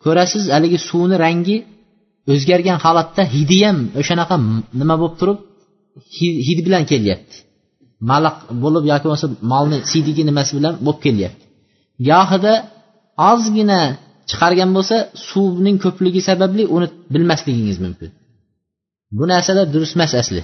ko'rasiz 0.03 0.43
haligi 0.55 0.79
suvni 0.89 1.15
rangi 1.25 1.57
o'zgargan 2.31 2.77
holatda 2.85 3.23
hidi 3.35 3.57
ham 3.65 3.77
o'shanaqa 3.99 4.35
nima 4.79 4.95
bo'lib 5.01 5.15
turib 5.21 5.39
hid 6.47 6.59
bilan 6.67 6.83
kelyapti. 6.91 7.35
Malaq 8.09 8.37
bo'lib 8.63 8.83
yoki 8.91 9.05
bo'lmasa 9.07 9.27
molni 9.51 9.77
siydigi 9.91 10.23
nimasi 10.29 10.51
bilan 10.57 10.73
bo'lib 10.85 10.99
kelyapti. 11.05 11.43
Gohida 12.09 12.53
ozgina 13.31 13.81
chiqargan 14.29 14.69
bo'lsa 14.77 14.95
suvning 15.29 15.77
ko'pligi 15.83 16.21
sababli 16.29 16.63
uni 16.75 16.87
bilmasligingiz 17.13 17.77
mumkin. 17.85 18.09
Bu 19.17 19.23
narsalar 19.31 19.65
durust 19.73 19.93
emas 19.97 20.13
asli. 20.21 20.43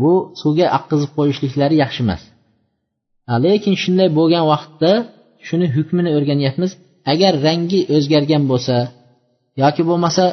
Bu 0.00 0.10
suvga 0.40 0.66
oqqizib 0.78 1.10
qo'yishliklari 1.18 1.76
yaxshi 1.84 2.00
emas. 2.06 2.22
Lekin 3.44 3.74
shunday 3.82 4.08
bo'lgan 4.18 4.44
vaqtda 4.52 4.92
shuni 5.48 5.66
hukmini 5.76 6.10
o'rganyapmiz. 6.18 6.70
Agar 7.12 7.32
rangi 7.46 7.80
o'zgargan 7.96 8.42
bo'lsa 8.50 8.76
yoki 9.62 9.82
bo'lmasa 9.90 10.24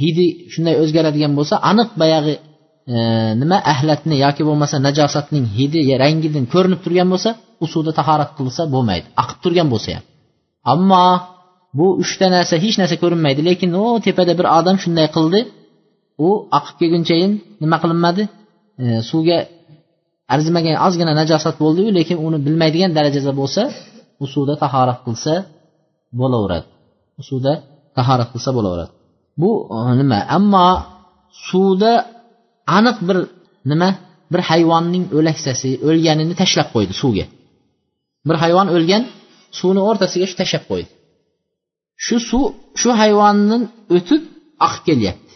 hidi 0.00 0.26
shunday 0.52 0.74
o'zgaradigan 0.82 1.32
bo'lsa 1.38 1.54
aniq 1.70 1.88
boyag'i 2.00 2.34
e, 2.94 2.96
nima 3.40 3.58
ahlatni 3.72 4.16
yoki 4.24 4.42
bo'lmasa 4.48 4.76
najosatning 4.86 5.46
hidi 5.58 5.80
rangidan 6.02 6.44
ko'rinib 6.52 6.80
turgan 6.84 7.08
bo'lsa 7.12 7.30
u 7.62 7.66
suvda 7.72 7.92
tahorat 7.98 8.30
qilsa 8.38 8.62
bo'lmaydi 8.74 9.06
oqib 9.22 9.38
turgan 9.44 9.68
bo'lsa 9.72 9.88
ham. 9.96 10.04
Ammo 10.72 11.04
bu 11.78 11.86
uchta 12.02 12.26
narsa 12.36 12.54
hech 12.64 12.76
narsa 12.80 12.96
ko'rinmaydi 13.02 13.40
lekin 13.48 13.70
u 13.82 13.84
tepada 14.06 14.32
bir 14.38 14.46
odam 14.58 14.76
shunday 14.82 15.06
qildi 15.16 15.40
u 16.26 16.28
oqib 16.58 16.74
kelgunchayin 16.80 17.32
nima 17.62 17.76
qilinmadi? 17.82 18.22
E, 18.82 18.84
suvga 19.10 19.38
arzimagan 20.34 20.76
ozgina 20.86 21.12
najosat 21.20 21.56
bo'ldiyu 21.62 21.90
lekin 21.98 22.16
uni 22.26 22.38
bilmaydigan 22.46 22.90
darajada 22.96 23.32
bo'lsa 23.40 23.62
u 24.22 24.26
suvda 24.34 24.54
tahorat 24.62 24.98
qilsa 25.06 25.34
bo'laveradi. 26.20 26.66
U 27.20 27.22
suvda 27.28 27.52
tahorat 27.98 28.28
qilsa 28.34 28.50
bo'laveradi. 28.56 28.92
Bu 29.40 29.50
e, 29.76 29.78
nima? 30.00 30.18
Ammo 30.36 30.68
suvda 31.48 31.92
aniq 32.78 32.96
bir 33.08 33.18
nima? 33.70 33.90
Bir 34.32 34.40
hayvonning 34.50 35.04
o'laksasi 35.18 35.70
o'lganini 35.88 36.34
tashlab 36.42 36.68
qo'ydi 36.74 36.94
suvga. 37.02 37.24
Bir 38.28 38.36
hayvon 38.42 38.68
o'lgan 38.76 39.02
suvni 39.58 39.80
o'rtasiga 39.88 40.26
shu 40.30 40.36
tashlab 40.42 40.64
qo'ydi. 40.70 40.90
Shu 42.04 42.16
suv 42.30 42.44
shu 42.80 42.90
hayvondan 43.02 43.62
o'tib 43.96 44.22
oqib 44.66 44.82
kelyapti. 44.88 45.32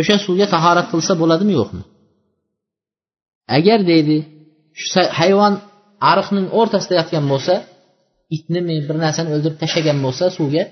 O'sha 0.00 0.16
suvga 0.26 0.46
tahorat 0.54 0.86
qilsa 0.92 1.12
bo'ladimi 1.20 1.52
yo'qmi? 1.60 1.82
Agar 3.56 3.78
deydi 3.90 4.16
shu 4.90 5.02
hayvon 5.20 5.54
ariqning 6.10 6.46
o'rtasida 6.58 6.94
yotgan 7.00 7.24
bo'lsa 7.32 7.54
itni 8.36 8.60
bir 8.88 8.96
narsani 9.04 9.28
o'ldirib 9.34 9.58
tashlagan 9.62 9.98
bo'lsa 10.06 10.24
suvga 10.38 10.64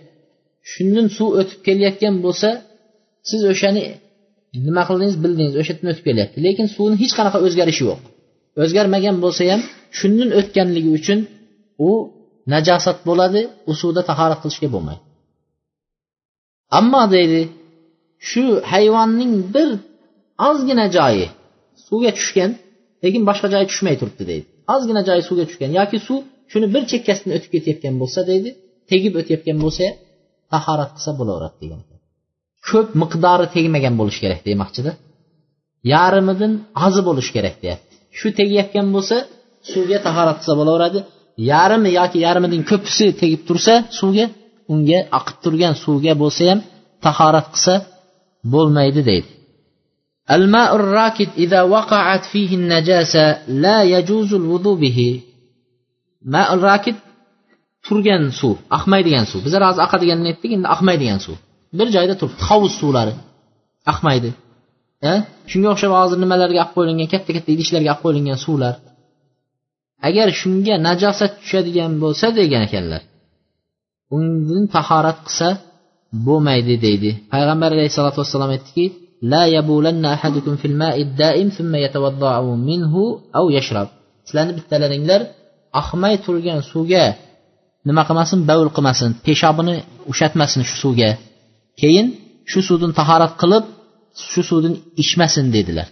shundan 0.73 1.07
suv 1.17 1.29
o'tib 1.41 1.61
kelayotgan 1.67 2.15
bo'lsa 2.25 2.49
siz 3.29 3.41
o'shani 3.53 3.85
nima 4.67 4.83
qildingiz 4.89 5.17
bildingiz 5.25 5.55
o'sha 5.61 5.73
yerdan 5.73 5.89
o'tib 5.93 6.05
kelyapti. 6.09 6.37
Lekin 6.47 6.67
suvni 6.77 6.97
hech 7.03 7.13
qanaqa 7.19 7.39
o'zgarishi 7.47 7.83
yo'q. 7.89 8.01
O'zgarmagan 8.63 9.17
bo'lsa 9.25 9.43
ham 9.53 9.61
shundan 9.99 10.31
o'tganligi 10.39 10.91
uchun 10.99 11.19
u 11.89 11.91
najosat 12.53 12.99
bo'ladi 13.09 13.41
u 13.71 13.73
suvda 13.81 14.03
tahorat 14.11 14.39
qilishga 14.43 14.69
bo'lmaydi. 14.75 15.03
Ammo 16.79 17.03
deydi 17.15 17.41
shu 18.29 18.45
hayvonning 18.73 19.33
bir 19.55 19.69
ozgina 20.49 20.87
joyi 20.97 21.27
suvga 21.87 22.11
tushgan 22.19 22.51
lekin 23.05 23.23
boshqa 23.29 23.47
joyi 23.55 23.67
tushmay 23.71 23.95
turibdi 24.01 24.25
deydi. 24.31 24.49
Ozgina 24.75 25.03
joyi 25.09 25.23
suvga 25.29 25.45
tushgan 25.49 25.73
yoki 25.81 25.99
suv 26.07 26.21
shuni 26.53 26.67
bir 26.75 26.83
chekkasidan 26.91 27.33
o'tib 27.37 27.51
ketayotgan 27.55 27.95
bo'lsa 28.03 28.21
deydi 28.31 28.51
tegib 28.91 29.13
o'tayotgan 29.21 29.59
bo'lsa 29.65 29.85
tahorat 30.53 30.91
qilsa 30.97 31.11
bo'laveradi 31.21 31.59
degan 31.65 31.81
ko'p 32.69 32.89
miqdori 33.03 33.47
tegmagan 33.55 33.95
bo'lishi 34.01 34.21
kerak 34.25 34.41
demoqchida. 34.49 34.91
Yarimidan 35.93 36.53
ozi 36.87 37.01
bo'lishi 37.09 37.31
kerak 37.37 37.57
deyapti. 37.63 37.95
Shu 38.19 38.29
tegayotgan 38.39 38.87
bo'lsa 38.95 39.17
suvga 39.73 39.99
tahorat 40.07 40.37
qilsa 40.41 40.55
bo'laveradi. 40.61 40.99
Yarmi 41.53 41.91
yoki 42.01 42.19
yarmidan 42.27 42.63
ko'pisi 42.71 43.07
tegib 43.21 43.43
tursa 43.49 43.75
suvga 43.99 44.27
unga 44.73 45.01
oqib 45.19 45.37
turgan 45.45 45.75
suvga 45.85 46.13
bo'lsa 46.23 46.43
ham 46.51 46.61
tahorat 47.07 47.47
qilsa 47.55 47.75
bo'lmaydi 48.53 49.01
deydi. 49.11 49.31
الماء 50.32 50.76
الراكد 50.76 51.30
إذا 51.38 51.62
وقعت 51.62 52.24
فيه 52.26 52.56
النجاسة 52.56 53.26
لا 53.48 53.84
يجوز 53.84 54.34
الوضوء 54.34 54.80
به 54.80 55.22
ماء 56.26 56.54
الراكد 56.54 56.96
turgan 57.88 58.24
suv 58.40 58.56
oqmaydigan 58.78 59.26
suv 59.32 59.40
bizlar 59.46 59.62
hozir 59.70 59.82
oqadiganini 59.88 60.28
aytdik 60.32 60.52
endi 60.56 60.68
oqmaydigan 60.76 61.20
suv 61.26 61.36
bir 61.78 61.88
joyda 61.96 62.14
turibdi 62.20 62.44
hovuz 62.50 62.74
suvlari 62.82 63.14
oqmaydi 63.92 64.30
shunga 65.52 65.70
o'xshab 65.74 65.92
hozir 66.00 66.18
nimalarga 66.24 66.60
olib 66.64 66.74
qo'yilgan 66.76 67.08
katta 67.14 67.32
katta 67.36 67.50
idishlarga 67.56 67.90
olib 67.94 68.02
qo'yilgan 68.06 68.40
suvlar 68.46 68.74
agar 70.08 70.28
shunga 70.42 70.76
najosat 70.88 71.32
tushadigan 71.42 71.92
bo'lsa 72.04 72.26
degan 72.40 72.62
ekanlar 72.68 73.02
undan 74.18 74.64
tahorat 74.76 75.20
qilsa 75.28 75.48
bo'lmaydi 76.28 76.76
deydi 76.86 77.10
payg'ambar 77.34 77.70
alayhissalotu 77.76 78.18
vassalom 78.22 78.52
aytdiki 78.56 78.86
la 79.33 79.43
yabulanna 79.57 80.09
ahadukum 80.17 80.55
fil 80.63 80.77
ma'id 80.83 81.09
daim 81.23 81.49
thumma 81.57 81.79
yatawadda'u 81.85 82.51
minhu 82.69 83.03
aw 83.39 83.45
yashrab 83.57 83.89
sizlarni 84.27 84.53
bittalaringlar 84.59 85.21
oqmay 85.81 86.15
turgan 86.25 86.61
suvga 86.73 87.05
nima 87.89 88.03
qilmasin 88.09 88.41
bavul 88.49 88.71
qilmasin 88.77 89.11
peshobini 89.27 89.75
ushatmasin 90.13 90.63
shu 90.69 90.77
suvga. 90.83 91.11
Keyin 91.81 92.07
shu 92.51 92.61
suvdan 92.69 92.93
tahorat 92.99 93.33
qilib 93.43 93.65
shu 94.31 94.41
suvdan 94.51 94.75
ichmasin 95.03 95.47
dedilar. 95.57 95.89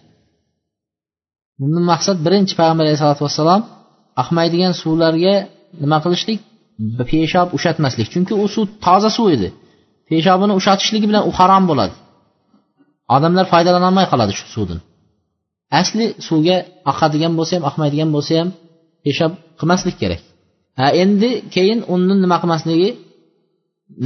Bundan 1.61 1.85
maqsad 1.93 2.17
birinchi 2.27 2.55
payg'ambar 2.61 2.85
alayhisalotu 2.87 3.23
vassalom 3.27 3.63
oqmaydigan 4.23 4.73
suvlarga 4.83 5.35
nima 5.83 5.99
qilishlik? 6.05 6.39
Peshob 7.11 7.49
ushatmaslik. 7.57 8.07
Chunki 8.15 8.33
u 8.43 8.45
suv 8.55 8.67
toza 8.85 9.11
suv 9.17 9.27
edi. 9.37 9.49
Peshobini 10.09 10.53
ushatishligi 10.61 11.07
bilan 11.11 11.23
u 11.29 11.33
harom 11.39 11.65
bo'ladi. 11.71 11.95
odamlar 13.16 13.46
foydalanolmay 13.54 14.06
qoladi 14.12 14.34
shu 14.40 14.46
suvdan 14.56 14.80
asli 15.80 16.06
suvga 16.28 16.58
oqadigan 16.92 17.34
bo'lsa 17.40 17.54
ham 17.58 17.64
oqmaydigan 17.70 18.10
bo'lsa 18.16 18.34
ham 18.40 18.50
peshob 19.06 19.32
qilmaslik 19.60 19.96
kerak 20.02 20.22
ha 20.80 20.86
endi 21.04 21.30
keyin 21.56 21.80
undan 21.94 22.18
nima 22.24 22.38
qilmasligi 22.44 22.90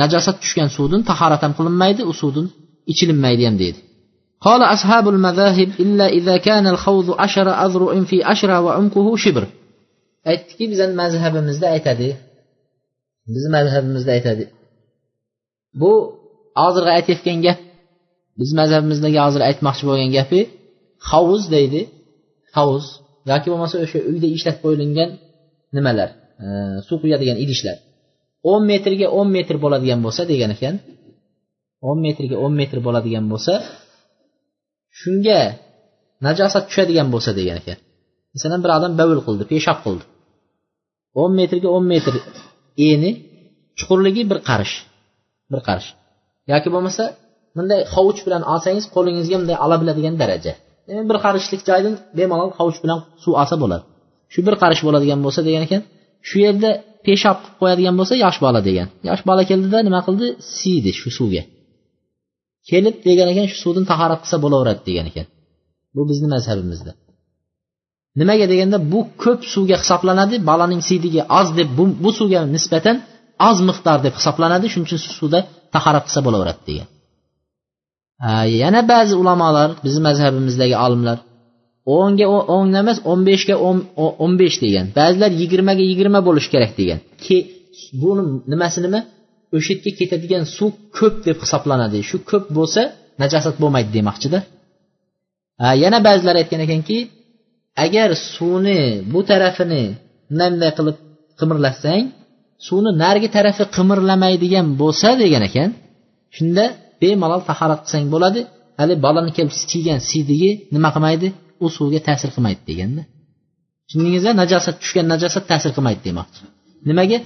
najosat 0.01 0.35
tushgan 0.43 0.69
suvdan 0.77 1.01
tahorat 1.09 1.41
ham 1.45 1.53
qilinmaydi 1.57 2.01
u 2.11 2.13
suvdan 2.21 2.47
ichilinmaydi 2.91 3.43
ham 3.49 3.57
deydi 3.63 3.81
قال 4.47 4.61
أصحاب 4.75 5.05
المذاهب 5.09 5.69
إلا 5.83 6.05
إذا 6.07 6.35
كان 6.37 6.65
الخوض 6.73 7.07
عشر 7.23 7.47
أذرع 7.65 8.03
في 8.09 8.17
عشرة 8.23 8.55
وعمقه 8.65 9.07
شبر 9.15 9.45
aytdiki 10.31 10.65
bizani 10.71 10.93
mazhabimizda 11.01 11.67
aytadi 11.75 12.07
bizni 13.33 13.49
mazhabimizda 13.57 14.11
aytadi 14.17 14.43
bu 15.81 15.91
hozirgi 16.61 16.91
aytayotgan 16.97 17.39
gap 17.45 17.59
biz 18.38 18.50
mazhabimizdagi 18.60 19.18
hozir 19.24 19.42
aytmoqchi 19.48 19.84
bo'lgan 19.88 20.10
gapi 20.16 20.40
hovuz 21.10 21.42
deydi. 21.54 21.80
Hovuz. 22.56 22.86
Yoki 23.30 23.48
bo'lmasa 23.52 23.76
o'sha 23.84 23.98
uyda 24.10 24.28
ishlatib 24.36 24.60
qo'yilgan 24.64 25.10
nimalar? 25.76 26.08
E, 26.44 26.46
suv 26.86 26.96
quyadigan 27.02 27.38
idishlar 27.44 27.76
o'n 28.48 28.62
metrga 28.70 29.08
o'n 29.18 29.28
metr 29.36 29.56
bo'ladigan 29.64 30.00
bo'lsa 30.04 30.22
degan 30.32 30.50
ekan. 30.56 30.74
o'n 31.88 31.98
metrga 32.06 32.36
o'n 32.44 32.54
metr 32.60 32.78
bo'ladigan 32.86 33.24
bo'lsa 33.32 33.54
shunga 35.00 35.40
najosat 36.26 36.64
tushadigan 36.68 37.08
bo'lsa 37.14 37.30
degan 37.38 37.56
ekan. 37.62 37.78
Masalan 38.34 38.60
bir 38.64 38.70
odam 38.76 38.92
bavul 39.00 39.20
qildi 39.26 39.44
peshob 39.52 39.78
qildi. 39.84 40.04
o'n 41.22 41.32
metrga 41.40 41.68
o'n 41.76 41.84
metr 41.92 42.14
eni 42.90 43.10
chuqurligi 43.78 44.22
bir 44.30 44.38
qarish 44.48 44.74
bir 45.52 45.60
qarish. 45.68 45.88
Yoki 46.52 46.68
bo'lmasa 46.74 47.04
bunday 47.56 47.80
hovuch 47.94 48.20
bilan 48.26 48.42
olsangiz 48.52 48.84
qo'lingizga 48.94 49.36
bunday 49.40 49.56
ola 49.64 49.76
biladigan 49.82 50.14
daraja. 50.22 50.52
Demak 50.88 51.06
bir 51.10 51.18
qarishlik 51.24 51.60
joydan 51.68 51.94
bemalol 52.18 52.50
hovuch 52.58 52.78
bilan 52.84 52.98
suv 53.22 53.34
olsa 53.42 53.56
bo'ladi. 53.62 53.84
Shu 54.32 54.40
bir 54.46 54.54
qarish 54.62 54.82
bo'ladigan 54.86 55.20
bo'lsa 55.24 55.40
degan 55.48 55.62
ekan 55.66 55.82
shu 56.28 56.36
yerda 56.46 56.70
peshob 57.06 57.38
qilib 57.42 57.56
qo'yadigan 57.60 57.94
bo'lsa 58.00 58.14
yosh 58.24 58.38
bola 58.44 58.60
degan. 58.68 58.88
Yosh 59.08 59.22
bola 59.28 59.42
keldida 59.50 59.78
nima 59.88 60.00
qildi? 60.06 60.26
Siydi 60.58 60.90
shu 61.00 61.08
suvga. 61.18 61.42
Kelib 62.70 62.96
degan 63.08 63.28
ekan 63.32 63.46
shu 63.50 63.56
suvdan 63.64 63.84
tahorat 63.90 64.20
qilsa 64.24 64.36
bo'laveradi 64.44 64.82
degan 64.88 65.06
ekan. 65.10 65.26
Bu 65.96 66.02
bizni 66.10 66.28
mazhabimizda. 66.34 66.92
Nimaga 68.20 68.46
deganda 68.52 68.78
bu 68.92 69.00
ko'p 69.22 69.40
suvga 69.54 69.76
hisoblanadi 69.82 70.36
bolaning 70.50 70.82
siydigi 70.88 71.20
oz 71.40 71.48
deb 71.58 71.68
bu, 71.78 71.84
bu 72.04 72.10
suvga 72.18 72.40
nisbatan 72.54 72.96
oz 73.48 73.58
miqdor 73.68 73.98
deb 74.06 74.14
hisoblanadi 74.18 74.66
shuning 74.72 74.86
uchun 74.88 75.00
suvda 75.18 75.38
tahorat 75.74 76.04
qilsa 76.06 76.20
bo'laveradi 76.26 76.62
degan. 76.70 76.88
Yana 78.62 78.80
ba'zi 78.92 79.14
ulamolar 79.22 79.68
bizni 79.84 80.00
mazhabimizdagi 80.08 80.76
olimlar 80.86 81.18
o'nga 81.96 82.26
o'ndan 82.54 82.80
emas 82.84 82.98
o'n 83.10 83.20
beshga 83.28 83.54
o'n 84.24 84.32
besh 84.42 84.56
degan 84.64 84.86
ba'zilar 84.98 85.30
yigirmaga 85.40 85.82
yigirma 85.90 86.20
bo'lishi 86.28 86.48
kerak 86.54 86.72
degan. 86.80 86.98
Buni 88.02 88.22
nimasi 88.52 88.78
nima? 88.86 89.00
O'sha 89.56 89.72
yerga 89.74 89.90
ketadigan 90.00 90.44
suv 90.56 90.72
ko'p 90.98 91.14
deb 91.26 91.36
hisoblanadi. 91.44 91.98
Shu 92.10 92.16
ko'p 92.30 92.44
bo'lsa 92.56 92.80
najosat 93.22 93.56
bo'lmaydi 93.62 93.90
demoqchida. 93.98 94.38
Yana 95.84 95.98
ba'zilar 96.06 96.34
aytgan 96.40 96.60
ekanki 96.66 96.98
agar 97.84 98.08
suvni 98.34 98.80
bu 99.12 99.20
tarafini 99.30 99.84
bunday 100.28 100.48
bunday 100.52 100.70
qilib 100.78 100.96
qimirlatsang 101.40 102.02
suvni 102.66 102.90
narigi 103.02 103.28
tarafi 103.36 103.64
qimirlamaydigan 103.76 104.66
bo'lsa 104.80 105.08
degan 105.22 105.42
ekan 105.48 105.68
shunda 106.36 106.64
bemalol 107.02 107.42
tahorat 107.48 107.80
qilsang 107.84 108.06
bo'ladi. 108.14 108.40
Hali 108.80 108.94
bolani 109.04 109.30
kelib 109.36 109.52
kiygan 109.72 110.00
siydigi 110.10 110.50
nima 110.74 110.88
qilmaydi? 110.94 111.28
U 111.64 111.66
suvga 111.76 112.00
ta'sir 112.08 112.30
qilmaydi 112.34 112.62
deganda. 112.70 113.02
Tushundingizmi 113.86 114.32
najosat 114.42 114.76
tushgan 114.82 115.06
najosat 115.12 115.44
ta'sir 115.50 115.70
qilmaydi 115.76 116.00
demoqchi. 116.08 116.40
Nimaga? 116.88 117.18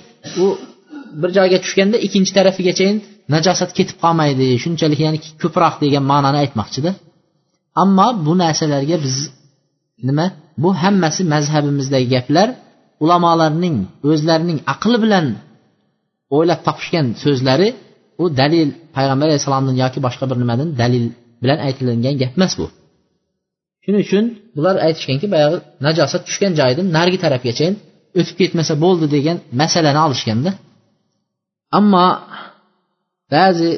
U 0.42 0.44
bir 1.20 1.30
joyga 1.38 1.58
tushganda 1.64 1.96
ikkinchi 2.06 2.32
tarafigachayin 2.38 2.98
najosat 3.34 3.70
ketib 3.78 3.96
qolmaydi 4.04 4.46
shunchalik 4.62 5.00
ya'ni 5.06 5.18
ko'proq 5.42 5.74
degan 5.84 6.04
ma'noni 6.12 6.38
aytmoqchida 6.44 6.90
ammo 7.82 8.08
bu 8.26 8.32
narsalarga 8.42 8.96
biz 9.04 9.16
nima? 10.08 10.26
Bu 10.62 10.70
hammasi 10.82 11.22
mazhabimizdagi 11.34 12.08
gaplar 12.14 12.48
ulamolarning 13.04 13.76
o'zlarining 14.10 14.58
aqli 14.74 14.98
bilan 15.04 15.26
o'ylab 16.36 16.60
topishgan 16.66 17.06
so'zlari 17.22 17.68
u 18.22 18.24
dalil 18.40 18.70
payg'ambar 18.96 19.26
alayhissalomdan 19.28 19.76
yoki 19.82 19.98
boshqa 20.06 20.24
bir 20.30 20.36
nimadan 20.42 20.68
dalil 20.80 21.04
bilan 21.42 21.58
aytilingan 21.66 22.14
gap 22.22 22.32
emas 22.38 22.52
bu. 22.60 22.66
Shuning 23.84 24.02
uchun 24.06 24.24
bular 24.56 24.74
aytishganki 24.86 25.26
boyagi 25.34 25.56
najosat 25.86 26.22
tushgan 26.28 26.52
joyidan 26.60 26.86
narigi 26.96 27.18
tarafgacha 27.24 27.66
o'tib 28.18 28.36
ketmasa 28.40 28.72
bo'ldi 28.84 29.06
degan 29.16 29.36
masalani 29.60 30.00
olishganda 30.06 30.50
ammo 31.78 32.06
ba'zi 33.34 33.70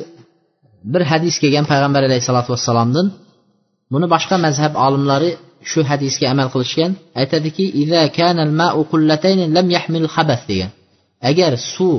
bir 0.92 1.02
hadis 1.10 1.34
kelgan 1.42 1.64
payg'ambar 1.72 2.02
alayhissalotu 2.08 2.50
vassalomdan 2.54 3.06
buni 3.92 4.06
boshqa 4.14 4.36
mazhab 4.46 4.72
olimlari 4.86 5.30
shu 5.70 5.80
hadisga 5.90 6.26
amal 6.34 6.48
qilishgan 6.54 6.90
aytadiki 7.20 7.64
degan. 10.50 10.70
Agar 11.30 11.52
suv 11.74 11.96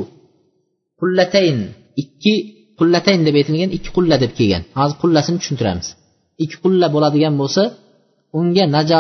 qullatayn 1.00 1.58
ikki 2.02 2.34
qullatayn 2.80 3.22
deb 3.28 3.36
aytilgan 3.40 3.70
ikki 3.78 3.90
qulla 3.96 4.16
deb 4.24 4.32
kelgan. 4.40 4.64
Hozir 4.80 4.96
qullasini 5.02 5.38
tushuntiramiz. 5.42 5.88
Ikki 6.44 6.58
qulla 6.64 6.88
bo'ladigan 6.96 7.34
bo'lsa 7.42 7.62
unga 8.40 8.66
najo 8.78 9.00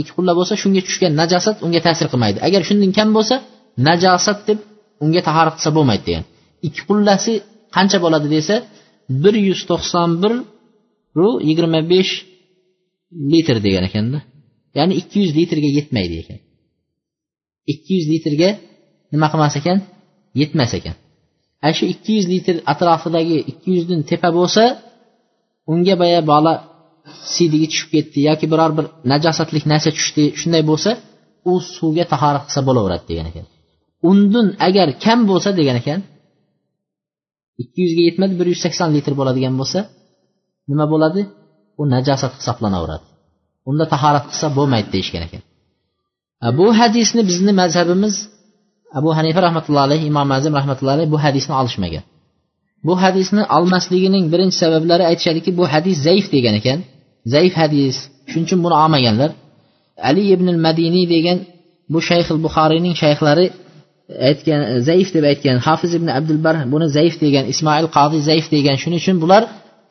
ikki 0.00 0.12
qulla 0.16 0.32
bo'lsa 0.38 0.54
shunga 0.62 0.80
tushgan 0.86 1.12
najosat 1.20 1.56
unga 1.66 1.80
ta'sir 1.86 2.06
qilmaydi. 2.12 2.38
Agar 2.46 2.60
shundan 2.68 2.90
kam 2.98 3.08
bo'lsa 3.16 3.34
najosat 3.88 4.38
deb 4.48 4.58
unga 5.04 5.20
tahorat 5.28 5.54
qilsa 5.58 5.70
bo'lmaydi 5.76 6.04
degan. 6.08 6.24
Ikki 6.66 6.82
qullasi 6.88 7.32
qancha 7.76 7.98
bo'ladi 8.04 8.28
desa 8.36 8.54
bir 9.22 9.34
yuz 9.48 9.60
to'qson 9.70 10.10
biru 10.22 11.30
yigirma 11.48 11.80
besh 11.92 12.12
litr 13.32 13.56
degan 13.66 13.84
ekanda. 13.88 14.18
Ya'ni 14.76 14.94
ikki 15.00 15.16
yuz 15.22 15.32
litrga 15.38 15.70
yetmaydi 15.78 16.14
ekan. 16.22 16.38
Ikki 17.72 17.92
yuz 17.98 18.06
litrga 18.12 18.50
nima 19.12 19.26
qilmas 19.32 19.54
ekan? 19.60 19.78
Yetmas 20.40 20.72
ekan. 20.78 20.96
Ana 21.64 21.74
shu 21.78 21.84
ikki 21.94 22.10
yuz 22.18 22.26
litr 22.32 22.56
atrofidagi 22.72 23.36
ikki 23.50 23.68
yuzdan 23.76 24.00
tepa 24.10 24.30
bo'lsa 24.38 24.62
unga 25.72 25.94
boya 26.02 26.20
bola 26.30 26.52
siydigi 27.34 27.66
tushib 27.72 27.88
ketdi 27.94 28.18
yoki 28.28 28.46
biror 28.52 28.70
bir 28.78 28.86
najosatlik 29.12 29.64
narsa 29.72 29.90
tushdi 29.98 30.24
shunday 30.40 30.62
bo'lsa 30.70 30.90
u 31.50 31.52
suvga 31.76 32.04
tahorat 32.12 32.44
qilsa 32.48 32.60
bo'laveradi 32.68 33.04
degan 33.10 33.26
ekan. 33.30 33.46
Undan 34.10 34.46
agar 34.68 34.88
kam 35.04 35.20
bo'lsa 35.30 35.50
degan 35.60 35.76
ekan 35.82 36.00
ikki 37.62 37.78
yuzga 37.84 38.02
yetmadi 38.08 38.34
bir 38.40 38.46
yuz 38.52 38.60
sakson 38.64 38.88
litr 38.96 39.12
bo'ladigan 39.20 39.54
bo'lsa 39.60 39.80
nima 40.70 40.86
bo'ladi? 40.92 41.20
U 41.80 41.82
najosat 41.94 42.32
hisoblanaveradi. 42.38 43.06
Unda 43.70 43.84
tahorat 43.94 44.24
qilsa 44.30 44.46
bo'lmaydi 44.58 44.88
deyishgan 44.94 45.22
ekan. 45.28 45.42
Bu 46.58 46.66
hadisni 46.80 47.22
bizni 47.30 47.52
mazhabimiz 47.60 48.14
abu 48.98 49.10
hanifa 49.18 49.40
rahmatullohi 49.46 49.84
alayhi 49.88 50.06
imom 50.12 50.28
azim 50.36 50.52
rahmatullohi 50.60 50.94
alayhi 50.96 51.10
bu 51.14 51.18
hadisni 51.24 51.54
olishmagan. 51.60 52.04
Bu 52.86 52.94
hadisni 53.02 53.42
olmasligining 53.56 54.24
birinchi 54.32 54.56
sabablari 54.62 55.04
aytishadiki 55.10 55.50
bu 55.58 55.64
hadis 55.72 55.96
zaif 56.06 56.26
degan 56.34 56.54
ekan. 56.60 56.78
Zaif 57.34 57.52
hadis 57.62 57.96
shuning 58.30 58.46
uchun 58.48 58.60
buni 58.64 58.74
olmaganlar. 58.82 59.30
Ali 60.08 60.22
ibn 60.34 60.46
madiniy 60.66 61.06
degan 61.14 61.38
bu 61.92 61.98
shayx 62.08 62.26
buxoriyning 62.44 62.94
shayxlari 63.02 63.46
aytgan 64.28 64.60
zaif 64.88 65.08
deb 65.14 65.24
aytgan 65.30 65.56
hofiz 65.66 65.92
ibn 65.98 66.08
abdulbar 66.18 66.54
buni 66.72 66.86
zaif 66.96 67.14
degan 67.24 67.44
ismoil 67.52 67.86
qodiy 67.96 68.22
zaif 68.30 68.46
degan 68.54 68.76
shuning 68.82 69.00
uchun 69.02 69.16
bular 69.24 69.42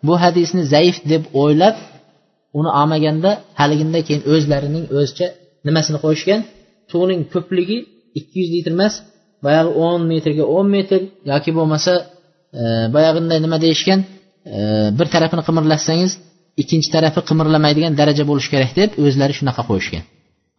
bu 0.07 0.13
hadisni 0.23 0.63
zaif 0.75 0.95
deb 1.11 1.23
o'ylab 1.41 1.75
uni 2.59 2.69
olmaganda 2.79 3.31
haliginda 3.59 3.99
keyin 4.07 4.23
o'zlarining 4.33 4.85
o'zicha 4.97 5.27
nimasini 5.67 5.97
qo'yishgan 6.05 6.39
suvning 6.91 7.21
ko'pligi 7.33 7.77
ikki 8.19 8.35
yuz 8.41 8.49
litr 8.55 8.71
emas 8.77 8.93
boyagi 9.45 9.71
o'n 9.85 10.01
metrga 10.11 10.43
o'n 10.57 10.67
metr 10.75 10.99
yoki 11.31 11.51
bo'lmasa 11.57 11.93
e, 12.59 12.61
boyag'inday 12.95 13.39
nima 13.45 13.57
deyishgan 13.65 13.99
e, 14.55 14.57
bir 14.97 15.07
tarafini 15.13 15.43
qimirlatsangiz 15.47 16.11
ikkinchi 16.61 16.89
tarafi 16.95 17.21
qimirlamaydigan 17.29 17.93
daraja 17.99 18.23
bo'lishi 18.29 18.49
kerak 18.53 18.71
deb 18.79 18.89
o'zlari 19.05 19.33
shunaqa 19.39 19.61
qo'yishgan. 19.69 20.03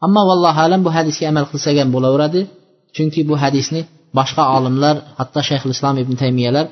Ammo 0.06 0.22
vallohu 0.30 0.60
alam 0.66 0.80
bu 0.86 0.90
hadisga 0.96 1.24
amal 1.32 1.44
qilsak 1.52 1.74
ham 1.80 1.90
bo'laveradi 1.96 2.40
chunki 2.96 3.20
bu 3.30 3.34
hadisni 3.42 3.80
boshqa 4.18 4.44
olimlar 4.56 4.96
hatto 5.18 5.40
shayxul 5.48 5.72
islom 5.76 5.96
ibn 6.02 6.14
taymiyalar 6.22 6.66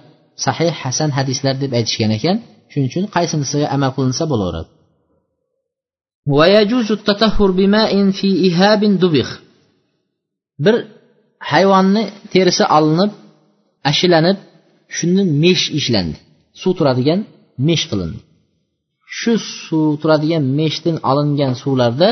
sahih 0.47 0.73
hasan 0.83 1.11
hadislar 1.19 1.55
deb 1.63 1.73
aytishgan 1.79 2.11
ekan. 2.19 2.37
Shuning 2.71 2.89
uchun 2.91 3.05
qaysinisiga 3.17 3.67
amal 3.77 3.91
qilinsa 3.97 4.25
bo'laveradi. 4.33 4.69
Bir 10.65 10.77
hayvonni 11.51 12.03
terisi 12.33 12.65
olinib 12.77 13.13
ashilanib 13.91 14.39
shundan 14.97 15.29
mesh 15.45 15.65
ishlandi. 15.79 16.19
Suv 16.61 16.73
turadigan 16.79 17.21
mesh 17.69 17.85
qilindi. 17.91 18.21
Shu 19.19 19.33
suv 19.65 19.91
turadigan 20.03 20.45
meshdan 20.61 20.97
olingan 21.11 21.53
suvlarda 21.63 22.09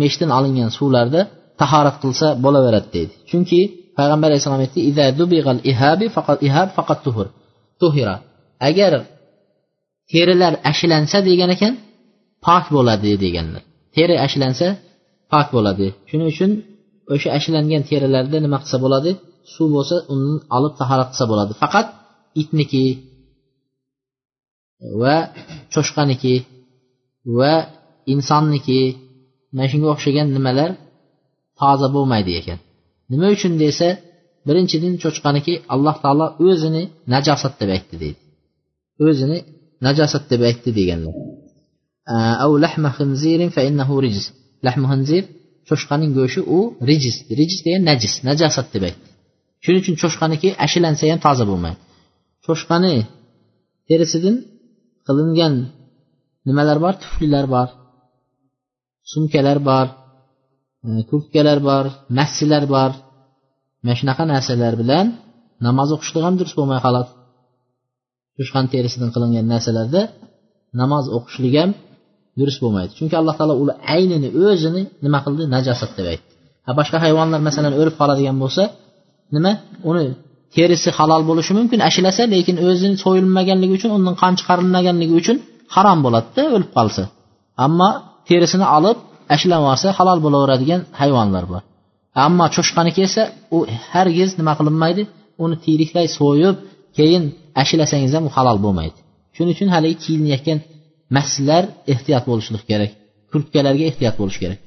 meshdan 0.00 0.30
olingan 0.38 0.70
suvlarda 0.78 1.20
tahorat 1.60 1.96
qilsa 2.02 2.26
bo'laveradi 2.44 2.88
deydi 2.96 3.14
chunki 3.30 3.60
payg'ambar 3.98 4.28
alayhissalom 4.30 4.60
aytdi 4.64 4.80
tuhira. 7.80 8.16
Agar 8.68 8.92
terilar 10.12 10.54
ashilansa 10.70 11.18
degan 11.28 11.50
ekan 11.56 11.72
pok 12.46 12.64
bo'ladi 12.76 13.10
deganlar. 13.24 13.62
Teri 13.96 14.14
ashilansa 14.26 14.66
pok 15.32 15.46
bo'ladi. 15.54 15.86
Shuning 16.08 16.28
uchun 16.34 16.50
o'sha 17.12 17.28
ashlangan 17.38 17.82
terilarda 17.88 18.36
nima 18.44 18.58
qilsa 18.62 18.78
bo'ladi? 18.84 19.10
Suv 19.54 19.68
bo'lsa 19.76 19.96
uni 20.12 20.32
olib 20.56 20.74
tahorat 20.80 21.08
qilsa 21.12 21.26
bo'ladi. 21.32 21.52
Faqat 21.62 21.86
itniki 22.42 22.84
va 25.00 25.16
cho'chqaniki 25.72 26.34
va 27.38 27.52
insonniki 28.14 28.80
mana 29.54 29.66
shunga 29.72 29.88
o'xshagan 29.94 30.28
nimalar 30.36 30.70
toza 31.60 31.88
bo'lmaydi 31.96 32.32
ekan. 32.40 32.58
Nima 33.12 33.26
uchun 33.36 33.52
desa 33.64 33.88
birinchidan 34.46 34.94
cho'chqaniki 35.02 35.54
alloh 35.74 35.96
taolo 36.04 36.26
o'zini 36.48 36.82
najosat 37.14 37.54
deb 37.60 37.70
aytdi 37.76 37.96
deydi. 38.02 38.20
O'zini 39.06 39.38
najosat 39.86 40.24
deb 40.32 40.40
aytdi 40.48 40.70
deganlar. 40.78 41.14
Cho'shqaning 45.70 46.12
go'shti 46.18 46.40
u 46.56 46.58
rijis. 46.88 47.16
Rijis 47.38 47.60
degan 47.66 47.82
najis 47.90 48.14
najosat 48.28 48.66
deb 48.74 48.82
aytdi. 48.88 49.06
Shuning 49.64 49.80
uchun 49.82 49.96
cho'shqaniki 50.02 50.48
ashilansa 50.64 51.02
ham 51.12 51.20
toza 51.26 51.44
bo'lmaydi 51.50 51.80
cho'shqani 52.44 52.94
terisidan 53.88 54.36
qilingan 55.06 55.54
nimalar 56.48 56.78
bor? 56.84 56.94
Tuflilar 57.02 57.46
bor 57.54 57.68
sumkalar 59.12 59.58
bor 59.68 59.86
e, 60.86 60.88
kurtkalar 61.10 61.58
bor 61.68 61.84
massilar 62.18 62.64
bor. 62.74 62.90
Mana 63.82 63.94
shunaqa 64.00 64.24
narsalar 64.32 64.74
bilan 64.82 65.06
namoz 65.66 65.88
o'qishlik 65.96 66.22
ham 66.26 66.34
durust 66.38 66.56
bo'lmay 66.60 66.80
qoladi. 66.86 67.10
Cho'shqani 68.36 68.68
terisidan 68.74 69.10
qilingan 69.14 69.46
narsalarda 69.52 70.02
namoz 70.80 71.04
o'qishlik 71.16 71.54
ham 71.60 71.70
durust 72.38 72.58
bo'lmaydi. 72.64 72.92
Chunki 72.98 73.14
alloh 73.20 73.34
taolo 73.38 73.54
uni 73.64 73.74
aynini 73.94 74.28
o'zini 74.46 74.82
nima 75.04 75.18
qildi? 75.24 75.42
Najosat 75.54 75.90
deb 75.98 76.06
aytdi. 76.12 76.28
Boshqa 76.78 76.98
hayvonlar 77.04 77.40
masalan 77.48 77.72
o'lib 77.80 77.94
qoladigan 78.00 78.36
bo'lsa 78.42 78.62
nima? 79.34 79.52
Uni 79.90 80.04
terisi 80.56 80.88
halol 80.98 81.22
bo'lishi 81.30 81.52
mumkin 81.58 81.80
ashilasa 81.88 82.22
lekin 82.34 82.56
o'zini 82.68 82.96
so'yilmaganligi 83.04 83.72
uchun 83.78 83.90
undan 83.96 84.14
qon 84.22 84.32
chiqarilmaganligi 84.40 85.14
uchun 85.20 85.36
harom 85.74 85.98
bo'ladida 86.06 86.42
o'lib 86.54 86.70
qolsa. 86.76 87.02
Ammo 87.64 87.90
terisini 88.28 88.66
olib 88.76 88.96
ashlanib 89.34 89.62
yuborsa 89.64 89.88
halol 89.98 90.18
bo'laveradigan 90.24 90.80
hayvonlar 91.00 91.44
bor. 91.52 91.62
Ammo 92.26 92.46
cho'shqaniki 92.54 93.00
esa 93.08 93.22
u 93.56 93.58
hargiz 93.92 94.30
nima 94.40 94.52
qilinmaydi? 94.58 95.02
Uni 95.44 95.56
tiyriklay 95.64 96.06
so'yib 96.18 96.56
keyin 96.98 97.24
ashlasangiz 97.62 98.12
ham 98.16 98.24
u 98.28 98.30
halol 98.36 98.58
bo'lmaydi. 98.64 98.98
Shuning 99.36 99.54
uchun 99.56 99.68
haligi 99.74 99.96
kiyinayotgan 100.04 100.58
maslar 101.16 101.64
ehtiyot 101.92 102.24
bo'lishlik 102.30 102.64
kerak 102.70 102.90
kurtkalarga 103.32 103.84
ehtiyot 103.90 104.16
bo'lish 104.20 104.38
kerak. 104.42 104.60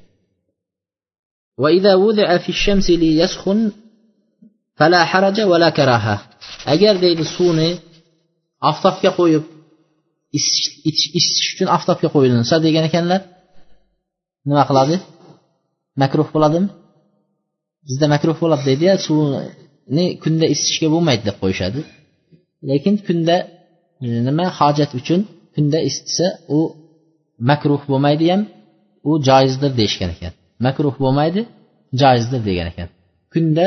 Agar 6.74 6.94
deydi 7.06 7.24
suvni 7.36 7.70
oftobga 8.70 9.12
qo'yib 9.20 9.44
ichish 10.90 11.50
uchun 11.54 11.68
oftobga 11.76 12.08
qo'yilinsa 12.16 12.56
degan 12.66 12.84
ekanlar 12.90 13.22
nima 14.50 14.64
qiladi? 14.70 14.96
Makruh 16.02 16.28
bo'ladimi? 16.36 16.70
Bizda 17.88 18.06
makruh 18.14 18.38
bo'ladi 18.42 18.64
deydiya 18.70 18.94
suvni 19.08 20.06
kunda 20.24 20.46
isitishga 20.54 20.88
bo'lmaydi 20.94 21.24
deb 21.30 21.38
qo'yishadi. 21.44 21.80
Lekin 22.70 22.96
kunda 23.08 23.36
nima 24.28 24.46
hojat 24.60 24.92
uchun 25.00 25.22
kunda 25.56 25.80
isitsa 25.90 26.26
u 26.58 26.60
makruh 27.50 27.82
bo'lmaydi 27.92 28.26
ham 28.32 28.42
u 29.10 29.12
joizdir 29.28 29.72
deyishgan 29.80 30.10
ekan. 30.16 30.34
Makruh 30.66 30.96
bo'lmaydi 31.04 31.42
joizdir 32.02 32.42
degan 32.50 32.68
ekan. 32.72 32.88
Kunda 33.34 33.66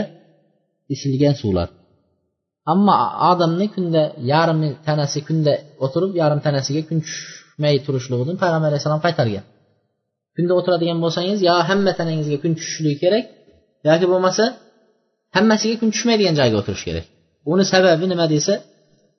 isilgan 0.94 1.34
suvlar. 1.42 1.68
Ammo 2.72 2.94
odamni 3.30 3.66
kunda 3.74 4.02
yarim 4.32 4.60
tanasi 4.86 5.18
kunda 5.28 5.52
o'tirib 5.84 6.12
yarim 6.20 6.40
tanasiga 6.46 6.82
kun 6.88 6.98
tushmay 7.06 7.74
turishligidan 7.86 8.36
payg'ambar 8.42 8.68
alayhissalom 8.70 9.02
qaytargan. 9.06 9.44
Kunda 10.36 10.52
o'tiradigan 10.58 10.98
bo'lsangiz 11.04 11.38
yo 11.48 11.54
hamma 11.68 11.92
tanangizga 12.00 12.38
kun 12.42 12.52
tushishligi 12.58 12.96
kerak 13.04 13.24
yoki 13.88 14.06
bo'lmasa 14.12 14.44
hammasiga 15.36 15.76
kun 15.80 15.88
tushmaydigan 15.94 16.34
joyga 16.40 16.56
o'tirish 16.60 16.84
kerak. 16.88 17.04
Uni 17.52 17.64
sababi 17.72 18.04
nima 18.12 18.26
desa 18.34 18.54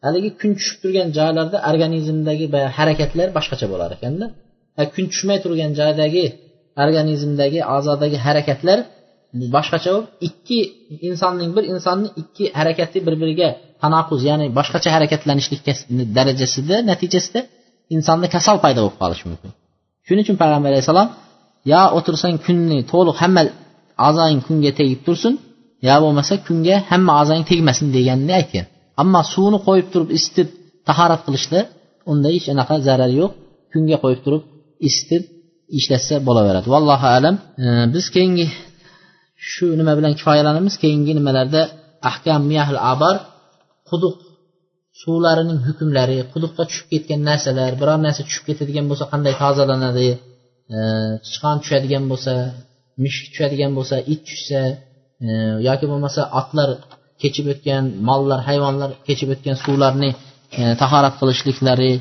haligi 0.05 0.29
kun 0.41 0.51
tushib 0.57 0.77
turgan 0.83 1.09
joylarda 1.17 1.57
organizmdagi 1.71 2.45
harakatlar 2.77 3.27
boshqacha 3.37 3.67
bo'lar 3.73 3.89
ekanda. 3.97 4.25
Kun 4.95 5.05
tushmay 5.11 5.37
turgan 5.45 5.71
joydagi 5.79 6.25
organizmdagi 6.83 7.59
a'zodagi 7.75 8.17
harakatlar 8.25 8.79
boshqacha 9.55 9.89
bo'lib 9.95 10.07
ikki 10.27 10.59
insonning 11.09 11.51
bir 11.57 11.63
insonni 11.73 12.09
ikki 12.21 12.45
harakati 12.59 12.97
bir 13.07 13.15
biriga 13.21 13.49
tanaquz 13.83 14.21
ya'ni 14.29 14.45
boshqacha 14.57 14.89
harakatlanishlik 14.95 15.61
darajasida 16.17 16.75
natijasida 16.91 17.39
insonda 17.95 18.27
kasal 18.35 18.57
paydo 18.63 18.79
bo'lib 18.85 18.97
qolishi 19.01 19.25
mumkin. 19.31 19.49
Shuning 20.07 20.23
uchun 20.25 20.37
payg'ambar 20.41 20.69
alayhissalom 20.73 21.07
yo 21.73 21.81
o'tirsang 21.97 22.35
kunni 22.45 22.79
to'liq 22.91 23.15
hamma 23.23 23.41
a'zoying 24.07 24.41
kunga 24.47 24.71
tegib 24.79 24.99
tursin 25.07 25.33
yo 25.87 25.95
bo'lmasa 26.03 26.33
kunga 26.47 26.75
hamma 26.91 27.11
a'zoying 27.21 27.45
tegmasin 27.51 27.87
deganini 27.97 28.33
aytgan. 28.41 28.65
Ammo 29.01 29.21
suvni 29.33 29.59
qo'yib 29.67 29.87
turib 29.93 30.09
isitib 30.17 30.47
tahorat 30.87 31.21
qilishda 31.27 31.59
unda 32.11 32.27
hech 32.35 32.47
anaqa 32.53 32.75
zarar 32.87 33.11
yo'q. 33.19 33.31
Kunga 33.71 33.97
qo'yib 34.03 34.21
turib 34.25 34.43
isitib 34.87 35.23
ishlatsa 35.79 36.15
bo'laveradi. 36.27 36.67
Vallohu 36.75 37.07
alam. 37.17 37.35
Biz 37.93 38.05
keyingi 38.15 38.45
shu 39.51 39.65
nima 39.79 39.93
bilan 39.99 40.13
kifoyalanamiz? 40.19 40.73
Keyingi 40.83 41.13
nimalarda 41.19 41.61
ahkam 42.09 42.41
miyahil 42.51 42.79
abar 42.93 43.15
quduq 43.89 44.17
suvlarining 45.01 45.59
hukmlari 45.67 46.17
quduqqa 46.33 46.63
tushib 46.69 46.87
ketgan 46.93 47.21
narsalar 47.29 47.71
biror 47.81 47.99
narsa 48.05 48.21
tushib 48.27 48.43
ketadigan 48.49 48.85
bo'lsa 48.89 49.05
qanday 49.11 49.33
tozalanadi? 49.43 50.09
Sichqon 51.27 51.55
tushadigan 51.63 52.03
bo'lsa 52.11 52.33
mushuk 53.03 53.25
tushadigan 53.31 53.71
bo'lsa 53.77 53.95
it 54.13 54.21
tushsa 54.29 54.61
e, 55.27 55.29
yoki 55.67 55.85
bo'lmasa 55.91 56.21
otlar 56.39 56.69
kechib 57.22 57.46
o'tgan 57.52 57.84
mollar 58.08 58.40
hayvonlar 58.48 58.90
kechib 59.08 59.28
o'tgan 59.34 59.56
suvlarni 59.64 60.10
e, 60.58 60.62
tahorat 60.82 61.14
qilishliklari 61.20 61.92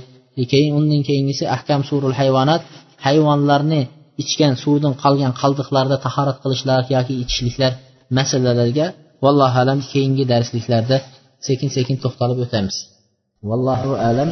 keyin 0.51 0.71
undan 0.79 1.01
keyingisi 1.09 1.43
ahkam 1.55 1.81
surul 1.89 2.15
hayvonot 2.21 2.61
hayvonlarni 3.05 3.81
ichgan 4.23 4.53
suvdan 4.63 4.93
qolgan 5.03 5.33
qoldiqlarda 5.41 5.97
tahorat 6.05 6.37
qilishlar 6.43 6.81
yoki 6.95 7.13
ichishliklar 7.23 7.73
masalalarga 8.17 8.85
vallohu 9.23 9.57
alam 9.63 9.79
keyingi 9.91 10.23
darsliklarda 10.33 10.97
sekin 11.47 11.69
sekin 11.77 11.95
to'xtalib 12.03 12.37
o'tamiz 12.45 12.75
vallohu 13.49 13.91
alam 14.09 14.31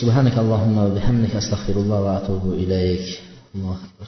سبحانك 0.00 0.38
اللهم 0.38 0.76
وبحمدك 0.78 1.32
أستغفر 1.36 1.76
الله 1.82 2.00
وأتوب 2.06 2.44
إليك 2.52 3.06
الله 3.54 3.76
أكبر 3.86 4.06